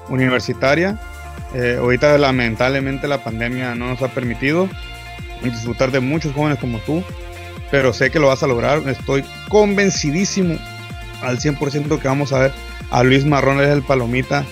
universitaria. 0.08 0.98
Eh, 1.54 1.76
ahorita 1.80 2.18
lamentablemente 2.18 3.08
la 3.08 3.24
pandemia 3.24 3.74
no 3.74 3.88
nos 3.88 4.02
ha 4.02 4.08
permitido 4.08 4.68
disfrutar 5.42 5.90
de 5.90 6.00
muchos 6.00 6.34
jóvenes 6.34 6.58
como 6.58 6.78
tú, 6.80 7.02
pero 7.70 7.92
sé 7.92 8.10
que 8.10 8.18
lo 8.18 8.28
vas 8.28 8.42
a 8.42 8.46
lograr. 8.46 8.88
Estoy 8.88 9.24
convencidísimo 9.48 10.56
al 11.22 11.38
100% 11.38 11.98
que 12.00 12.08
vamos 12.08 12.32
a 12.32 12.38
ver 12.40 12.52
a 12.90 13.02
Luis 13.02 13.24
Marrón, 13.24 13.60
es 13.60 13.68
el 13.68 13.82
palomita, 13.82 14.44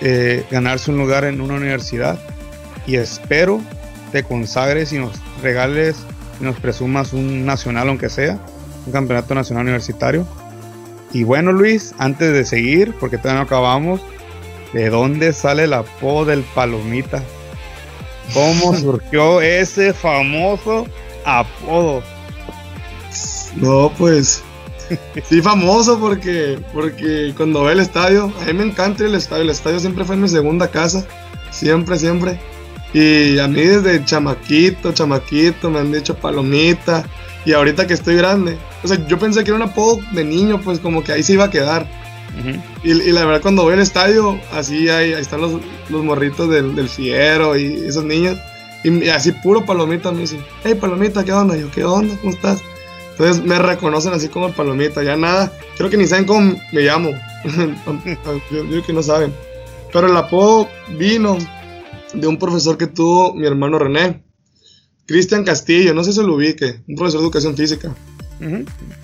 eh, 0.00 0.44
ganarse 0.50 0.90
un 0.90 0.98
lugar 0.98 1.24
en 1.24 1.40
una 1.40 1.54
universidad. 1.54 2.18
Y 2.86 2.96
espero 2.96 3.60
te 4.10 4.24
consagres 4.24 4.92
y 4.92 4.98
nos 4.98 5.12
regales 5.42 5.96
nos 6.40 6.58
presumas 6.58 7.12
un 7.12 7.44
nacional, 7.44 7.88
aunque 7.88 8.08
sea, 8.08 8.38
un 8.86 8.92
campeonato 8.92 9.34
nacional 9.34 9.64
universitario. 9.64 10.26
Y 11.12 11.24
bueno, 11.24 11.52
Luis, 11.52 11.94
antes 11.98 12.32
de 12.32 12.44
seguir, 12.44 12.94
porque 12.98 13.18
todavía 13.18 13.40
no 13.40 13.46
acabamos, 13.46 14.00
¿de 14.72 14.90
dónde 14.90 15.32
sale 15.32 15.64
el 15.64 15.72
apodo 15.72 16.26
del 16.26 16.42
palomita? 16.54 17.22
¿Cómo 18.32 18.74
surgió 18.78 19.40
ese 19.40 19.92
famoso 19.92 20.86
apodo? 21.24 22.02
No, 23.56 23.92
pues 23.98 24.42
sí 25.28 25.40
famoso 25.42 25.98
porque 25.98 26.58
porque 26.72 27.32
cuando 27.36 27.64
ve 27.64 27.72
el 27.72 27.80
estadio, 27.80 28.32
a 28.40 28.44
mí 28.46 28.52
me 28.52 28.64
encanta 28.64 29.04
el 29.04 29.14
estadio, 29.14 29.42
el 29.42 29.50
estadio 29.50 29.80
siempre 29.80 30.04
fue 30.04 30.16
mi 30.16 30.28
segunda 30.28 30.68
casa, 30.68 31.04
siempre, 31.50 31.98
siempre. 31.98 32.40
Y 32.92 33.38
a 33.38 33.46
mí 33.46 33.62
desde 33.62 34.04
chamaquito, 34.04 34.92
chamaquito 34.92 35.70
me 35.70 35.78
han 35.78 35.92
dicho 35.92 36.16
palomita 36.16 37.04
y 37.44 37.52
ahorita 37.52 37.86
que 37.86 37.94
estoy 37.94 38.16
grande, 38.16 38.58
o 38.82 38.88
sea, 38.88 39.06
yo 39.06 39.18
pensé 39.18 39.44
que 39.44 39.50
era 39.50 39.56
un 39.56 39.62
apodo 39.62 40.00
de 40.12 40.24
niño, 40.24 40.60
pues 40.60 40.80
como 40.80 41.02
que 41.02 41.12
ahí 41.12 41.22
se 41.22 41.34
iba 41.34 41.44
a 41.44 41.50
quedar. 41.50 41.86
y, 42.84 42.92
la 43.12 43.24
verdad 43.24 43.42
cuando 43.42 43.62
voy 43.62 43.74
al 43.74 43.80
estadio, 43.80 44.38
así 44.52 44.88
ahí, 44.88 45.12
están 45.12 45.40
los, 45.40 45.52
los 45.88 46.04
morritos 46.04 46.48
del, 46.48 46.74
del, 46.74 46.88
Fiero 46.88 47.56
y 47.56 47.74
esos 47.86 48.04
niños. 48.04 48.38
Y, 48.82 49.08
así 49.08 49.32
puro 49.32 49.64
palomita 49.64 50.10
me 50.10 50.20
dicen, 50.20 50.44
hey 50.64 50.74
palomita, 50.74 51.24
¿qué 51.24 51.32
onda? 51.32 51.56
yo, 51.56 51.70
¿qué 51.70 51.84
onda? 51.84 52.16
¿Cómo 52.20 52.32
estás? 52.32 52.60
Entonces 53.12 53.44
me 53.44 53.58
reconocen 53.58 54.12
así 54.14 54.28
como 54.28 54.48
el 54.48 54.54
palomita, 54.54 55.02
ya 55.02 55.16
nada, 55.16 55.52
creo 55.76 55.90
que 55.90 55.96
ni 55.96 56.06
saben 56.06 56.24
cómo 56.24 56.56
me 56.72 56.80
llamo. 56.80 57.10
yo 58.50 58.64
digo 58.64 58.82
que 58.82 58.92
no 58.92 59.02
saben. 59.02 59.32
Pero 59.92 60.06
el 60.06 60.16
apodo 60.16 60.68
vino 60.98 61.36
de 62.14 62.26
un 62.26 62.38
profesor 62.38 62.76
que 62.76 62.86
tuvo 62.86 63.34
mi 63.34 63.46
hermano 63.46 63.78
René, 63.78 64.22
Cristian 65.06 65.44
Castillo, 65.44 65.94
no 65.94 66.04
sé 66.04 66.12
si 66.12 66.20
lo 66.20 66.34
ubique, 66.34 66.80
un 66.88 66.96
profesor 66.96 67.20
de 67.20 67.26
educación 67.26 67.56
física. 67.56 67.94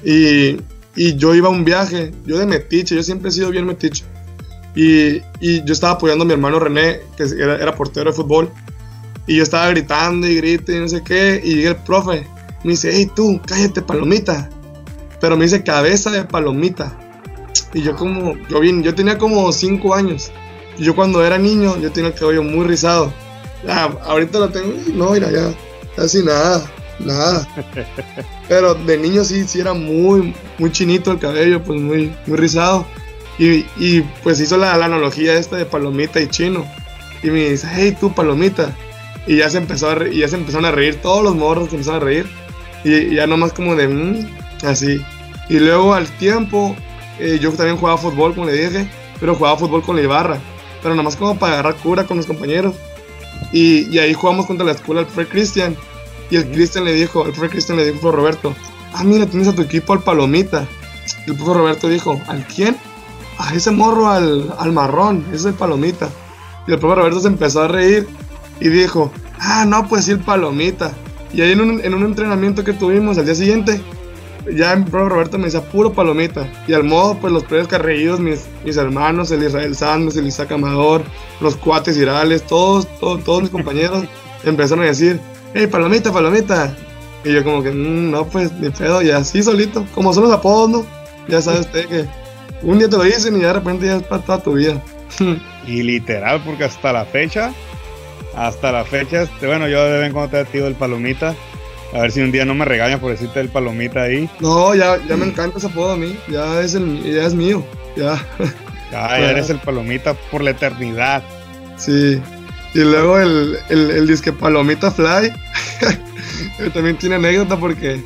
y, 0.05 0.57
y, 0.95 1.17
yo 1.17 1.35
iba 1.35 1.49
a 1.49 1.51
un 1.51 1.65
viaje, 1.65 2.13
yo 2.25 2.39
de 2.39 2.47
metiche, 2.47 2.95
yo 2.95 3.03
siempre 3.03 3.29
he 3.29 3.33
sido 3.33 3.51
bien 3.51 3.67
metiche. 3.67 4.05
Y, 4.75 5.23
y 5.41 5.65
yo 5.65 5.73
estaba 5.73 5.95
apoyando 5.95 6.25
a 6.25 6.27
mi 6.27 6.35
hermano 6.35 6.59
René, 6.59 7.01
que 7.17 7.25
era, 7.25 7.57
era, 7.57 7.75
portero 7.75 8.11
de 8.11 8.17
fútbol. 8.17 8.51
Y 9.27 9.37
yo 9.37 9.43
estaba 9.43 9.69
gritando 9.71 10.29
y 10.29 10.37
grité 10.37 10.77
y 10.77 10.81
no 10.81 10.89
sé 10.89 11.03
qué. 11.03 11.41
Y 11.43 11.57
llega 11.57 11.71
el 11.71 11.77
profe 11.77 12.27
me 12.67 12.73
dice, 12.73 12.91
hey 12.93 13.09
tú, 13.15 13.41
cállate 13.47 13.81
palomita. 13.81 14.51
Pero 15.21 15.37
me 15.37 15.45
dice 15.45 15.63
cabeza 15.63 16.11
de 16.11 16.25
palomita. 16.25 16.99
Y 17.73 17.83
yo 17.83 17.95
como, 17.95 18.37
yo 18.49 18.59
bien, 18.59 18.83
yo 18.83 18.93
tenía 18.95 19.19
como 19.19 19.53
5 19.53 19.95
años. 19.95 20.33
Y 20.79 20.85
yo 20.85 20.95
cuando 20.95 21.25
era 21.25 21.39
niño, 21.39 21.77
yo 21.79 21.91
tenía 21.91 22.11
el 22.11 22.15
cabello 22.17 22.43
muy 22.43 22.67
rizado. 22.67 23.13
ahorita 24.05 24.39
lo 24.39 24.49
tengo, 24.51 24.75
no, 24.95 25.11
mira, 25.11 25.31
ya, 25.31 25.53
casi 25.95 26.23
nada, 26.23 26.65
nada. 26.99 27.49
Pero 28.49 28.75
de 28.75 28.99
niño 28.99 29.25
sí, 29.25 29.45
sí 29.47 29.61
era 29.61 29.75
muy, 29.75 30.35
muy 30.59 30.71
chinito 30.71 31.13
el 31.13 31.19
cabello, 31.19 31.63
pues 31.63 31.81
muy, 31.81 32.15
muy 32.27 32.37
rizado. 32.37 32.87
Y, 33.39 33.67
y 33.77 34.01
pues 34.23 34.41
hizo 34.41 34.57
la, 34.57 34.77
la, 34.77 34.87
analogía 34.87 35.37
esta 35.37 35.57
de 35.57 35.67
palomita 35.67 36.21
y 36.21 36.29
chino. 36.29 36.67
Y 37.23 37.29
me 37.29 37.51
dice, 37.51 37.69
hey 37.71 37.97
tú, 37.99 38.15
palomita. 38.15 38.75
Y 39.27 39.39
ya 39.39 39.51
se 39.51 39.59
empezó 39.59 39.91
a 39.91 40.07
y 40.09 40.19
ya 40.19 40.29
se 40.29 40.37
empezaron 40.37 40.67
a 40.67 40.71
reír, 40.71 41.01
todos 41.03 41.23
los 41.23 41.35
morros 41.35 41.71
se 41.71 41.77
empezaron 41.77 42.03
a 42.03 42.05
reír. 42.05 42.27
Y 42.85 43.15
ya 43.15 43.27
nomás 43.27 43.53
como 43.53 43.75
de, 43.75 43.89
mmm, 43.89 44.27
así. 44.65 45.01
Y 45.49 45.59
luego 45.59 45.95
al 45.95 46.07
tiempo, 46.19 46.77
eh, 47.19 47.39
yo 47.41 47.51
también 47.53 47.77
jugaba 47.77 47.99
fútbol, 47.99 48.35
como 48.35 48.47
le 48.47 48.53
dije, 48.53 48.89
pero 49.19 49.35
jugaba 49.35 49.57
fútbol 49.57 49.83
con 49.83 49.97
la 49.97 50.03
Ibarra. 50.03 50.41
Pero 50.87 50.95
nomás 50.95 51.17
como 51.17 51.37
para 51.37 51.55
agarrar 51.55 51.75
cura 51.83 52.05
con 52.05 52.17
los 52.17 52.27
compañeros. 52.27 52.77
Y, 53.51 53.93
y 53.93 53.99
ahí 53.99 54.15
jugamos 54.15 54.47
contra 54.47 54.65
la 54.65 54.71
escuela 54.71 55.01
el 55.01 55.09
Fred 55.09 55.27
Christian. 55.27 55.77
Y 56.31 56.37
el 56.37 56.49
Christian 56.49 56.85
le 56.85 56.93
dijo, 56.93 57.27
el 57.27 57.33
Fred 57.33 57.51
Christian 57.51 57.77
le 57.77 57.91
dijo 57.91 58.09
a 58.09 58.13
Roberto, 58.13 58.55
ah, 58.95 59.03
mira, 59.03 59.27
tienes 59.27 59.49
a 59.49 59.53
tu 59.53 59.63
equipo 59.63 59.95
al 59.95 60.05
Palomita. 60.05 60.65
Y 61.27 61.31
el 61.31 61.37
profe 61.37 61.55
Roberto 61.55 61.89
dijo, 61.89 62.21
¿al 62.29 62.47
quién? 62.47 62.77
A 63.39 63.53
ese 63.53 63.73
morro 63.73 64.09
al, 64.09 64.55
al 64.61 64.71
marrón, 64.71 65.25
ese 65.31 65.35
es 65.35 65.45
el 65.47 65.55
Palomita. 65.55 66.09
Y 66.69 66.73
el 66.73 66.79
profe 66.79 66.95
Roberto 66.95 67.19
se 67.19 67.27
empezó 67.27 67.63
a 67.63 67.67
reír 67.67 68.07
y 68.61 68.69
dijo, 68.69 69.11
ah, 69.41 69.65
no, 69.67 69.89
pues 69.89 70.05
sí, 70.05 70.13
el 70.13 70.21
Palomita. 70.21 70.93
Y 71.33 71.41
ahí 71.41 71.51
en 71.51 71.63
un, 71.63 71.81
en 71.85 71.95
un 71.95 72.05
entrenamiento 72.05 72.63
que 72.63 72.75
tuvimos 72.75 73.19
al 73.19 73.25
día 73.25 73.35
siguiente, 73.35 73.81
ya 74.55 74.73
el 74.73 74.85
profe 74.85 75.09
Roberto 75.09 75.39
me 75.39 75.45
decía 75.45 75.63
puro 75.63 75.93
palomita. 75.93 76.51
Y 76.67 76.73
al 76.73 76.85
modo, 76.85 77.17
pues 77.19 77.33
los 77.33 77.45
previos 77.45 77.69
carreídos, 77.69 78.21
mis, 78.21 78.47
mis 78.65 78.77
hermanos, 78.77 79.31
el 79.31 79.43
Israel 79.43 79.75
Santos, 79.75 80.17
el 80.17 80.27
Isaac 80.27 80.53
Amador, 80.53 81.03
los 81.41 81.57
cuates 81.57 81.97
Irales, 81.97 82.43
todos, 82.43 82.87
todos, 82.99 83.25
todos 83.25 83.43
mis 83.43 83.51
compañeros 83.51 84.05
empezaron 84.45 84.85
a 84.85 84.89
decir, 84.89 85.21
hey, 85.55 85.67
palomita, 85.67 86.13
palomita. 86.13 86.75
Y 87.25 87.33
yo 87.33 87.43
como 87.43 87.63
que, 87.63 87.71
mm, 87.71 88.11
no, 88.11 88.27
pues, 88.27 88.53
ni 88.53 88.71
pedo, 88.71 89.03
y 89.03 89.11
así 89.11 89.43
solito, 89.43 89.85
como 89.95 90.13
son 90.13 90.25
los 90.25 90.33
apodos, 90.33 90.71
¿no? 90.71 90.87
Ya 91.29 91.43
sabes 91.43 91.61
usted 91.61 91.87
que 91.87 92.05
un 92.63 92.79
día 92.79 92.89
te 92.89 92.97
lo 92.97 93.03
dicen 93.03 93.37
y 93.37 93.41
ya 93.41 93.49
de 93.49 93.53
repente 93.55 93.87
ya 93.87 93.97
es 93.97 94.03
para 94.05 94.23
toda 94.23 94.43
tu 94.43 94.53
vida. 94.53 94.81
y 95.67 95.83
literal, 95.83 96.41
porque 96.45 96.65
hasta 96.65 96.93
la 96.93 97.05
fecha 97.05 97.53
hasta 98.37 98.71
la 98.71 98.85
fecha, 98.85 99.23
este, 99.23 99.47
bueno, 99.47 99.67
yo 99.67 99.83
de 99.85 99.99
vez 99.99 100.07
en 100.09 100.13
cuando 100.13 100.45
te 100.45 100.67
el 100.67 100.75
palomita. 100.75 101.35
A 101.93 102.01
ver 102.01 102.13
si 102.13 102.21
un 102.21 102.33
día 102.33 102.45
no 102.45 102.55
me 102.55 102.65
regañan 102.65 103.01
por 103.01 103.11
decirte 103.11 103.41
el 103.41 103.49
palomita 103.49 104.03
ahí. 104.03 104.29
No, 104.41 104.75
ya, 104.75 104.99
ya 105.07 105.17
me 105.17 105.27
encanta 105.27 105.59
ese 105.59 105.69
apodo 105.69 105.93
a 105.93 105.97
mí. 105.97 106.17
Ya 106.29 106.61
es, 106.61 106.75
el, 106.75 107.03
ya 107.03 107.25
es 107.25 107.35
mío. 107.35 107.65
Ya. 107.97 108.23
Ya, 108.93 109.19
ya 109.19 109.33
eres 109.33 109.51
el 109.51 109.59
palomita 109.59 110.15
por 110.15 110.45
la 110.45 110.51
eternidad. 110.51 111.21
Sí. 111.77 112.23
Y 112.73 112.79
luego 112.79 113.19
el, 113.19 113.59
el, 113.69 113.91
el 113.91 114.07
disque 114.07 114.33
Palomita 114.33 114.93
Fly. 114.93 115.33
también 116.73 116.97
tiene 116.97 117.17
anécdota 117.17 117.57
porque 117.57 118.01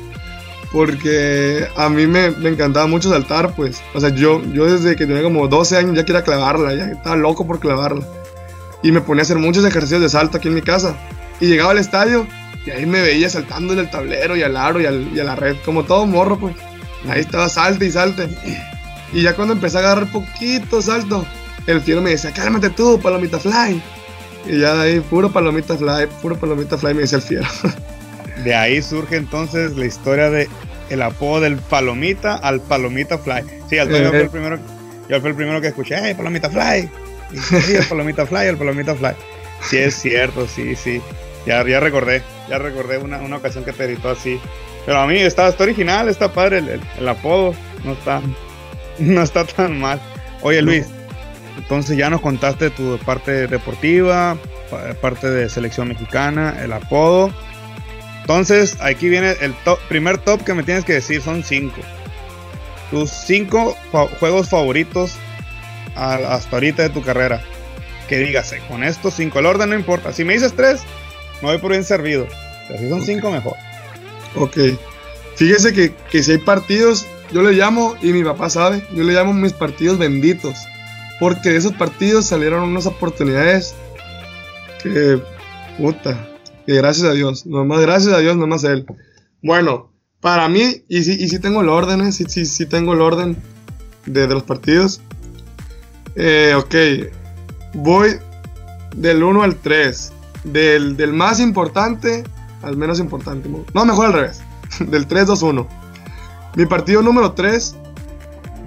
porque 0.71 1.67
a 1.77 1.87
mí 1.87 2.07
me, 2.07 2.31
me, 2.31 2.49
encantaba 2.49 2.87
mucho 2.87 3.11
saltar, 3.11 3.53
pues. 3.53 3.83
O 3.93 3.99
sea, 3.99 4.09
yo, 4.09 4.41
yo 4.53 4.65
desde 4.65 4.95
que 4.95 5.05
tenía 5.05 5.21
como 5.21 5.47
12 5.47 5.77
años 5.77 5.95
ya 5.95 6.03
quería 6.03 6.23
clavarla, 6.23 6.73
ya 6.73 6.85
estaba 6.85 7.15
loco 7.15 7.45
por 7.45 7.59
clavarla 7.59 8.03
y 8.83 8.91
me 8.91 9.01
ponía 9.01 9.21
a 9.21 9.23
hacer 9.23 9.37
muchos 9.37 9.65
ejercicios 9.65 10.01
de 10.01 10.09
salto 10.09 10.37
aquí 10.37 10.47
en 10.47 10.55
mi 10.55 10.61
casa. 10.61 10.95
Y 11.39 11.47
llegaba 11.47 11.71
al 11.71 11.77
estadio 11.77 12.27
y 12.65 12.71
ahí 12.71 12.85
me 12.85 13.01
veía 13.01 13.29
saltando 13.29 13.73
en 13.73 13.79
el 13.79 13.89
tablero 13.89 14.35
y 14.35 14.43
al 14.43 14.55
aro 14.55 14.79
y, 14.79 14.85
al, 14.85 15.09
y 15.13 15.19
a 15.19 15.23
la 15.23 15.35
red, 15.35 15.55
como 15.65 15.83
todo 15.83 16.05
morro, 16.05 16.39
pues. 16.39 16.55
Ahí 17.09 17.21
estaba 17.21 17.49
salte 17.49 17.85
y 17.85 17.91
salte. 17.91 18.29
Y 19.11 19.23
ya 19.23 19.33
cuando 19.33 19.53
empecé 19.53 19.77
a 19.77 19.79
agarrar 19.79 20.11
poquito 20.11 20.81
salto, 20.81 21.25
el 21.67 21.81
fiero 21.81 22.01
me 22.01 22.11
decía, 22.11 22.31
cálmate 22.31 22.69
tú, 22.69 22.99
palomita 23.01 23.39
fly. 23.39 23.81
Y 24.45 24.59
ya 24.59 24.75
de 24.75 24.81
ahí, 24.81 24.99
puro 24.99 25.31
palomita 25.31 25.75
fly, 25.77 26.07
puro 26.21 26.37
palomita 26.37 26.77
fly, 26.77 26.93
me 26.93 27.01
decía 27.01 27.17
el 27.17 27.23
fiero. 27.23 27.47
De 28.43 28.55
ahí 28.55 28.81
surge 28.81 29.17
entonces 29.17 29.75
la 29.75 29.85
historia 29.85 30.31
de 30.31 30.49
el 30.89 31.01
apodo 31.03 31.41
del 31.41 31.57
palomita 31.57 32.35
al 32.35 32.59
palomita 32.59 33.17
fly. 33.19 33.43
Sí, 33.69 33.77
al 33.77 33.89
yo, 33.89 34.09
fue 34.09 34.21
el 34.21 34.29
primero, 34.29 34.57
yo 35.07 35.19
fui 35.21 35.29
el 35.29 35.35
primero 35.35 35.61
que 35.61 35.67
escuché, 35.67 35.95
hey, 36.01 36.15
palomita 36.15 36.49
fly. 36.49 36.89
Sí, 37.33 37.75
el 37.75 37.85
palomita 37.85 38.25
fly, 38.25 38.47
el 38.47 38.57
palomita 38.57 38.95
fly. 38.95 39.11
Sí, 39.61 39.77
es 39.77 39.95
cierto, 39.95 40.47
sí, 40.47 40.75
sí. 40.75 41.01
Ya, 41.45 41.65
ya 41.67 41.79
recordé, 41.79 42.21
ya 42.49 42.59
recordé 42.59 42.97
una, 42.97 43.17
una 43.17 43.37
ocasión 43.37 43.63
que 43.63 43.73
te 43.73 43.87
gritó 43.87 44.09
así. 44.09 44.39
Pero 44.85 44.99
a 44.99 45.07
mí 45.07 45.17
está, 45.17 45.47
está 45.47 45.63
original, 45.63 46.09
está 46.09 46.31
padre 46.31 46.59
el, 46.59 46.81
el, 46.97 47.07
apodo. 47.07 47.55
No 47.83 47.93
está, 47.93 48.21
no 48.99 49.21
está 49.21 49.45
tan 49.45 49.79
mal. 49.79 49.99
Oye, 50.41 50.61
Luis, 50.61 50.87
entonces 51.57 51.97
ya 51.97 52.09
nos 52.09 52.21
contaste 52.21 52.69
tu 52.69 52.97
parte 52.99 53.47
deportiva, 53.47 54.37
parte 55.01 55.29
de 55.29 55.49
selección 55.49 55.87
mexicana, 55.87 56.57
el 56.61 56.73
apodo. 56.73 57.31
Entonces, 58.21 58.77
aquí 58.81 59.09
viene 59.09 59.35
el 59.41 59.53
top, 59.63 59.79
primer 59.87 60.17
top 60.17 60.43
que 60.43 60.53
me 60.53 60.63
tienes 60.63 60.85
que 60.85 60.93
decir, 60.93 61.21
son 61.21 61.43
cinco. 61.43 61.81
Tus 62.89 63.09
cinco 63.09 63.75
juegos 64.19 64.49
favoritos 64.49 65.17
hasta 65.95 66.55
ahorita 66.55 66.83
de 66.83 66.89
tu 66.89 67.01
carrera. 67.01 67.41
Que 68.07 68.17
dígase, 68.19 68.59
con 68.67 68.83
estos 68.83 69.15
cinco, 69.15 69.39
el 69.39 69.45
orden 69.45 69.69
no 69.69 69.75
importa. 69.75 70.13
Si 70.13 70.23
me 70.23 70.33
dices 70.33 70.53
tres, 70.55 70.81
me 71.41 71.49
voy 71.49 71.57
por 71.57 71.71
bien 71.71 71.83
servido. 71.83 72.27
si 72.77 72.89
son 72.89 73.03
cinco, 73.05 73.31
mejor. 73.31 73.55
Ok. 74.35 74.57
Fíjese 75.35 75.73
que, 75.73 75.93
que 76.11 76.23
si 76.23 76.31
hay 76.33 76.37
partidos, 76.37 77.07
yo 77.31 77.41
le 77.41 77.53
llamo, 77.53 77.95
y 78.01 78.13
mi 78.13 78.23
papá 78.23 78.49
sabe, 78.49 78.85
yo 78.93 79.03
le 79.03 79.13
llamo 79.13 79.33
mis 79.33 79.53
partidos 79.53 79.97
benditos. 79.97 80.55
Porque 81.19 81.49
de 81.49 81.57
esos 81.57 81.73
partidos 81.73 82.25
salieron 82.25 82.63
unas 82.63 82.85
oportunidades 82.85 83.75
que, 84.81 85.21
puta, 85.77 86.27
que 86.65 86.75
gracias 86.75 87.07
a 87.07 87.13
Dios, 87.13 87.45
nomás 87.45 87.81
gracias 87.81 88.13
a 88.13 88.19
Dios, 88.19 88.35
nomás 88.35 88.65
a 88.65 88.71
Él. 88.71 88.85
Bueno, 89.41 89.91
para 90.19 90.47
mí, 90.49 90.83
y 90.87 91.03
sí, 91.03 91.17
y 91.19 91.27
sí 91.27 91.39
tengo 91.39 91.61
el 91.61 91.69
orden, 91.69 92.01
¿eh? 92.01 92.11
sí, 92.11 92.25
sí, 92.27 92.45
sí 92.45 92.65
tengo 92.65 92.93
el 92.93 93.01
orden 93.01 93.37
de, 94.05 94.27
de 94.27 94.33
los 94.33 94.43
partidos. 94.43 95.01
Eh, 96.15 96.53
ok, 96.57 96.75
voy 97.73 98.17
del 98.95 99.23
1 99.23 99.43
al 99.43 99.55
3. 99.55 100.13
Del, 100.43 100.97
del, 100.97 101.13
más 101.13 101.39
importante 101.39 102.23
al 102.63 102.77
menos 102.77 102.99
importante. 102.99 103.49
No, 103.73 103.85
mejor 103.85 104.07
al 104.07 104.13
revés. 104.13 104.41
Del 104.79 105.07
3-2-1. 105.07 105.67
Mi 106.55 106.65
partido 106.65 107.01
número 107.01 107.33
3 107.33 107.75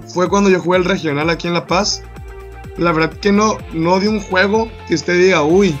fue 0.07 0.29
cuando 0.29 0.49
yo 0.49 0.59
jugué 0.59 0.77
el 0.77 0.85
regional 0.85 1.29
aquí 1.29 1.47
en 1.47 1.53
La 1.53 1.67
Paz. 1.67 2.03
La 2.77 2.91
verdad 2.91 3.13
que 3.13 3.31
no, 3.31 3.57
no 3.73 3.99
de 3.99 4.09
un 4.09 4.19
juego 4.19 4.69
que 4.87 4.95
usted 4.95 5.17
diga, 5.17 5.43
uy, 5.43 5.77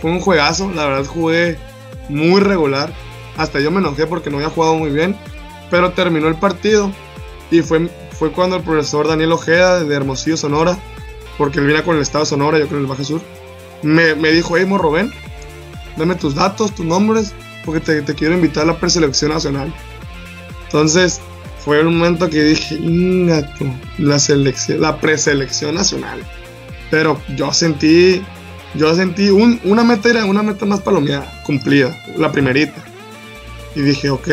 fue 0.00 0.10
un 0.10 0.20
juegazo. 0.20 0.70
La 0.74 0.86
verdad 0.86 1.06
jugué 1.06 1.58
muy 2.08 2.40
regular. 2.40 2.92
Hasta 3.36 3.60
yo 3.60 3.70
me 3.70 3.78
enojé 3.78 4.06
porque 4.06 4.30
no 4.30 4.36
había 4.38 4.50
jugado 4.50 4.76
muy 4.76 4.90
bien. 4.90 5.16
Pero 5.70 5.92
terminó 5.92 6.28
el 6.28 6.36
partido. 6.36 6.90
Y 7.50 7.60
fue, 7.60 7.90
fue 8.12 8.32
cuando 8.32 8.56
el 8.56 8.62
profesor 8.62 9.08
Daniel 9.08 9.32
Ojeda 9.32 9.84
de 9.84 9.94
Hermosillo, 9.94 10.38
Sonora, 10.38 10.78
porque 11.36 11.58
él 11.58 11.66
viene 11.66 11.82
con 11.82 11.96
el 11.96 12.02
estado 12.02 12.24
de 12.24 12.30
Sonora, 12.30 12.58
yo 12.58 12.66
creo 12.66 12.78
en 12.78 12.84
el 12.84 12.90
Baja 12.90 13.04
Sur, 13.04 13.20
me, 13.82 14.14
me 14.14 14.30
dijo, 14.32 14.56
hey, 14.56 14.66
Morro, 14.66 14.90
ven, 14.90 15.12
dame 15.96 16.14
tus 16.14 16.34
datos, 16.34 16.74
tus 16.74 16.86
nombres, 16.86 17.34
porque 17.64 17.80
te, 17.80 18.02
te 18.02 18.14
quiero 18.14 18.34
invitar 18.34 18.64
a 18.64 18.66
la 18.66 18.76
preselección 18.78 19.32
nacional. 19.32 19.72
Entonces, 20.64 21.20
fue 21.64 21.84
un 21.84 21.98
momento 21.98 22.28
que 22.28 22.42
dije, 22.42 22.74
ingato, 22.74 23.66
la 23.98 24.18
selección, 24.18 24.80
la 24.80 24.98
preselección 24.98 25.74
nacional. 25.74 26.22
Pero 26.90 27.20
yo 27.36 27.52
sentí, 27.52 28.22
yo 28.74 28.94
sentí 28.94 29.30
un, 29.30 29.60
una 29.64 29.84
meta 29.84 30.10
era 30.10 30.24
una 30.24 30.42
meta 30.42 30.66
más 30.66 30.80
palomeada, 30.80 31.42
cumplida, 31.44 31.96
la 32.16 32.32
primerita. 32.32 32.82
Y 33.74 33.80
dije, 33.80 34.10
ok, 34.10 34.28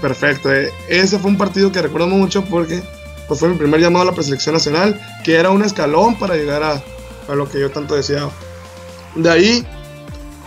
perfecto. 0.00 0.52
Eh, 0.52 0.70
ese 0.88 1.18
fue 1.18 1.30
un 1.30 1.38
partido 1.38 1.72
que 1.72 1.80
recuerdo 1.80 2.08
mucho 2.08 2.44
porque 2.44 2.82
pues, 3.26 3.40
fue 3.40 3.48
mi 3.48 3.56
primer 3.56 3.80
llamado 3.80 4.02
a 4.02 4.06
la 4.06 4.12
preselección 4.12 4.54
nacional, 4.54 5.00
que 5.24 5.34
era 5.34 5.50
un 5.50 5.62
escalón 5.62 6.18
para 6.18 6.36
llegar 6.36 6.62
a, 6.62 6.82
a 7.28 7.34
lo 7.34 7.48
que 7.48 7.58
yo 7.58 7.70
tanto 7.70 7.94
deseaba. 7.94 8.30
De 9.14 9.30
ahí, 9.30 9.66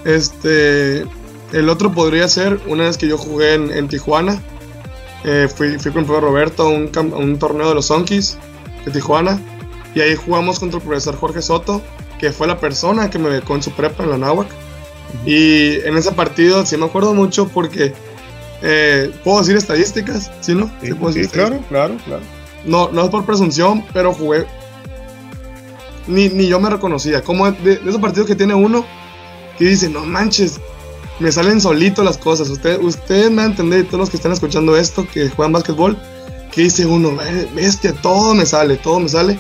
este, 0.06 1.06
el 1.54 1.70
otro 1.70 1.92
podría 1.92 2.28
ser 2.28 2.60
una 2.68 2.84
vez 2.84 2.98
que 2.98 3.08
yo 3.08 3.18
jugué 3.18 3.54
en, 3.54 3.88
Tijuana. 3.88 4.42
Eh, 5.24 5.48
fui, 5.54 5.78
fui, 5.80 5.92
con 5.92 6.02
el 6.02 6.06
profesor 6.06 6.30
Roberto 6.30 6.64
a 6.64 6.68
un, 6.70 6.92
un, 7.14 7.40
torneo 7.40 7.70
de 7.70 7.76
los 7.76 7.88
Sonkis 7.88 8.38
de 8.86 8.92
Tijuana. 8.92 9.40
Y 9.96 10.02
ahí 10.02 10.16
jugamos 10.16 10.60
contra 10.60 10.80
el 10.80 10.86
profesor 10.86 11.16
Jorge 11.18 11.42
Soto, 11.42 11.82
que 12.20 12.32
fue 12.32 12.48
la 12.48 12.60
persona 12.60 13.10
que 13.10 13.20
me 13.20 13.30
becó 13.30 13.56
en 13.56 13.64
su 13.64 13.72
prepa 13.72 14.04
en 14.04 14.12
la 14.12 14.18
Náhuac. 14.18 14.48
Y 15.26 15.80
en 15.86 15.98
ese 15.98 16.12
partido 16.12 16.66
sí 16.66 16.78
me 16.78 16.86
acuerdo 16.86 17.14
mucho 17.14 17.48
porque. 17.48 17.94
Eh, 18.62 19.12
¿Puedo 19.24 19.40
decir 19.40 19.56
estadísticas? 19.56 20.32
¿Sí, 20.42 20.56
no? 20.56 20.70
Sí, 20.82 20.92
sí, 21.14 21.28
claro, 21.28 21.60
claro, 21.70 21.96
claro. 22.06 22.24
No, 22.66 22.90
no 22.92 23.04
es 23.04 23.10
por 23.10 23.26
presunción, 23.26 23.84
pero 23.94 24.14
jugué. 24.14 24.46
Ni, 26.08 26.30
ni 26.30 26.48
yo 26.48 26.60
me 26.60 26.70
reconocía. 26.70 27.22
Como 27.22 27.52
de, 27.52 27.78
de 27.80 27.90
esos 27.90 28.02
partidos 28.02 28.28
que 28.28 28.36
tiene 28.36 28.54
uno 28.54 28.86
que 29.58 29.66
dice, 29.66 29.90
no 29.90 30.06
manches, 30.06 30.60
me 31.20 31.32
salen 31.32 31.60
solito 31.60 32.04
las 32.04 32.18
cosas. 32.18 32.50
Ustedes 32.50 32.80
usted 32.82 33.30
me 33.30 33.44
entender, 33.44 33.86
todos 33.86 34.00
los 34.00 34.10
que 34.10 34.18
están 34.18 34.32
escuchando 34.32 34.78
esto, 34.78 35.08
que 35.12 35.30
juegan 35.30 35.52
básquetbol, 35.52 35.98
que 36.52 36.64
dice 36.64 36.86
uno, 36.86 37.18
bestia, 37.56 37.94
todo 37.94 38.34
me 38.34 38.46
sale, 38.46 38.78
todo 38.78 39.00
me 39.00 39.10
sale. 39.10 39.38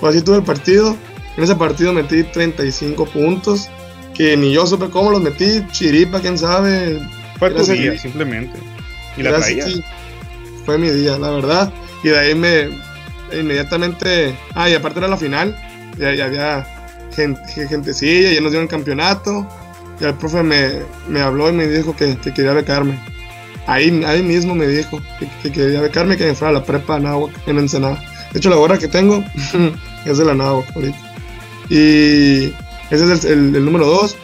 Pues 0.00 0.14
así 0.14 0.24
tuve 0.24 0.36
el 0.36 0.42
partido. 0.42 0.96
En 1.36 1.44
ese 1.44 1.54
partido 1.54 1.92
metí 1.92 2.24
35 2.24 3.06
puntos, 3.06 3.68
que 4.14 4.36
ni 4.36 4.52
yo 4.52 4.66
supe 4.66 4.90
cómo 4.90 5.10
los 5.10 5.20
metí, 5.20 5.64
chiripa, 5.70 6.20
quién 6.20 6.36
sabe. 6.36 7.00
Fue 7.38 7.50
tu 7.50 7.64
día, 7.64 7.96
simplemente. 7.98 8.58
Y 9.16 9.22
la 9.22 9.38
traía. 9.38 9.66
fue 10.66 10.78
mi 10.78 10.90
día, 10.90 11.16
la 11.18 11.30
verdad. 11.30 11.72
Y 12.02 12.08
de 12.08 12.18
ahí 12.18 12.34
me 12.34 12.70
inmediatamente. 13.32 14.34
Ah, 14.54 14.68
y 14.68 14.74
aparte 14.74 14.98
era 14.98 15.08
la 15.08 15.16
final. 15.16 15.56
Ya, 16.00 16.14
ya 16.14 16.24
había 16.24 16.66
gente, 17.14 17.68
gentecilla, 17.68 18.32
ya 18.32 18.40
nos 18.40 18.52
dieron 18.52 18.64
el 18.64 18.70
campeonato. 18.70 19.46
Y 20.00 20.04
el 20.04 20.14
profe 20.14 20.42
me, 20.42 20.80
me 21.08 21.20
habló 21.20 21.50
y 21.50 21.52
me 21.52 21.66
dijo 21.66 21.94
que, 21.94 22.16
que, 22.16 22.32
quería 22.32 22.54
becarme. 22.54 22.98
Ahí, 23.66 24.02
ahí 24.06 24.22
mismo 24.22 24.54
me 24.54 24.66
dijo 24.66 24.98
que, 25.42 25.52
quería 25.52 25.82
becarme 25.82 26.16
que 26.16 26.24
me 26.24 26.34
fuera 26.34 26.50
a 26.50 26.60
la 26.60 26.64
prepa 26.64 26.96
Anáhuac 26.96 27.32
en 27.46 27.58
Ensenada. 27.58 28.02
De 28.32 28.38
hecho, 28.38 28.48
la 28.48 28.56
hora 28.56 28.78
que 28.78 28.88
tengo 28.88 29.22
es 30.06 30.18
de 30.18 30.24
la 30.24 30.32
Anáhuac 30.32 30.74
ahorita. 30.74 30.98
Y 31.68 32.54
ese 32.90 33.12
es 33.12 33.24
el, 33.24 33.54
el, 33.54 33.64
número 33.64 33.86
2. 33.86 34.16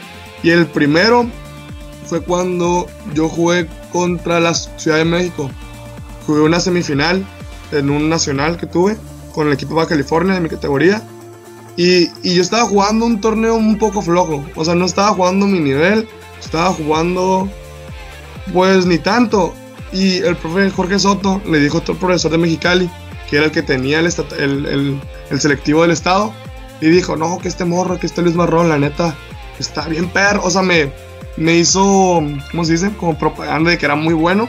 Y 0.43 0.51
el 0.51 0.67
primero 0.67 1.27
fue 2.07 2.23
cuando 2.23 2.87
yo 3.13 3.29
jugué 3.29 3.67
contra 3.93 4.41
la 4.41 4.55
Ciudad 4.55 4.97
de 4.97 5.05
México. 5.05 5.51
Jugué 6.27 6.41
una 6.41 6.59
semifinal 6.59 7.25
en 7.73 7.91
un 7.91 8.09
nacional 8.09 8.57
que 8.57 8.67
tuve 8.67 8.97
con 9.35 9.49
el 9.49 9.53
equipo 9.53 9.79
de 9.81 9.87
California 9.87 10.35
de 10.35 10.41
mi 10.41 10.49
categoría. 10.49 11.03
Y, 11.77 12.09
yo 12.23 12.43
estaba 12.43 12.67
jugando 12.67 13.05
un 13.05 13.21
torneo 13.21 13.55
un 13.55 13.77
poco 13.79 14.03
flojo. 14.03 14.45
O 14.55 14.65
sea, 14.65 14.75
no 14.75 14.87
estaba 14.87 15.09
jugando 15.09 15.47
mi 15.47 15.61
nivel. 15.61 16.09
Estaba 16.41 16.73
jugando, 16.73 17.49
pues 18.53 18.87
ni 18.87 18.99
tanto. 18.99 19.55
Y 19.93 20.19
el 20.19 20.37
profe 20.37 20.71
Jorge 20.71 20.99
Soto 20.99 21.41
le 21.47 21.61
dijo 21.61 21.79
a 21.79 21.81
otro 21.81 21.95
profesor 21.97 22.31
de 22.31 22.39
Mexicali, 22.39 22.91
que 23.29 23.37
era 23.37 23.47
el 23.47 23.53
que 23.53 23.63
tenía 23.63 24.01
el, 24.01 24.07
el, 24.39 25.01
el, 25.31 25.41
selectivo 25.41 25.83
del 25.83 25.91
estado. 25.91 26.33
Y 26.81 26.87
dijo, 26.89 27.17
no, 27.17 27.39
que 27.39 27.49
este 27.49 27.65
morro, 27.65 27.99
que 27.99 28.07
este 28.07 28.23
Luis 28.23 28.35
Marrón, 28.35 28.69
la 28.69 28.79
neta, 28.79 29.15
está 29.59 29.87
bien 29.89 30.09
perro. 30.09 30.43
O 30.45 30.51
sea, 30.51 30.63
me, 30.63 30.93
me 31.37 31.57
hizo, 31.57 32.23
¿cómo 32.51 32.65
se 32.65 32.73
dice? 32.73 32.91
Como 32.97 33.19
propaganda 33.19 33.71
de 33.71 33.79
que 33.79 33.87
era 33.87 33.97
muy 33.97 34.15
bueno. 34.15 34.49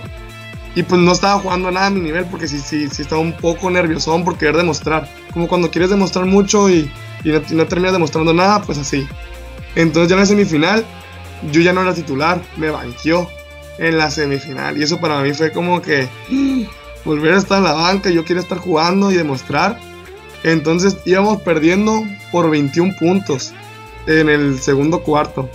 Y 0.75 0.83
pues 0.83 1.01
no 1.01 1.11
estaba 1.11 1.39
jugando 1.39 1.71
nada 1.71 1.87
a 1.87 1.89
mi 1.89 2.01
nivel 2.01 2.25
porque 2.25 2.47
sí, 2.47 2.59
sí, 2.59 2.87
sí 2.89 3.01
estaba 3.01 3.19
un 3.19 3.33
poco 3.33 3.69
nerviosón 3.71 4.23
por 4.23 4.37
querer 4.37 4.57
demostrar. 4.57 5.09
Como 5.33 5.47
cuando 5.47 5.69
quieres 5.69 5.89
demostrar 5.89 6.25
mucho 6.25 6.69
y 6.69 6.89
y 7.23 7.31
no, 7.31 7.41
no 7.49 7.67
terminas 7.67 7.93
demostrando 7.93 8.33
nada, 8.33 8.61
pues 8.61 8.77
así. 8.77 9.07
Entonces 9.75 10.09
ya 10.09 10.15
en 10.15 10.21
la 10.21 10.25
semifinal, 10.25 10.85
yo 11.51 11.61
ya 11.61 11.73
no 11.73 11.81
era 11.81 11.93
titular, 11.93 12.41
me 12.57 12.69
banqueó 12.69 13.29
en 13.77 13.97
la 13.97 14.09
semifinal. 14.09 14.77
Y 14.77 14.83
eso 14.83 14.99
para 14.99 15.21
mí 15.21 15.33
fue 15.33 15.51
como 15.51 15.81
que 15.81 16.07
volver 17.05 17.33
a 17.33 17.37
estar 17.37 17.59
en 17.59 17.65
la 17.65 17.73
banca, 17.73 18.09
yo 18.09 18.25
quería 18.25 18.41
estar 18.41 18.57
jugando 18.57 19.11
y 19.11 19.15
demostrar. 19.15 19.79
Entonces 20.43 20.97
íbamos 21.05 21.41
perdiendo 21.41 22.03
por 22.31 22.49
21 22.49 22.95
puntos 22.97 23.53
en 24.07 24.29
el 24.29 24.59
segundo 24.59 25.03
cuarto. 25.03 25.49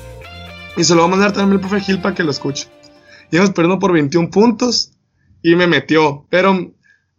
Y 0.76 0.84
se 0.84 0.94
lo 0.94 1.02
voy 1.02 1.08
a 1.08 1.16
mandar 1.16 1.32
también 1.32 1.62
al 1.62 1.68
profe 1.68 1.84
Gil 1.84 2.00
para 2.00 2.14
que 2.14 2.22
lo 2.22 2.30
escuche. 2.30 2.68
Íbamos 3.30 3.52
perdiendo 3.52 3.78
por 3.78 3.92
21 3.92 4.30
puntos 4.30 4.92
y 5.42 5.54
me 5.54 5.66
metió. 5.66 6.26
Pero 6.28 6.72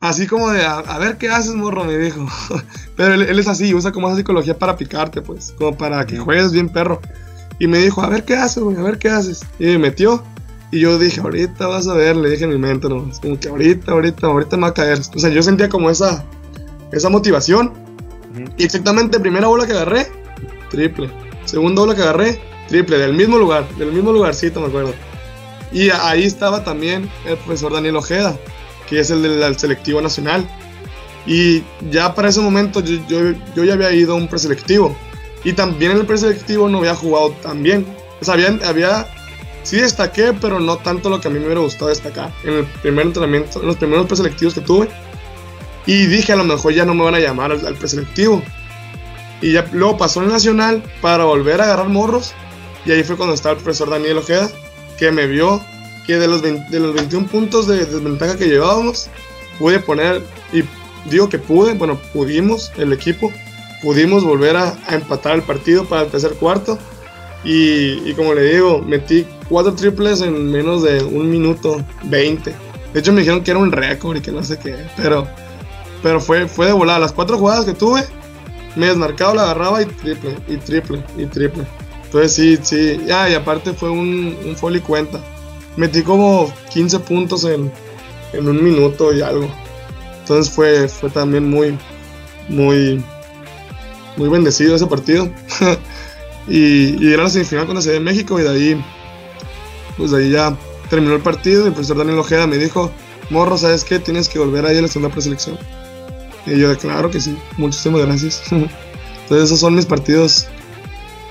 Así 0.03 0.27
como 0.27 0.51
de, 0.51 0.65
a, 0.65 0.97
ver 0.99 1.17
qué 1.17 1.29
haces, 1.29 1.53
morro, 1.53 1.85
me 1.85 1.97
dijo. 1.97 2.27
Pero 2.97 3.13
él, 3.13 3.39
es 3.39 3.47
así, 3.47 3.73
usa 3.73 3.93
como 3.93 4.09
esa 4.09 4.17
psicología 4.17 4.59
para 4.59 4.75
picarte, 4.75 5.21
pues, 5.21 5.55
como 5.57 5.77
para 5.77 6.05
que 6.05 6.19
juegues 6.19 6.51
bien 6.51 6.67
perro. 6.67 6.99
Y 7.57 7.67
me 7.67 7.77
dijo, 7.77 8.01
a 8.01 8.09
ver 8.09 8.25
qué 8.25 8.35
haces, 8.35 8.61
güey, 8.61 8.75
a 8.75 8.81
ver 8.81 8.97
qué 8.97 9.07
haces. 9.07 9.45
Y 9.59 9.67
me 9.67 9.77
metió. 9.77 10.21
Y 10.71 10.81
yo 10.81 10.99
dije, 10.99 11.21
ahorita 11.21 11.67
vas 11.67 11.87
a 11.87 11.93
ver, 11.93 12.17
le 12.17 12.29
dije 12.29 12.43
en 12.43 12.49
mi 12.49 12.57
mente, 12.57 12.89
¿no? 12.89 13.09
como 13.21 13.39
que 13.39 13.47
ahorita, 13.47 13.93
ahorita, 13.93 14.27
ahorita 14.27 14.57
me 14.57 14.63
va 14.63 14.67
a 14.67 14.73
caer. 14.73 14.99
O 15.15 15.19
sea, 15.19 15.29
yo 15.29 15.41
sentía 15.41 15.69
como 15.69 15.89
esa, 15.89 16.25
esa 16.91 17.07
motivación. 17.07 17.71
Y 18.57 18.65
exactamente, 18.65 19.21
primera 19.21 19.47
bola 19.47 19.65
que 19.65 19.71
agarré, 19.71 20.11
triple. 20.69 21.09
Segunda 21.45 21.81
bola 21.81 21.95
que 21.95 22.01
agarré, 22.01 22.41
triple, 22.67 22.97
del 22.97 23.13
mismo 23.13 23.37
lugar, 23.37 23.69
del 23.77 23.93
mismo 23.93 24.11
lugarcito, 24.11 24.59
me 24.59 24.67
acuerdo. 24.67 24.93
Y 25.71 25.91
ahí 25.91 26.25
estaba 26.25 26.61
también 26.65 27.09
el 27.25 27.37
profesor 27.37 27.71
Daniel 27.71 27.95
Ojeda 27.95 28.37
que 28.87 28.99
es 28.99 29.09
el 29.09 29.21
del 29.21 29.57
selectivo 29.57 30.01
nacional. 30.01 30.47
Y 31.25 31.63
ya 31.89 32.13
para 32.13 32.29
ese 32.29 32.41
momento 32.41 32.81
yo, 32.81 33.33
yo, 33.55 33.63
ya 33.63 33.73
había 33.73 33.91
ido 33.93 34.13
a 34.13 34.15
un 34.15 34.27
preselectivo. 34.27 34.95
Y 35.43 35.53
también 35.53 35.91
en 35.91 35.97
el 35.99 36.05
preselectivo 36.05 36.69
no 36.69 36.79
había 36.79 36.95
jugado 36.95 37.31
tan 37.41 37.63
bien. 37.63 37.85
O 38.21 38.25
sea, 38.25 38.35
había, 38.35 39.07
sí 39.63 39.77
destaqué, 39.77 40.33
pero 40.39 40.59
no 40.59 40.77
tanto 40.77 41.09
lo 41.09 41.19
que 41.19 41.27
a 41.27 41.31
mí 41.31 41.39
me 41.39 41.45
hubiera 41.45 41.61
gustado 41.61 41.89
destacar. 41.89 42.31
En 42.43 42.53
el 42.53 42.65
primer 42.65 43.07
entrenamiento, 43.07 43.61
en 43.61 43.67
los 43.67 43.77
primeros 43.77 44.07
preselectivos 44.07 44.53
que 44.53 44.61
tuve. 44.61 44.89
Y 45.85 46.05
dije, 46.05 46.31
a 46.31 46.37
lo 46.37 46.45
mejor 46.45 46.73
ya 46.73 46.85
no 46.85 46.93
me 46.93 47.03
van 47.03 47.15
a 47.15 47.19
llamar 47.19 47.51
al, 47.51 47.75
preselectivo. 47.75 48.41
Y 49.41 49.53
ya 49.53 49.67
luego 49.73 49.97
pasó 49.97 50.21
el 50.21 50.29
nacional 50.29 50.81
para 51.01 51.25
volver 51.25 51.59
a 51.61 51.65
agarrar 51.65 51.89
morros. 51.89 52.33
Y 52.85 52.91
ahí 52.91 53.03
fue 53.03 53.17
cuando 53.17 53.35
estaba 53.35 53.55
el 53.55 53.61
profesor 53.61 53.89
Daniel 53.89 54.17
Ojeda, 54.17 54.49
que 54.97 55.11
me 55.11 55.27
vio 55.27 55.61
que 56.05 56.17
de 56.17 56.27
los, 56.27 56.41
de 56.41 56.79
los 56.79 56.93
21 56.93 57.27
puntos 57.27 57.67
de 57.67 57.85
desventaja 57.85 58.37
que 58.37 58.47
llevábamos, 58.47 59.09
pude 59.59 59.79
poner, 59.79 60.21
y 60.51 60.63
digo 61.09 61.29
que 61.29 61.39
pude, 61.39 61.73
bueno, 61.73 61.99
pudimos, 62.13 62.71
el 62.77 62.93
equipo, 62.93 63.31
pudimos 63.81 64.23
volver 64.23 64.55
a, 64.57 64.75
empatar 64.89 65.35
el 65.35 65.43
partido 65.43 65.85
para 65.85 66.03
el 66.03 66.09
tercer 66.09 66.33
cuarto. 66.33 66.77
Y, 67.45 68.13
como 68.13 68.33
le 68.33 68.53
digo, 68.53 68.81
metí 68.81 69.27
cuatro 69.49 69.73
triples 69.73 70.21
en 70.21 70.49
menos 70.49 70.81
de 70.81 71.03
un 71.03 71.29
minuto 71.29 71.83
20. 72.05 72.55
De 72.93 72.99
hecho, 72.99 73.11
me 73.11 73.19
dijeron 73.19 73.43
que 73.43 73.51
era 73.51 73.59
un 73.59 73.71
récord 73.71 74.15
y 74.15 74.21
que 74.21 74.31
no 74.31 74.41
sé 74.43 74.57
qué. 74.57 74.77
Pero, 74.95 75.27
pero 76.01 76.21
fue, 76.21 76.47
fue 76.47 76.67
de 76.67 76.71
volada. 76.71 76.99
Las 76.99 77.11
cuatro 77.11 77.37
jugadas 77.37 77.65
que 77.65 77.73
tuve, 77.73 78.05
me 78.77 78.87
desmarcaba, 78.87 79.33
la 79.33 79.43
agarraba 79.43 79.81
y 79.81 79.85
triple, 79.87 80.37
y 80.47 80.55
triple, 80.55 81.03
y 81.17 81.25
triple. 81.25 81.65
Entonces 82.05 82.33
sí, 82.33 82.57
sí. 82.61 83.01
Ah, 83.11 83.29
y 83.29 83.33
aparte 83.33 83.73
fue 83.73 83.89
un, 83.89 84.37
un 84.45 84.79
cuenta. 84.79 85.19
Metí 85.75 86.03
como 86.03 86.53
15 86.71 86.99
puntos 86.99 87.43
en, 87.45 87.71
en 88.33 88.47
un 88.47 88.63
minuto 88.63 89.13
y 89.13 89.21
algo. 89.21 89.49
Entonces 90.19 90.53
fue, 90.53 90.87
fue 90.87 91.09
también 91.09 91.49
muy, 91.49 91.77
muy, 92.47 93.03
muy 94.17 94.29
bendecido 94.29 94.75
ese 94.75 94.87
partido. 94.87 95.29
y, 96.47 97.11
era 97.11 97.23
la 97.23 97.29
semifinal 97.29 97.81
se 97.81 97.91
de 97.91 97.99
México 97.99 98.39
y 98.39 98.43
de 98.43 98.49
ahí, 98.49 98.85
pues 99.97 100.11
de 100.11 100.23
ahí 100.23 100.31
ya 100.31 100.55
terminó 100.89 101.15
el 101.15 101.21
partido 101.21 101.63
y 101.63 101.67
el 101.67 101.73
profesor 101.73 101.97
Daniel 101.97 102.19
Ojeda 102.19 102.47
me 102.47 102.57
dijo, 102.57 102.91
Morro, 103.29 103.57
¿sabes 103.57 103.83
qué? 103.83 103.99
Tienes 103.99 104.29
que 104.29 104.39
volver 104.39 104.65
ahí 104.65 104.77
a 104.77 104.81
la 104.81 104.87
segunda 104.87 105.13
preselección. 105.13 105.57
Y 106.45 106.59
yo, 106.59 106.77
claro 106.77 107.09
que 107.09 107.19
sí, 107.19 107.37
muchísimas 107.57 108.01
gracias. 108.01 108.43
Entonces 108.51 109.45
esos 109.45 109.59
son 109.59 109.75
mis 109.75 109.85
partidos. 109.85 110.47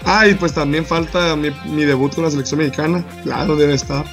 Ah, 0.04 0.26
y 0.26 0.34
pues 0.34 0.52
también 0.52 0.84
falta 0.84 1.36
mi, 1.36 1.50
mi 1.66 1.84
debut 1.84 2.14
con 2.14 2.24
la 2.24 2.30
selección 2.30 2.58
mexicana. 2.58 3.04
Claro, 3.22 3.56
debe 3.56 3.74
estar. 3.74 4.04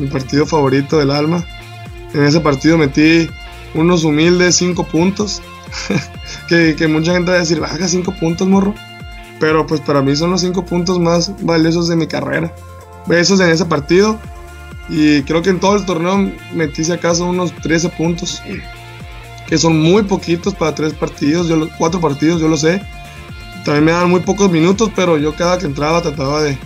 Mi 0.00 0.06
partido 0.06 0.46
favorito 0.46 0.98
del 0.98 1.10
alma. 1.10 1.44
En 2.14 2.24
ese 2.24 2.40
partido 2.40 2.78
metí 2.78 3.28
unos 3.74 4.02
humildes 4.02 4.56
5 4.56 4.84
puntos. 4.84 5.42
que, 6.48 6.74
que, 6.74 6.88
mucha 6.88 7.12
gente 7.12 7.30
va 7.30 7.36
a 7.36 7.40
decir, 7.40 7.60
baja 7.60 7.86
5 7.86 8.14
puntos, 8.18 8.48
morro. 8.48 8.74
Pero 9.38 9.66
pues 9.66 9.82
para 9.82 10.00
mí 10.00 10.16
son 10.16 10.30
los 10.30 10.40
5 10.40 10.64
puntos 10.64 10.98
más 10.98 11.32
valiosos 11.44 11.86
de 11.88 11.96
mi 11.96 12.06
carrera. 12.06 12.52
Esos 13.10 13.40
en 13.40 13.50
ese 13.50 13.66
partido. 13.66 14.18
Y 14.88 15.22
creo 15.22 15.42
que 15.42 15.50
en 15.50 15.60
todo 15.60 15.76
el 15.76 15.84
torneo 15.84 16.32
metí 16.54 16.82
si 16.82 16.92
acaso 16.92 17.26
unos 17.26 17.52
13 17.52 17.90
puntos. 17.90 18.42
Que 19.46 19.58
son 19.58 19.78
muy 19.78 20.02
poquitos 20.04 20.54
para 20.54 20.74
3 20.74 20.94
partidos, 20.94 21.46
yo, 21.46 21.68
4 21.76 22.00
partidos, 22.00 22.40
yo 22.40 22.48
lo 22.48 22.56
sé. 22.56 22.80
También 23.66 23.84
me 23.84 23.92
dan 23.92 24.08
muy 24.08 24.20
pocos 24.20 24.50
minutos, 24.50 24.90
pero 24.96 25.18
yo 25.18 25.34
cada 25.34 25.58
que 25.58 25.66
entraba 25.66 26.00
trataba 26.00 26.42
de, 26.42 26.56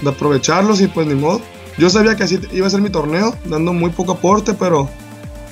de 0.00 0.10
aprovecharlos 0.10 0.80
y 0.80 0.88
pues 0.88 1.06
ni 1.06 1.14
modo. 1.14 1.40
Yo 1.80 1.88
sabía 1.88 2.14
que 2.14 2.24
así 2.24 2.38
iba 2.52 2.66
a 2.66 2.70
ser 2.70 2.82
mi 2.82 2.90
torneo, 2.90 3.34
dando 3.46 3.72
muy 3.72 3.88
poco 3.88 4.12
aporte, 4.12 4.52
pero, 4.52 4.90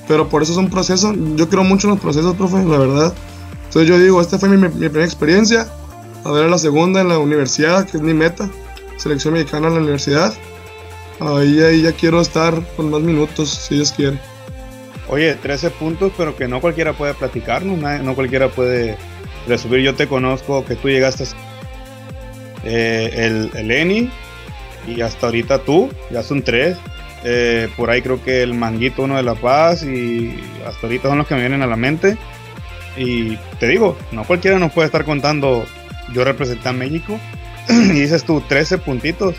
pero 0.06 0.28
por 0.28 0.42
eso 0.42 0.52
es 0.52 0.58
un 0.58 0.68
proceso. 0.68 1.14
Yo 1.36 1.48
creo 1.48 1.64
mucho 1.64 1.86
en 1.86 1.92
los 1.92 2.00
procesos, 2.00 2.36
profe, 2.36 2.62
la 2.64 2.76
verdad. 2.76 3.14
Entonces 3.64 3.88
yo 3.88 3.98
digo, 3.98 4.20
esta 4.20 4.38
fue 4.38 4.50
mi, 4.50 4.68
primera 4.68 5.06
experiencia. 5.06 5.66
A 6.24 6.30
ver 6.30 6.50
la 6.50 6.58
segunda 6.58 7.00
en 7.00 7.08
la 7.08 7.18
universidad, 7.18 7.88
que 7.88 7.96
es 7.96 8.02
mi 8.02 8.12
meta. 8.12 8.50
Selección 8.98 9.32
mexicana 9.32 9.68
en 9.68 9.74
la 9.74 9.80
universidad. 9.80 10.34
Ahí, 11.18 11.60
ahí 11.62 11.80
ya 11.80 11.92
quiero 11.92 12.20
estar 12.20 12.62
con 12.76 12.90
más 12.90 13.00
minutos, 13.00 13.48
si 13.48 13.76
Dios 13.76 13.92
quiere. 13.92 14.20
Oye, 15.08 15.34
13 15.34 15.70
puntos, 15.70 16.12
pero 16.14 16.36
que 16.36 16.46
no 16.46 16.60
cualquiera 16.60 16.92
puede 16.92 17.14
platicar, 17.14 17.64
no, 17.64 17.74
no 17.76 18.14
cualquiera 18.14 18.50
puede 18.50 18.98
resubir. 19.46 19.80
Yo 19.80 19.94
te 19.94 20.06
conozco 20.06 20.62
que 20.66 20.76
tú 20.76 20.88
llegaste 20.88 21.24
eh, 22.64 23.10
el, 23.14 23.50
el 23.54 23.70
Eni, 23.70 24.10
y 24.94 25.00
hasta 25.02 25.26
ahorita 25.26 25.60
tú, 25.60 25.90
ya 26.10 26.22
son 26.22 26.42
tres. 26.42 26.76
Eh, 27.24 27.68
por 27.76 27.90
ahí 27.90 28.02
creo 28.02 28.22
que 28.22 28.42
el 28.42 28.54
Manguito, 28.54 29.02
uno 29.02 29.16
de 29.16 29.22
La 29.22 29.34
Paz, 29.34 29.82
y 29.82 30.38
hasta 30.66 30.86
ahorita 30.86 31.08
son 31.08 31.18
los 31.18 31.26
que 31.26 31.34
me 31.34 31.40
vienen 31.40 31.62
a 31.62 31.66
la 31.66 31.76
mente. 31.76 32.16
Y 32.96 33.36
te 33.58 33.68
digo, 33.68 33.96
no 34.12 34.24
cualquiera 34.24 34.58
nos 34.58 34.72
puede 34.72 34.86
estar 34.86 35.04
contando, 35.04 35.64
yo 36.12 36.24
representé 36.24 36.68
a 36.68 36.72
México, 36.72 37.18
y 37.68 38.00
dices 38.00 38.24
tú 38.24 38.40
13 38.40 38.78
puntitos. 38.78 39.34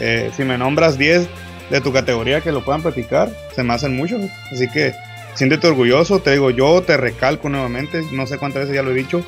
Eh, 0.00 0.30
si 0.36 0.44
me 0.44 0.58
nombras 0.58 0.98
10 0.98 1.26
de 1.70 1.80
tu 1.80 1.92
categoría 1.92 2.40
que 2.40 2.52
lo 2.52 2.64
puedan 2.64 2.82
platicar, 2.82 3.30
se 3.54 3.62
me 3.62 3.74
hacen 3.74 3.96
muchos. 3.96 4.22
Así 4.52 4.68
que 4.68 4.92
siéntete 5.34 5.66
orgulloso, 5.66 6.20
te 6.20 6.32
digo, 6.32 6.50
yo 6.50 6.82
te 6.82 6.96
recalco 6.96 7.48
nuevamente, 7.48 8.02
no 8.12 8.26
sé 8.26 8.38
cuántas 8.38 8.62
veces 8.62 8.76
ya 8.76 8.82
lo 8.82 8.90
he 8.90 8.94
dicho, 8.94 9.24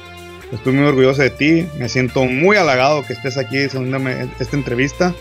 estoy 0.52 0.72
muy 0.72 0.86
orgulloso 0.86 1.22
de 1.22 1.30
ti, 1.30 1.66
me 1.78 1.88
siento 1.88 2.24
muy 2.24 2.56
halagado 2.56 3.04
que 3.04 3.12
estés 3.12 3.36
aquí 3.36 3.64
haciéndome 3.64 4.28
esta 4.38 4.56
entrevista. 4.56 5.14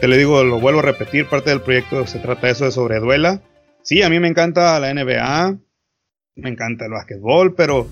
Te 0.00 0.08
le 0.08 0.16
digo, 0.16 0.42
lo 0.44 0.58
vuelvo 0.58 0.80
a 0.80 0.82
repetir, 0.82 1.26
parte 1.26 1.50
del 1.50 1.60
proyecto 1.60 2.06
se 2.06 2.18
trata 2.20 2.46
de 2.46 2.54
eso 2.54 2.64
de 2.64 2.72
sobreduela. 2.72 3.42
Sí, 3.82 4.02
a 4.02 4.08
mí 4.08 4.18
me 4.18 4.28
encanta 4.28 4.80
la 4.80 4.94
NBA, 4.94 5.58
me 6.36 6.48
encanta 6.48 6.86
el 6.86 6.92
básquetbol, 6.92 7.54
pero 7.54 7.86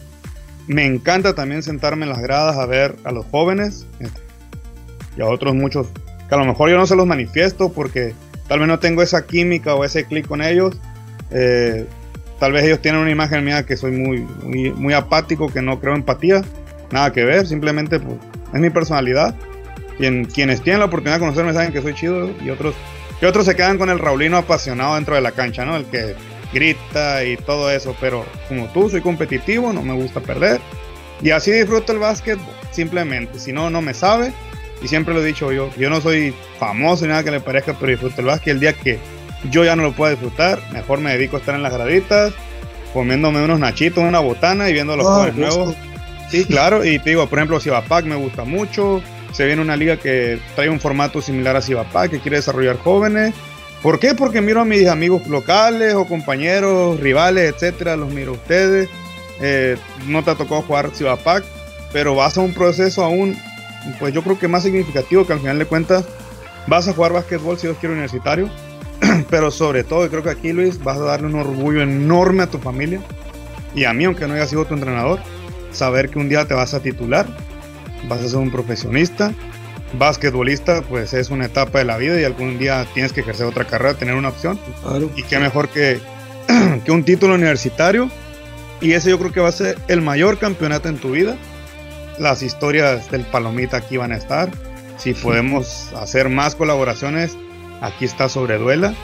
me 0.67 0.87
encanta 0.87 1.35
también 1.35 1.63
sentarme 1.63 2.05
en 2.05 2.11
las 2.11 2.23
gradas 2.23 2.57
a 2.57 2.65
ver 2.65 2.97
a 3.05 3.13
los 3.13 3.27
jóvenes 3.27 3.87
y 5.19 5.21
a 5.21 5.27
otros 5.27 5.55
muchos 5.55 5.89
que 6.29 6.35
a 6.35 6.39
lo 6.39 6.47
mejor 6.47 6.71
yo 6.71 6.79
no 6.79 6.87
se 6.87 6.97
los 6.97 7.07
manifiesto 7.07 7.73
porque 7.73 8.15
tal 8.49 8.61
vez 8.61 8.69
no 8.69 8.79
tengo 8.79 9.03
esa 9.03 9.27
química 9.27 9.75
o 9.75 9.85
ese 9.85 10.05
clic 10.07 10.27
con 10.27 10.41
ellos. 10.41 10.79
Eh, 11.31 11.87
tal 12.41 12.53
vez 12.53 12.65
ellos 12.65 12.81
tienen 12.81 13.03
una 13.03 13.11
imagen 13.11 13.45
mía 13.45 13.67
que 13.67 13.77
soy 13.77 13.93
muy, 13.93 14.21
muy, 14.21 14.95
apático, 14.95 15.53
que 15.53 15.61
no 15.61 15.79
creo 15.79 15.95
empatía. 15.95 16.43
Nada 16.91 17.13
que 17.13 17.25
ver, 17.25 17.47
simplemente 17.47 18.01
pues, 18.01 18.17
es 18.55 18.61
mi 18.61 18.71
personalidad 18.71 19.35
quienes 19.99 20.63
tienen 20.63 20.81
la 20.81 20.87
oportunidad 20.87 21.17
de 21.17 21.21
conocerme 21.21 21.53
saben 21.53 21.73
que 21.73 21.83
soy 21.83 21.95
chido 21.95 22.31
y 22.45 22.51
otros, 22.51 22.75
y 23.21 23.25
otros 23.25 23.45
se 23.45 23.57
quedan 23.57 23.79
con 23.79 23.91
el 23.91 23.99
Raulino 23.99 24.37
apasionado 24.37 24.95
dentro 24.95 25.15
de 25.15 25.21
la 25.21 25.33
cancha, 25.33 25.65
¿no? 25.65 25.77
El 25.77 25.85
que 25.87 26.15
grita 26.53 27.25
y 27.25 27.37
todo 27.37 27.71
eso, 27.71 27.95
pero 28.01 28.25
como 28.49 28.67
tú 28.69 28.89
soy 28.89 29.01
competitivo, 29.01 29.73
no 29.73 29.83
me 29.83 29.95
gusta 29.95 30.21
perder. 30.21 30.61
Y 31.21 31.31
así 31.31 31.51
disfruto 31.51 31.93
el 31.93 31.99
básquet 31.99 32.39
simplemente, 32.71 33.39
si 33.39 33.53
no, 33.53 33.71
no 33.71 33.83
me 33.83 33.95
sabe. 33.95 34.33
Y 34.81 34.87
siempre 34.87 35.13
lo 35.13 35.21
he 35.21 35.25
dicho 35.25 35.51
yo, 35.51 35.71
yo 35.77 35.91
no 35.91 36.01
soy 36.01 36.33
famoso 36.61 37.05
ni 37.05 37.11
nada 37.11 37.25
que 37.25 37.33
le 37.33 37.41
parezca, 37.41 37.75
pero 37.79 37.91
disfruto 37.91 38.21
el 38.21 38.29
básquet. 38.29 38.55
El 38.55 38.61
día 38.61 38.73
que 38.73 38.99
yo 39.51 39.65
ya 39.65 39.75
no 39.75 39.83
lo 39.83 39.93
puedo 39.93 40.13
disfrutar, 40.13 40.61
mejor 40.73 41.01
me 41.01 41.11
dedico 41.13 41.37
a 41.37 41.41
estar 41.41 41.57
en 41.57 41.63
las 41.63 41.73
graditas, 41.73 42.33
comiéndome 42.93 43.43
unos 43.43 43.59
nachitos, 43.59 44.05
una 44.05 44.21
botana 44.21 44.69
y 44.69 44.73
viendo 44.73 44.97
los 44.97 45.07
juegos 45.07 45.35
nuevos. 45.35 45.75
Sí, 46.31 46.45
claro, 46.45 46.85
y 46.85 46.99
te 46.99 47.11
digo, 47.11 47.27
por 47.27 47.39
ejemplo, 47.39 47.59
Cibapac 47.59 48.05
me 48.05 48.15
gusta 48.15 48.45
mucho, 48.45 49.03
se 49.33 49.47
viene 49.47 49.63
una 49.63 49.77
liga 49.77 49.97
que 49.97 50.39
trae 50.55 50.69
un 50.69 50.81
formato 50.81 51.21
similar 51.21 51.57
a 51.57 51.63
Cibapá, 51.63 52.09
que 52.09 52.21
quiere 52.21 52.39
desarrollar 52.39 52.79
jóvenes. 52.79 53.35
¿Por 53.83 54.01
qué? 54.01 54.15
Porque 54.15 54.41
miro 54.41 54.61
a 54.61 54.65
mis 54.65 54.89
amigos 54.89 55.27
locales 55.29 55.95
o 55.95 56.07
compañeros, 56.07 56.99
rivales, 57.01 57.55
etcétera, 57.55 57.97
los 57.97 58.13
miro 58.13 58.33
a 58.33 58.35
ustedes. 58.35 58.89
Eh, 59.41 59.77
no 60.07 60.25
te 60.25 60.33
ha 60.33 60.35
tocado 60.35 60.63
jugar 60.63 60.91
Cibapac, 60.93 61.45
pero 61.93 62.15
vas 62.15 62.37
a 62.37 62.41
un 62.41 62.53
proceso 62.53 63.05
aún, 63.05 63.37
pues 64.01 64.13
yo 64.13 64.23
creo 64.23 64.39
que 64.39 64.49
más 64.49 64.65
significativo 64.65 65.27
que 65.27 65.35
al 65.35 65.41
final 65.41 65.59
de 65.59 65.67
cuentas 65.67 66.05
vas 66.67 66.89
a 66.89 66.93
jugar 66.93 67.13
básquetbol 67.13 67.57
si 67.57 67.69
Dios 67.69 67.79
quiere 67.79 67.93
universitario, 67.93 68.51
pero 69.31 69.53
sobre 69.53 69.85
todo, 69.85 70.05
y 70.05 70.09
creo 70.09 70.25
que 70.25 70.31
aquí 70.31 70.53
Luis, 70.53 70.83
vas 70.83 70.99
a 70.99 71.05
darle 71.05 71.29
un 71.29 71.37
orgullo 71.37 71.83
enorme 71.83 72.43
a 72.43 72.49
tu 72.49 72.59
familia 72.59 73.01
y 73.75 73.85
a 73.85 73.93
mí, 73.93 74.05
aunque 74.05 74.27
no 74.27 74.35
haya 74.35 74.47
sido 74.47 74.65
tu 74.65 74.75
entrenador, 74.75 75.21
saber 75.71 76.11
que 76.11 76.19
un 76.19 76.29
día 76.29 76.47
te 76.47 76.55
vas 76.55 76.75
a 76.75 76.81
titular 76.81 77.27
vas 78.09 78.21
a 78.21 78.29
ser 78.29 78.39
un 78.39 78.51
profesionista. 78.51 79.33
Basquetbolista, 79.95 80.83
pues 80.83 81.15
es 81.15 81.31
una 81.31 81.47
etapa 81.47 81.79
de 81.79 81.87
la 81.87 81.97
vida 81.97 82.21
y 82.21 82.25
algún 82.25 82.59
día 82.59 82.87
tienes 82.93 83.13
que 83.13 83.21
ejercer 83.21 83.47
otra 83.47 83.65
carrera, 83.65 83.95
tener 83.95 84.15
una 84.15 84.29
opción. 84.29 84.61
Y 85.17 85.23
qué 85.23 85.39
mejor 85.39 85.69
que, 85.69 85.99
que 86.85 86.91
un 86.91 87.05
título 87.05 87.35
universitario. 87.35 88.11
Y 88.81 88.93
ese 88.93 89.11
yo 89.11 89.19
creo 89.19 89.33
que 89.33 89.41
va 89.41 89.49
a 89.49 89.53
ser 89.53 89.79
el 89.89 90.03
mayor 90.03 90.39
campeonato 90.39 90.89
en 90.89 90.99
tu 90.99 91.13
vida. 91.13 91.37
Las 92.19 92.43
historias 92.43 93.11
del 93.11 93.23
Palomita 93.23 93.79
aquí 93.79 93.97
van 93.97 94.13
a 94.13 94.17
estar. 94.17 94.51
Si 94.99 95.15
podemos 95.15 95.93
hacer 95.95 96.29
más 96.29 96.55
colaboraciones, 96.55 97.37
aquí 97.81 98.05
está 98.05 98.29
sobre 98.29 98.59
Duela. 98.59 98.95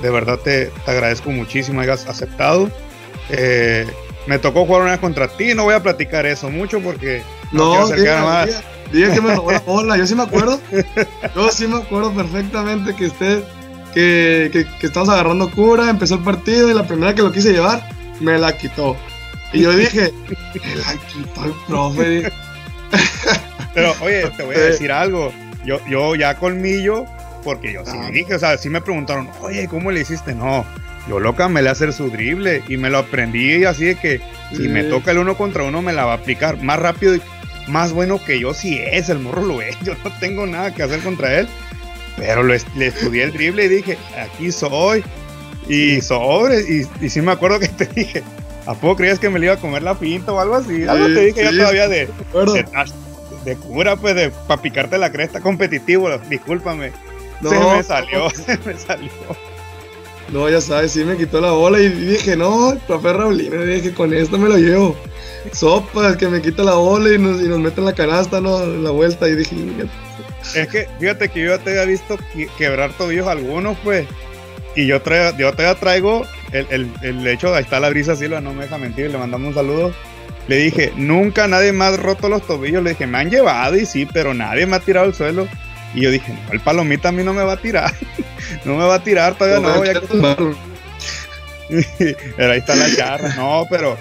De 0.00 0.10
verdad 0.10 0.38
te, 0.38 0.66
te 0.66 0.90
agradezco 0.90 1.30
muchísimo 1.30 1.80
hayas 1.80 2.06
aceptado. 2.06 2.70
Eh, 3.28 3.86
me 4.26 4.38
tocó 4.38 4.64
jugar 4.64 4.82
una 4.82 4.92
vez 4.92 5.00
contra 5.00 5.28
ti, 5.28 5.54
no 5.54 5.64
voy 5.64 5.74
a 5.74 5.82
platicar 5.82 6.26
eso 6.26 6.50
mucho 6.50 6.80
porque 6.80 7.22
no, 7.52 7.88
diga, 7.88 9.14
que 9.14 9.20
me 9.20 9.34
robó 9.34 9.52
la 9.52 9.60
bola, 9.60 9.96
yo 9.96 10.06
sí 10.06 10.14
me 10.14 10.22
acuerdo. 10.22 10.60
Yo 11.34 11.50
sí 11.50 11.66
me 11.66 11.78
acuerdo 11.78 12.12
perfectamente 12.12 12.94
que 12.94 13.06
usted, 13.06 13.44
que, 13.94 14.50
que, 14.52 14.66
que 14.78 14.86
estamos 14.86 15.08
agarrando 15.08 15.50
cura, 15.50 15.90
empezó 15.90 16.16
el 16.16 16.22
partido 16.22 16.70
y 16.70 16.74
la 16.74 16.86
primera 16.86 17.14
que 17.14 17.22
lo 17.22 17.32
quise 17.32 17.52
llevar, 17.52 17.88
me 18.20 18.38
la 18.38 18.56
quitó. 18.56 18.96
Y 19.52 19.62
yo 19.62 19.72
dije, 19.72 20.12
me 20.54 20.76
la 20.76 20.94
quitó 21.06 21.44
el 21.44 21.52
profe. 21.66 22.32
Pero 23.74 23.94
oye, 24.00 24.30
te 24.36 24.42
voy 24.42 24.56
a 24.56 24.60
decir 24.60 24.92
algo. 24.92 25.32
Yo, 25.64 25.78
yo 25.88 26.14
ya 26.14 26.36
colmillo, 26.36 27.04
porque 27.44 27.72
yo 27.72 27.84
sí 27.84 27.92
ah. 27.94 28.10
dije, 28.12 28.34
o 28.34 28.38
sea, 28.38 28.56
sí 28.56 28.68
me 28.68 28.80
preguntaron, 28.80 29.28
oye, 29.42 29.68
¿cómo 29.68 29.90
le 29.90 30.00
hiciste? 30.00 30.34
No, 30.34 30.64
yo 31.08 31.20
loca 31.20 31.48
me 31.48 31.62
le 31.62 31.70
hacer 31.70 31.92
su 31.92 32.10
drible 32.10 32.62
y 32.68 32.76
me 32.76 32.90
lo 32.90 32.98
aprendí 32.98 33.64
así 33.64 33.86
de 33.86 33.94
que 33.96 34.20
si 34.54 34.68
me 34.68 34.84
toca 34.84 35.10
el 35.10 35.18
uno 35.18 35.36
contra 35.36 35.64
uno 35.64 35.82
me 35.82 35.92
la 35.92 36.04
va 36.04 36.12
a 36.12 36.16
aplicar 36.16 36.62
más 36.62 36.78
rápido 36.78 37.14
y 37.14 37.22
más 37.70 37.92
bueno 37.92 38.22
que 38.22 38.38
yo 38.38 38.54
si 38.54 38.78
es, 38.78 39.08
el 39.08 39.20
morro 39.20 39.44
lo 39.44 39.62
es, 39.62 39.78
yo 39.82 39.94
no 40.04 40.12
tengo 40.18 40.46
nada 40.46 40.74
que 40.74 40.82
hacer 40.82 41.00
contra 41.00 41.38
él. 41.38 41.48
Pero 42.16 42.42
le 42.42 42.56
estudié 42.56 43.22
el 43.22 43.32
drible 43.32 43.64
y 43.64 43.68
dije, 43.68 43.96
aquí 44.18 44.52
soy. 44.52 45.02
Y 45.68 46.00
sobre, 46.00 46.60
y, 46.60 46.86
y 47.00 47.08
sí 47.08 47.22
me 47.22 47.32
acuerdo 47.32 47.60
que 47.60 47.68
te 47.68 47.86
dije, 47.86 48.22
¿a 48.66 48.74
poco 48.74 48.96
creías 48.96 49.18
que 49.18 49.30
me 49.30 49.38
le 49.38 49.46
iba 49.46 49.54
a 49.54 49.58
comer 49.58 49.82
la 49.82 49.94
pinta 49.94 50.32
o 50.32 50.40
algo 50.40 50.56
así? 50.56 50.84
Algo 50.84 51.06
te 51.06 51.26
dije 51.26 51.44
ya 51.44 51.50
todavía 51.50 51.88
de, 51.88 52.08
de 53.44 53.56
cura, 53.56 53.96
pues, 53.96 54.14
de 54.14 54.30
para 54.30 54.60
picarte 54.60 54.98
la 54.98 55.12
cresta 55.12 55.40
competitivo, 55.40 56.10
discúlpame. 56.28 56.92
No, 57.40 57.50
se 57.50 57.58
me 57.58 57.82
salió, 57.82 58.30
se 58.46 58.58
me 58.58 58.76
salió. 58.76 59.10
No, 60.32 60.48
ya 60.48 60.60
sabes, 60.60 60.92
sí 60.92 61.04
me 61.04 61.16
quitó 61.16 61.40
la 61.40 61.50
bola 61.50 61.80
y 61.80 61.88
dije, 61.88 62.36
no, 62.36 62.78
profe 62.86 63.12
Raulino, 63.12 63.64
dije, 63.64 63.92
con 63.92 64.14
esto 64.14 64.38
me 64.38 64.48
lo 64.48 64.56
llevo. 64.56 64.96
Sopa, 65.52 66.16
que 66.16 66.28
me 66.28 66.40
quita 66.40 66.62
la 66.62 66.74
bola 66.74 67.12
y 67.12 67.18
nos, 67.18 67.40
y 67.40 67.48
mete 67.48 67.80
en 67.80 67.86
la 67.86 67.94
canasta, 67.94 68.40
¿no? 68.40 68.62
En 68.62 68.84
la 68.84 68.90
vuelta 68.90 69.28
y 69.28 69.34
dije, 69.34 69.56
es 70.54 70.68
que, 70.68 70.86
fíjate 70.98 71.28
que 71.28 71.44
yo 71.44 71.58
te 71.58 71.70
había 71.70 71.84
visto 71.84 72.16
quebrar 72.56 72.92
tobillos 72.92 73.26
algunos, 73.26 73.76
pues. 73.82 74.06
Y 74.76 74.86
yo, 74.86 75.02
traigo, 75.02 75.36
yo 75.36 75.52
te 75.52 75.74
traigo 75.74 76.22
el, 76.52 76.66
el, 76.70 76.90
el, 77.02 77.26
hecho, 77.26 77.52
ahí 77.54 77.64
está 77.64 77.80
la 77.80 77.90
brisa 77.90 78.14
Silva, 78.14 78.40
no 78.40 78.52
me 78.52 78.64
deja 78.64 78.78
mentir, 78.78 79.10
le 79.10 79.18
mandamos 79.18 79.48
un 79.48 79.54
saludo. 79.54 79.92
Le 80.46 80.56
dije, 80.56 80.92
nunca 80.96 81.46
nadie 81.46 81.72
ha 81.78 81.96
roto 81.96 82.28
los 82.28 82.46
tobillos. 82.46 82.82
Le 82.82 82.90
dije, 82.90 83.06
me 83.06 83.18
han 83.18 83.30
llevado 83.30 83.76
y 83.76 83.86
sí, 83.86 84.06
pero 84.12 84.34
nadie 84.34 84.66
me 84.66 84.76
ha 84.76 84.80
tirado 84.80 85.06
al 85.06 85.14
suelo. 85.14 85.46
Y 85.94 86.02
yo 86.02 86.10
dije, 86.10 86.32
no, 86.32 86.52
el 86.52 86.60
palomita 86.60 87.08
a 87.08 87.12
mí 87.12 87.22
no 87.24 87.32
me 87.32 87.42
va 87.42 87.54
a 87.54 87.60
tirar. 87.60 87.92
no 88.64 88.76
me 88.76 88.84
va 88.84 88.96
a 88.96 89.02
tirar, 89.02 89.36
todavía 89.36 89.60
no. 89.60 89.84
no 90.14 90.70
pero 92.36 92.52
ahí 92.52 92.58
está 92.58 92.74
la 92.74 92.94
charra. 92.94 93.34
No, 93.36 93.64
pero 93.70 93.96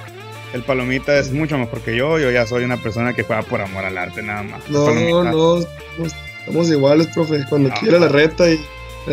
el 0.54 0.64
palomita 0.64 1.18
es 1.18 1.32
mucho 1.32 1.58
mejor 1.58 1.82
que 1.82 1.96
yo. 1.96 2.18
Yo 2.20 2.32
ya 2.32 2.46
soy 2.46 2.64
una 2.64 2.78
persona 2.78 3.14
que 3.14 3.24
juega 3.24 3.44
por 3.44 3.62
amor 3.62 3.86
al 3.86 3.98
arte, 3.98 4.22
nada 4.22 4.44
más. 4.44 4.68
No, 4.70 4.94
no, 5.24 5.60
estamos 5.60 6.70
iguales, 6.70 7.08
profe. 7.08 7.46
Cuando 7.48 7.70
quiera 7.72 8.00
la 8.00 8.08
reta 8.08 8.50
y 8.50 8.60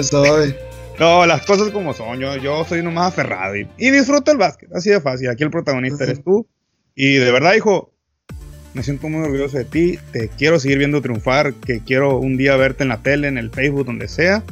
sabe. 0.02 0.58
No, 0.98 1.26
las 1.26 1.44
cosas 1.44 1.68
como 1.72 1.92
son. 1.92 2.18
Yo, 2.18 2.36
yo 2.36 2.64
soy 2.64 2.82
nomás 2.82 3.08
aferrado 3.08 3.54
y, 3.54 3.66
disfruto 3.76 4.32
el 4.32 4.38
básquet. 4.38 4.74
Así 4.74 4.88
de 4.88 4.98
fácil. 4.98 5.28
Aquí 5.28 5.44
el 5.44 5.50
protagonista 5.50 6.04
eres 6.04 6.24
tú. 6.24 6.46
Y 6.94 7.16
de 7.16 7.30
verdad, 7.30 7.52
hijo, 7.52 7.92
me 8.76 8.82
siento 8.82 9.08
muy 9.08 9.22
orgulloso 9.22 9.56
de 9.56 9.64
ti. 9.64 9.98
Te 10.12 10.28
quiero 10.28 10.60
seguir 10.60 10.76
viendo 10.76 11.00
triunfar. 11.00 11.54
Que 11.54 11.80
quiero 11.80 12.18
un 12.18 12.36
día 12.36 12.56
verte 12.56 12.82
en 12.82 12.90
la 12.90 12.98
tele, 12.98 13.26
en 13.26 13.38
el 13.38 13.50
Facebook, 13.50 13.86
donde 13.86 14.06
sea. 14.06 14.44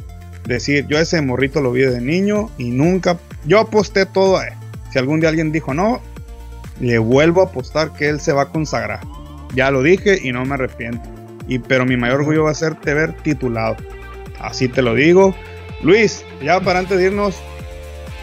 Decir, 0.47 0.87
yo 0.87 0.97
ese 0.97 1.21
morrito 1.21 1.61
lo 1.61 1.71
vi 1.71 1.81
desde 1.81 2.01
niño 2.01 2.49
y 2.57 2.71
nunca. 2.71 3.19
Yo 3.45 3.59
aposté 3.59 4.07
todo 4.07 4.37
a 4.37 4.47
él. 4.47 4.53
Si 4.91 4.97
algún 4.97 5.19
día 5.19 5.29
alguien 5.29 5.51
dijo 5.51 5.73
no, 5.75 6.01
le 6.79 6.97
vuelvo 6.97 7.41
a 7.41 7.45
apostar 7.45 7.93
que 7.93 8.09
él 8.09 8.19
se 8.19 8.33
va 8.33 8.43
a 8.43 8.49
consagrar. 8.49 9.01
Ya 9.53 9.69
lo 9.69 9.83
dije 9.83 10.19
y 10.21 10.31
no 10.31 10.43
me 10.43 10.55
arrepiento. 10.55 11.07
Y, 11.47 11.59
pero 11.59 11.85
mi 11.85 11.95
mayor 11.95 12.21
orgullo 12.21 12.45
va 12.45 12.51
a 12.51 12.55
ser 12.55 12.75
te 12.75 12.95
ver 12.95 13.13
titulado. 13.13 13.77
Así 14.39 14.67
te 14.67 14.81
lo 14.81 14.95
digo. 14.95 15.35
Luis, 15.83 16.25
ya 16.41 16.59
para 16.61 16.79
antes 16.79 16.97
de 16.97 17.05
irnos, 17.05 17.35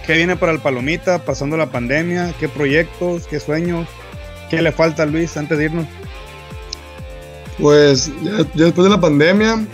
¿qué 0.05 0.15
viene 0.15 0.35
para 0.35 0.51
el 0.51 0.59
Palomita 0.59 1.25
pasando 1.25 1.57
la 1.57 1.71
pandemia? 1.71 2.35
¿Qué 2.41 2.49
proyectos? 2.49 3.29
¿Qué 3.29 3.39
sueños? 3.39 3.87
¿Qué 4.53 4.61
le 4.61 4.71
falta 4.71 5.05
a 5.05 5.07
Luis 5.07 5.35
antes 5.39 5.57
de 5.57 5.65
irnos? 5.65 5.87
Pues 7.59 8.13
ya, 8.23 8.45
después 8.53 8.85
de 8.85 8.91
la 8.91 9.01
pandemia, 9.01 9.65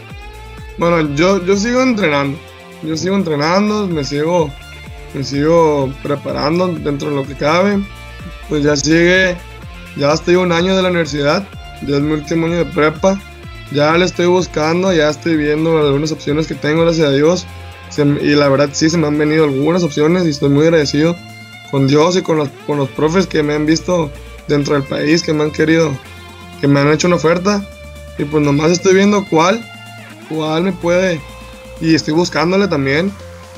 bueno, 0.78 1.16
yo, 1.16 1.44
yo 1.44 1.56
sigo 1.56 1.82
entrenando. 1.82 2.38
Yo 2.84 2.96
sigo 2.96 3.16
entrenando, 3.16 3.88
me 3.88 4.04
sigo, 4.04 4.52
me 5.14 5.24
sigo 5.24 5.92
preparando 6.00 6.68
dentro 6.68 7.10
de 7.10 7.16
lo 7.16 7.26
que 7.26 7.34
cabe. 7.34 7.80
Pues 8.48 8.62
ya 8.62 8.76
sigue, 8.76 9.36
ya 9.96 10.12
estoy 10.12 10.36
un 10.36 10.52
año 10.52 10.76
de 10.76 10.82
la 10.84 10.90
universidad, 10.90 11.44
ya 11.84 11.96
es 11.96 12.02
mi 12.02 12.12
último 12.12 12.46
año 12.46 12.58
de 12.58 12.66
prepa. 12.66 13.20
Ya 13.72 13.98
le 13.98 14.04
estoy 14.04 14.26
buscando, 14.26 14.92
ya 14.92 15.10
estoy 15.10 15.36
viendo 15.36 15.76
algunas 15.76 16.12
opciones 16.12 16.46
que 16.46 16.54
tengo, 16.54 16.82
gracias 16.82 17.08
a 17.08 17.10
Dios 17.10 17.48
y 17.96 18.36
la 18.36 18.48
verdad 18.48 18.68
sí 18.70 18.88
se 18.88 18.96
me 18.96 19.08
han 19.08 19.18
venido 19.18 19.42
algunas 19.42 19.82
opciones 19.82 20.24
y 20.24 20.30
estoy 20.30 20.50
muy 20.50 20.66
agradecido 20.66 21.16
con 21.72 21.88
Dios 21.88 22.16
y 22.16 22.22
con 22.22 22.36
los, 22.36 22.48
con 22.64 22.78
los 22.78 22.88
profes 22.90 23.26
que 23.26 23.42
me 23.42 23.54
han 23.54 23.66
visto 23.66 24.12
dentro 24.48 24.74
del 24.74 24.82
país, 24.84 25.22
que 25.22 25.32
me 25.32 25.44
han 25.44 25.50
querido, 25.50 25.96
que 26.60 26.68
me 26.68 26.80
han 26.80 26.92
hecho 26.92 27.06
una 27.06 27.16
oferta. 27.16 27.66
Y 28.18 28.24
pues 28.24 28.42
nomás 28.42 28.72
estoy 28.72 28.94
viendo 28.94 29.24
cuál, 29.28 29.64
cuál 30.28 30.64
me 30.64 30.72
puede. 30.72 31.20
Y 31.80 31.94
estoy 31.94 32.14
buscándole 32.14 32.66
también 32.66 33.12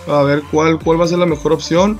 a 0.06 0.22
ver 0.22 0.42
cuál, 0.50 0.78
cuál 0.78 1.00
va 1.00 1.04
a 1.04 1.08
ser 1.08 1.18
la 1.18 1.26
mejor 1.26 1.52
opción. 1.52 1.98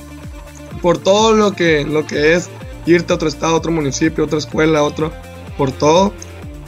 Por 0.83 0.99
todo 0.99 1.33
lo 1.33 1.53
que, 1.53 1.85
lo 1.85 2.07
que 2.07 2.35
es 2.35 2.49
irte 2.87 3.13
a 3.13 3.17
otro 3.17 3.29
estado, 3.29 3.57
otro 3.57 3.73
municipio, 3.73 4.25
otra 4.25 4.39
escuela, 4.39 4.83
otro, 4.83 5.13
por 5.57 5.73
todo. 5.73 6.13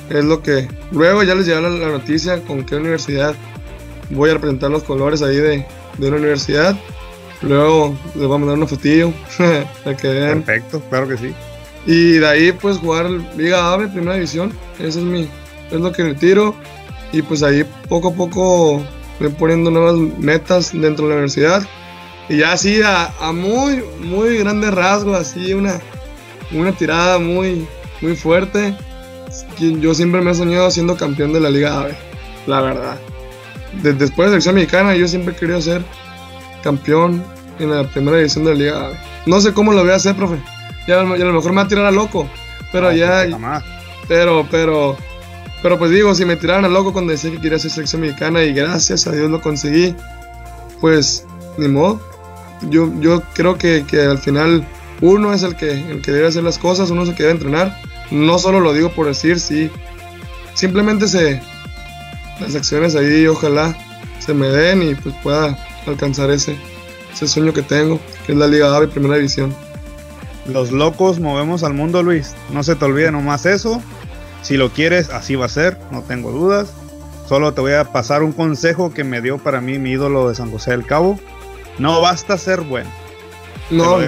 Es 0.08 0.24
lo 0.24 0.42
que 0.42 0.68
luego 0.90 1.22
ya 1.22 1.34
les 1.34 1.46
llegará 1.46 1.68
la 1.70 1.88
noticia 1.88 2.42
con 2.42 2.64
qué 2.64 2.76
universidad 2.76 3.34
voy 4.10 4.30
a 4.30 4.34
representar 4.34 4.70
los 4.70 4.82
colores 4.82 5.22
ahí 5.22 5.36
de, 5.36 5.66
de 5.98 6.08
una 6.08 6.18
universidad. 6.18 6.76
Luego 7.42 7.94
les 8.14 8.26
voy 8.26 8.36
a 8.36 8.38
mandar 8.38 8.56
una 8.56 8.66
fotillo 8.66 9.12
para 9.84 9.96
que. 9.96 10.08
Perfecto, 10.08 10.82
claro 10.88 11.08
que 11.08 11.16
sí. 11.16 11.34
Y 11.86 12.14
de 12.14 12.26
ahí 12.26 12.52
pues 12.52 12.78
jugar 12.78 13.10
Liga 13.36 13.72
AVE, 13.72 13.88
primera 13.88 14.14
división. 14.14 14.52
Ese 14.78 15.00
es 15.00 15.04
mi, 15.04 15.28
es 15.70 15.80
lo 15.80 15.92
que 15.92 16.04
retiro. 16.04 16.54
Y 17.12 17.22
pues 17.22 17.42
ahí 17.42 17.64
poco 17.88 18.08
a 18.08 18.14
poco 18.14 18.82
voy 19.20 19.28
poniendo 19.38 19.70
nuevas 19.70 19.96
metas 20.18 20.72
dentro 20.72 21.04
de 21.04 21.10
la 21.10 21.14
universidad. 21.16 21.62
Y 22.28 22.38
ya 22.38 22.52
así 22.52 22.80
a, 22.82 23.12
a 23.20 23.32
muy, 23.32 23.82
muy 24.00 24.38
grande 24.38 24.70
rasgo, 24.70 25.14
así 25.14 25.52
una, 25.54 25.80
una 26.52 26.72
tirada 26.72 27.18
muy, 27.18 27.66
muy 28.00 28.16
fuerte. 28.16 28.74
Yo 29.58 29.94
siempre 29.94 30.20
me 30.20 30.30
he 30.30 30.34
soñado 30.34 30.70
siendo 30.70 30.96
campeón 30.96 31.32
de 31.32 31.40
la 31.40 31.50
Liga 31.50 31.80
AVE, 31.80 31.96
la 32.46 32.60
verdad 32.60 32.98
después 33.80 34.16
de 34.16 34.24
la 34.24 34.28
selección 34.30 34.54
mexicana, 34.54 34.94
yo 34.94 35.08
siempre 35.08 35.34
he 35.34 35.36
querido 35.36 35.60
ser 35.60 35.82
campeón 36.62 37.24
en 37.58 37.70
la 37.70 37.84
primera 37.84 38.16
división 38.16 38.44
de 38.44 38.52
la 38.52 38.56
Liga 38.56 38.90
No 39.26 39.40
sé 39.40 39.52
cómo 39.52 39.72
lo 39.72 39.82
voy 39.82 39.92
a 39.92 39.96
hacer, 39.96 40.14
profe. 40.14 40.36
Ya, 40.86 41.00
a 41.00 41.04
lo 41.04 41.32
mejor 41.32 41.52
me 41.52 41.56
va 41.56 41.62
a 41.62 41.68
tirar 41.68 41.86
a 41.86 41.90
loco. 41.90 42.28
Pero 42.72 42.92
ya. 42.92 43.26
Pues, 43.28 43.62
pero, 44.08 44.46
pero. 44.50 44.96
Pero 45.62 45.78
pues 45.78 45.92
digo, 45.92 46.12
si 46.14 46.24
me 46.24 46.34
tiraran 46.34 46.64
a 46.64 46.68
loco 46.68 46.92
cuando 46.92 47.12
decía 47.12 47.30
que 47.30 47.40
quería 47.40 47.58
ser 47.58 47.70
selección 47.70 48.02
mexicana 48.02 48.42
y 48.42 48.52
gracias 48.52 49.06
a 49.06 49.12
Dios 49.12 49.30
lo 49.30 49.40
conseguí, 49.40 49.94
pues 50.80 51.24
ni 51.56 51.68
modo. 51.68 52.00
Yo, 52.68 52.90
yo 53.00 53.22
creo 53.32 53.56
que, 53.58 53.84
que 53.86 54.00
al 54.00 54.18
final 54.18 54.66
uno 55.00 55.32
es 55.32 55.44
el 55.44 55.54
que, 55.54 55.70
el 55.70 56.02
que 56.02 56.10
debe 56.10 56.26
hacer 56.26 56.42
las 56.42 56.58
cosas, 56.58 56.90
uno 56.90 57.04
es 57.04 57.10
el 57.10 57.14
que 57.14 57.22
debe 57.22 57.34
entrenar. 57.34 57.80
No 58.10 58.38
solo 58.38 58.58
lo 58.58 58.72
digo 58.72 58.90
por 58.90 59.06
decir, 59.06 59.38
sí. 59.38 59.70
Simplemente 60.54 61.06
se, 61.06 61.40
las 62.40 62.54
acciones 62.56 62.96
ahí 62.96 63.26
ojalá 63.26 63.76
se 64.18 64.34
me 64.34 64.48
den 64.48 64.82
y 64.82 64.94
pues 64.94 65.14
pueda 65.22 65.56
alcanzar 65.86 66.30
ese, 66.30 66.56
ese 67.12 67.26
sueño 67.26 67.52
que 67.52 67.62
tengo, 67.62 68.00
que 68.26 68.32
es 68.32 68.38
la 68.38 68.46
Liga 68.46 68.74
AVE 68.76 68.88
Primera 68.88 69.16
División. 69.16 69.54
Los 70.46 70.72
locos 70.72 71.20
movemos 71.20 71.62
al 71.62 71.74
mundo, 71.74 72.02
Luis. 72.02 72.34
No 72.50 72.62
se 72.62 72.74
te 72.74 72.84
olvide 72.84 73.12
nomás 73.12 73.46
eso. 73.46 73.82
Si 74.42 74.56
lo 74.56 74.70
quieres, 74.70 75.10
así 75.10 75.36
va 75.36 75.46
a 75.46 75.48
ser, 75.48 75.78
no 75.90 76.02
tengo 76.02 76.32
dudas. 76.32 76.72
Solo 77.28 77.54
te 77.54 77.60
voy 77.60 77.72
a 77.74 77.84
pasar 77.84 78.22
un 78.22 78.32
consejo 78.32 78.92
que 78.92 79.04
me 79.04 79.20
dio 79.20 79.38
para 79.38 79.60
mí 79.60 79.78
mi 79.78 79.92
ídolo 79.92 80.28
de 80.28 80.34
San 80.34 80.50
José 80.50 80.72
del 80.72 80.84
Cabo. 80.84 81.18
No 81.78 82.00
basta 82.00 82.36
ser 82.36 82.62
bueno. 82.62 82.90
No. 83.70 83.98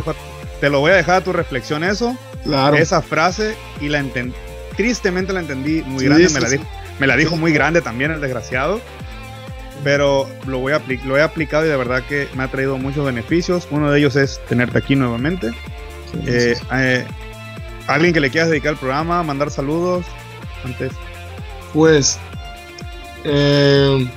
Te 0.61 0.71
lo, 0.71 0.81
voy 0.81 0.93
a 0.93 0.97
dejar 0.97 1.17
a 1.17 1.21
tu 1.25 1.33
reflexión 1.33 1.85
eso. 1.85 2.17
Claro. 2.43 2.77
Esa 2.77 3.01
frase 3.01 3.55
y 3.81 3.89
la 3.89 4.01
entendí. 4.01 4.35
Tristemente 4.77 5.33
la 5.33 5.41
entendí 5.41 5.83
muy 5.83 6.05
grande, 6.05 6.29
me 6.31 6.41
la 6.41 6.49
dijo 6.49 6.65
me 6.99 7.07
la 7.07 7.17
dijo 7.17 7.37
muy 7.37 7.53
grande 7.53 7.81
también 7.81 8.11
el 8.11 8.21
desgraciado. 8.21 8.81
Pero 9.83 10.29
lo, 10.47 10.61
voy 10.61 10.73
a 10.73 10.81
lo 11.05 11.19
he 11.19 11.23
aplicado 11.23 11.67
y 11.67 11.69
de 11.69 11.77
verdad 11.77 12.03
que 12.09 12.29
me 12.35 12.45
ha 12.45 12.49
traído 12.49 12.79
muchos 12.79 13.05
beneficios. 13.05 13.69
Uno 13.71 13.91
de 13.91 13.99
ellos 13.99 14.17
es 14.17 14.41
tenerte 14.49 14.79
aquí 14.79 14.97
nuevamente. 14.97 15.51
Eh, 16.27 16.57
eh, 16.73 17.07
¿Alguien 17.87 18.15
que 18.15 18.21
le 18.21 18.31
quieras 18.31 18.51
dedicar 18.51 18.73
al 18.73 18.79
programa? 18.79 19.23
¿Mandar 19.23 19.51
saludos? 19.51 20.05
Antes. 20.65 20.93
Pues 21.73 22.19
eh, 23.25 24.09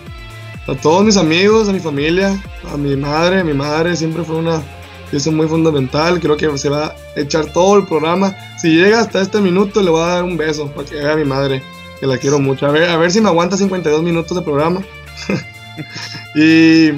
a 0.67 0.75
todos 0.75 1.03
mis 1.03 1.17
amigos, 1.17 1.69
a 1.69 1.73
mi 1.73 1.79
familia, 1.79 2.41
a 2.71 2.77
mi 2.77 2.95
madre. 2.95 3.43
Mi 3.43 3.53
madre 3.53 3.95
siempre 3.95 4.23
fue 4.23 4.35
una 4.35 4.61
pieza 5.09 5.31
muy 5.31 5.47
fundamental. 5.47 6.19
Creo 6.19 6.37
que 6.37 6.57
se 6.57 6.69
va 6.69 6.87
a 6.87 6.95
echar 7.15 7.47
todo 7.47 7.77
el 7.77 7.85
programa. 7.85 8.35
Si 8.57 8.69
llega 8.69 8.99
hasta 8.99 9.21
este 9.21 9.39
minuto, 9.39 9.81
le 9.81 9.89
voy 9.89 10.01
a 10.01 10.07
dar 10.07 10.23
un 10.23 10.37
beso 10.37 10.67
para 10.71 10.87
que 10.87 10.95
vea 10.95 11.13
a 11.13 11.15
mi 11.15 11.25
madre 11.25 11.61
que 11.99 12.07
la 12.07 12.17
quiero 12.17 12.39
mucho. 12.39 12.65
A 12.65 12.71
ver, 12.71 12.89
a 12.89 12.97
ver 12.97 13.11
si 13.11 13.21
me 13.21 13.29
aguanta 13.29 13.57
52 13.57 14.03
minutos 14.03 14.37
de 14.37 14.43
programa. 14.43 14.81
y 16.35 16.91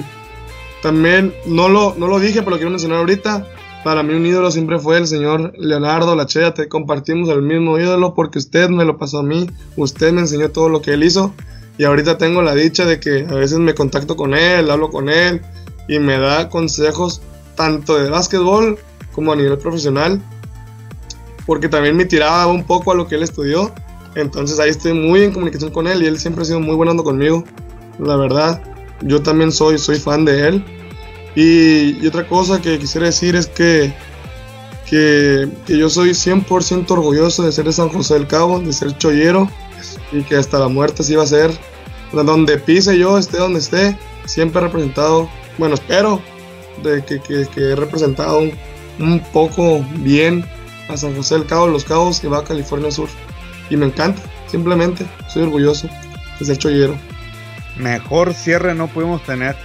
también, 0.82 1.34
no 1.46 1.68
lo, 1.68 1.94
no 1.96 2.06
lo 2.06 2.18
dije, 2.18 2.40
pero 2.40 2.50
lo 2.50 2.56
quiero 2.56 2.70
mencionar 2.70 2.98
ahorita. 2.98 3.46
Para 3.84 4.02
mí 4.02 4.14
un 4.14 4.26
ídolo 4.26 4.50
siempre 4.50 4.78
fue 4.78 4.98
el 4.98 5.06
señor 5.06 5.52
Leonardo 5.56 6.14
Lachea. 6.14 6.54
Te 6.54 6.68
compartimos 6.68 7.28
el 7.30 7.42
mismo 7.42 7.78
ídolo 7.78 8.14
porque 8.14 8.38
usted 8.38 8.68
me 8.68 8.84
lo 8.84 8.98
pasó 8.98 9.18
a 9.18 9.22
mí. 9.22 9.48
Usted 9.76 10.12
me 10.12 10.20
enseñó 10.20 10.50
todo 10.50 10.68
lo 10.68 10.82
que 10.82 10.92
él 10.92 11.02
hizo. 11.02 11.32
Y 11.78 11.84
ahorita 11.84 12.18
tengo 12.18 12.42
la 12.42 12.54
dicha 12.54 12.84
de 12.84 13.00
que 13.00 13.26
a 13.28 13.34
veces 13.34 13.58
me 13.58 13.74
contacto 13.74 14.16
con 14.16 14.34
él, 14.34 14.70
hablo 14.70 14.90
con 14.90 15.08
él 15.08 15.40
y 15.88 15.98
me 15.98 16.18
da 16.18 16.50
consejos 16.50 17.22
tanto 17.54 17.98
de 17.98 18.10
básquetbol 18.10 18.78
como 19.12 19.32
a 19.32 19.36
nivel 19.36 19.56
profesional. 19.58 20.20
Porque 21.46 21.68
también 21.68 21.96
me 21.96 22.04
tiraba 22.04 22.46
un 22.46 22.64
poco 22.64 22.92
a 22.92 22.94
lo 22.94 23.08
que 23.08 23.14
él 23.14 23.22
estudió 23.22 23.72
entonces 24.14 24.58
ahí 24.58 24.70
estoy 24.70 24.92
muy 24.92 25.22
en 25.22 25.32
comunicación 25.32 25.70
con 25.70 25.86
él 25.86 26.02
y 26.02 26.06
él 26.06 26.18
siempre 26.18 26.42
ha 26.42 26.44
sido 26.44 26.60
muy 26.60 26.74
bueno 26.74 27.02
conmigo. 27.02 27.44
La 27.98 28.16
verdad, 28.16 28.62
yo 29.02 29.22
también 29.22 29.52
soy, 29.52 29.78
soy 29.78 29.98
fan 29.98 30.24
de 30.24 30.48
él. 30.48 30.64
Y, 31.40 32.06
otra 32.06 32.26
cosa 32.26 32.60
que 32.60 32.78
quisiera 32.78 33.06
decir 33.06 33.34
es 33.34 33.46
que, 33.46 33.94
que, 34.84 35.48
yo 35.66 35.88
soy 35.88 36.10
100% 36.10 36.90
orgulloso 36.90 37.44
de 37.44 37.50
ser 37.50 37.64
de 37.64 37.72
San 37.72 37.88
José 37.88 38.12
del 38.14 38.26
Cabo, 38.26 38.60
de 38.60 38.74
ser 38.74 38.96
chollero. 38.98 39.48
Y 40.12 40.22
que 40.22 40.36
hasta 40.36 40.58
la 40.58 40.68
muerte 40.68 41.02
sí 41.02 41.14
va 41.14 41.22
a 41.22 41.26
ser. 41.26 41.50
Donde 42.12 42.58
pise 42.58 42.98
yo, 42.98 43.16
esté 43.16 43.38
donde 43.38 43.60
esté, 43.60 43.96
siempre 44.26 44.60
he 44.60 44.64
representado, 44.64 45.30
bueno, 45.56 45.76
espero 45.76 46.20
de 46.82 47.02
que, 47.04 47.20
que, 47.20 47.60
he 47.60 47.74
representado 47.74 48.40
un, 48.98 49.20
poco 49.32 49.82
bien 50.00 50.44
a 50.88 50.96
San 50.98 51.16
José 51.16 51.36
del 51.36 51.46
Cabo, 51.46 51.68
Los 51.68 51.84
Cabos, 51.84 52.20
que 52.20 52.28
va 52.28 52.40
a 52.40 52.44
California 52.44 52.90
Sur. 52.90 53.08
Y 53.70 53.76
me 53.76 53.86
encanta, 53.86 54.20
simplemente, 54.46 55.06
soy 55.28 55.44
orgulloso 55.44 55.88
de 56.38 56.44
ser 56.44 56.58
chollero. 56.58 56.98
Mejor 57.78 58.34
cierre 58.34 58.74
no 58.74 58.88
pudimos 58.88 59.22
tener. 59.22 59.56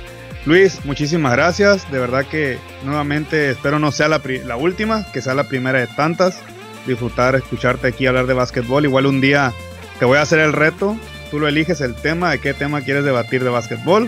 Luis, 0.46 0.86
muchísimas 0.86 1.32
gracias. 1.32 1.92
De 1.92 1.98
verdad 1.98 2.26
que 2.26 2.60
nuevamente 2.84 3.50
espero 3.50 3.80
no 3.80 3.92
sea 3.92 4.08
la, 4.08 4.22
la, 4.46 4.56
última, 4.58 5.04
que 5.12 5.22
sea 5.22 5.34
la 5.34 5.46
primera 5.46 5.80
de 5.80 5.88
tantas. 5.88 6.40
Disfrutar, 6.86 7.36
escucharte 7.36 7.88
aquí 7.88 8.06
hablar 8.06 8.28
de 8.28 8.36
básquetbol. 8.36 8.86
Igual 8.86 9.08
un 9.08 9.22
día 9.22 9.54
te 9.98 10.06
voy 10.06 10.20
a 10.20 10.22
hacer 10.22 10.40
el 10.40 10.54
reto. 10.54 10.96
Tú 11.32 11.40
lo 11.40 11.48
eliges 11.48 11.82
el 11.82 11.96
tema, 11.96 12.30
de 12.30 12.40
qué 12.40 12.54
tema 12.54 12.82
quieres 12.82 13.04
debatir 13.04 13.44
de 13.44 13.50
básquetbol. 13.50 14.08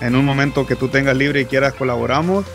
En 0.00 0.16
un 0.16 0.24
momento 0.24 0.66
que 0.66 0.74
tú 0.74 0.88
tengas 0.88 1.16
libre 1.16 1.42
y 1.42 1.44
quieras 1.44 1.74
colaboramos. 1.74 2.46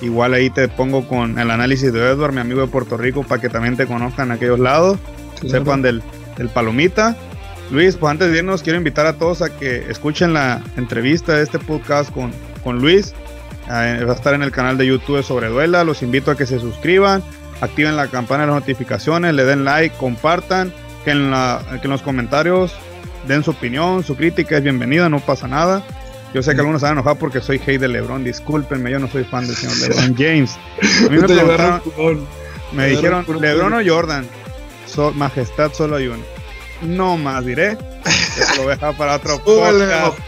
Igual 0.00 0.32
ahí 0.32 0.48
te 0.48 0.68
pongo 0.68 1.08
con 1.08 1.40
el 1.40 1.50
análisis 1.50 1.92
de 1.92 1.98
Edward, 1.98 2.32
mi 2.32 2.40
amigo 2.40 2.60
de 2.60 2.68
Puerto 2.68 2.96
Rico, 2.96 3.24
para 3.24 3.40
que 3.40 3.48
también 3.48 3.76
te 3.76 3.86
conozcan 3.86 4.30
aquellos 4.30 4.60
lados. 4.60 4.98
Sepan 5.44 5.82
del, 5.82 6.02
del 6.36 6.48
Palomita. 6.48 7.16
Luis, 7.70 7.96
pues 7.96 8.10
antes 8.10 8.30
de 8.30 8.38
irnos, 8.38 8.62
quiero 8.62 8.78
invitar 8.78 9.06
a 9.06 9.14
todos 9.14 9.42
a 9.42 9.50
que 9.50 9.90
escuchen 9.90 10.32
la 10.32 10.62
entrevista 10.76 11.34
de 11.34 11.42
este 11.42 11.58
podcast 11.58 12.12
con 12.12 12.32
con 12.62 12.80
Luis. 12.80 13.14
Eh, 13.70 14.04
va 14.04 14.12
a 14.12 14.16
estar 14.16 14.34
en 14.34 14.42
el 14.42 14.50
canal 14.50 14.76
de 14.78 14.86
YouTube 14.86 15.22
sobre 15.22 15.48
Duela. 15.48 15.84
Los 15.84 16.02
invito 16.02 16.30
a 16.30 16.36
que 16.36 16.46
se 16.46 16.58
suscriban, 16.58 17.22
activen 17.60 17.96
la 17.96 18.08
campana 18.08 18.44
de 18.44 18.52
las 18.52 18.60
notificaciones, 18.60 19.34
le 19.34 19.44
den 19.44 19.64
like, 19.64 19.96
compartan, 19.96 20.72
que 21.04 21.12
en, 21.12 21.30
la, 21.30 21.62
que 21.80 21.86
en 21.86 21.90
los 21.90 22.02
comentarios 22.02 22.74
den 23.26 23.44
su 23.44 23.52
opinión, 23.52 24.02
su 24.02 24.16
crítica 24.16 24.56
es 24.56 24.62
bienvenida, 24.62 25.08
no 25.08 25.20
pasa 25.20 25.46
nada. 25.46 25.82
Yo 26.34 26.42
sé 26.42 26.54
que 26.54 26.60
algunos 26.60 26.80
se 26.80 26.86
van 26.86 26.96
a 26.96 27.00
enojar 27.00 27.18
porque 27.18 27.40
soy 27.40 27.60
hate 27.64 27.80
de 27.80 27.88
LeBron, 27.88 28.22
discúlpenme, 28.22 28.90
yo 28.90 28.98
no 28.98 29.08
soy 29.08 29.24
fan 29.24 29.46
del 29.46 29.56
señor 29.56 29.76
LeBron 29.78 30.14
James. 30.18 30.58
A 31.06 31.10
mí 31.10 31.18
me 31.18 32.20
me 32.72 32.86
dijeron, 32.86 33.26
LeBron 33.40 33.74
o 33.74 33.80
Jordan, 33.84 34.26
majestad 35.14 35.72
solo 35.72 35.96
hay 35.96 36.08
uno. 36.08 36.39
No 36.82 37.16
más 37.16 37.44
diré. 37.44 37.76
Eso 38.04 38.56
lo 38.56 38.62
voy 38.62 38.72
a 38.72 38.74
dejar 38.76 38.96
para 38.96 39.16
otro 39.16 39.38
podcast. 39.44 40.18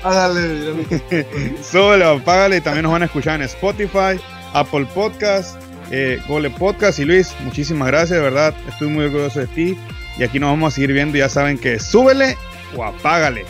Súbele, 1.63 2.05
apágale. 2.05 2.57
Y 2.59 2.61
también 2.61 2.83
nos 2.85 2.93
van 2.93 3.03
a 3.03 3.07
escuchar 3.07 3.37
en 3.37 3.43
Spotify, 3.43 4.21
Apple 4.53 4.87
Podcast, 4.95 5.57
eh, 5.91 6.21
Gole 6.29 6.51
Podcast. 6.51 6.99
Y 6.99 7.05
Luis, 7.05 7.35
muchísimas 7.41 7.89
gracias, 7.89 8.19
de 8.19 8.21
verdad. 8.21 8.55
Estoy 8.69 8.89
muy 8.89 9.05
orgulloso 9.07 9.41
de 9.41 9.47
ti. 9.47 9.79
Y 10.19 10.25
aquí 10.25 10.39
nos 10.39 10.51
vamos 10.51 10.73
a 10.73 10.75
seguir 10.75 10.93
viendo. 10.93 11.17
Ya 11.17 11.29
saben 11.29 11.59
que 11.59 11.79
súbele 11.79 12.37
o 12.77 12.85
apágale. 12.85 13.45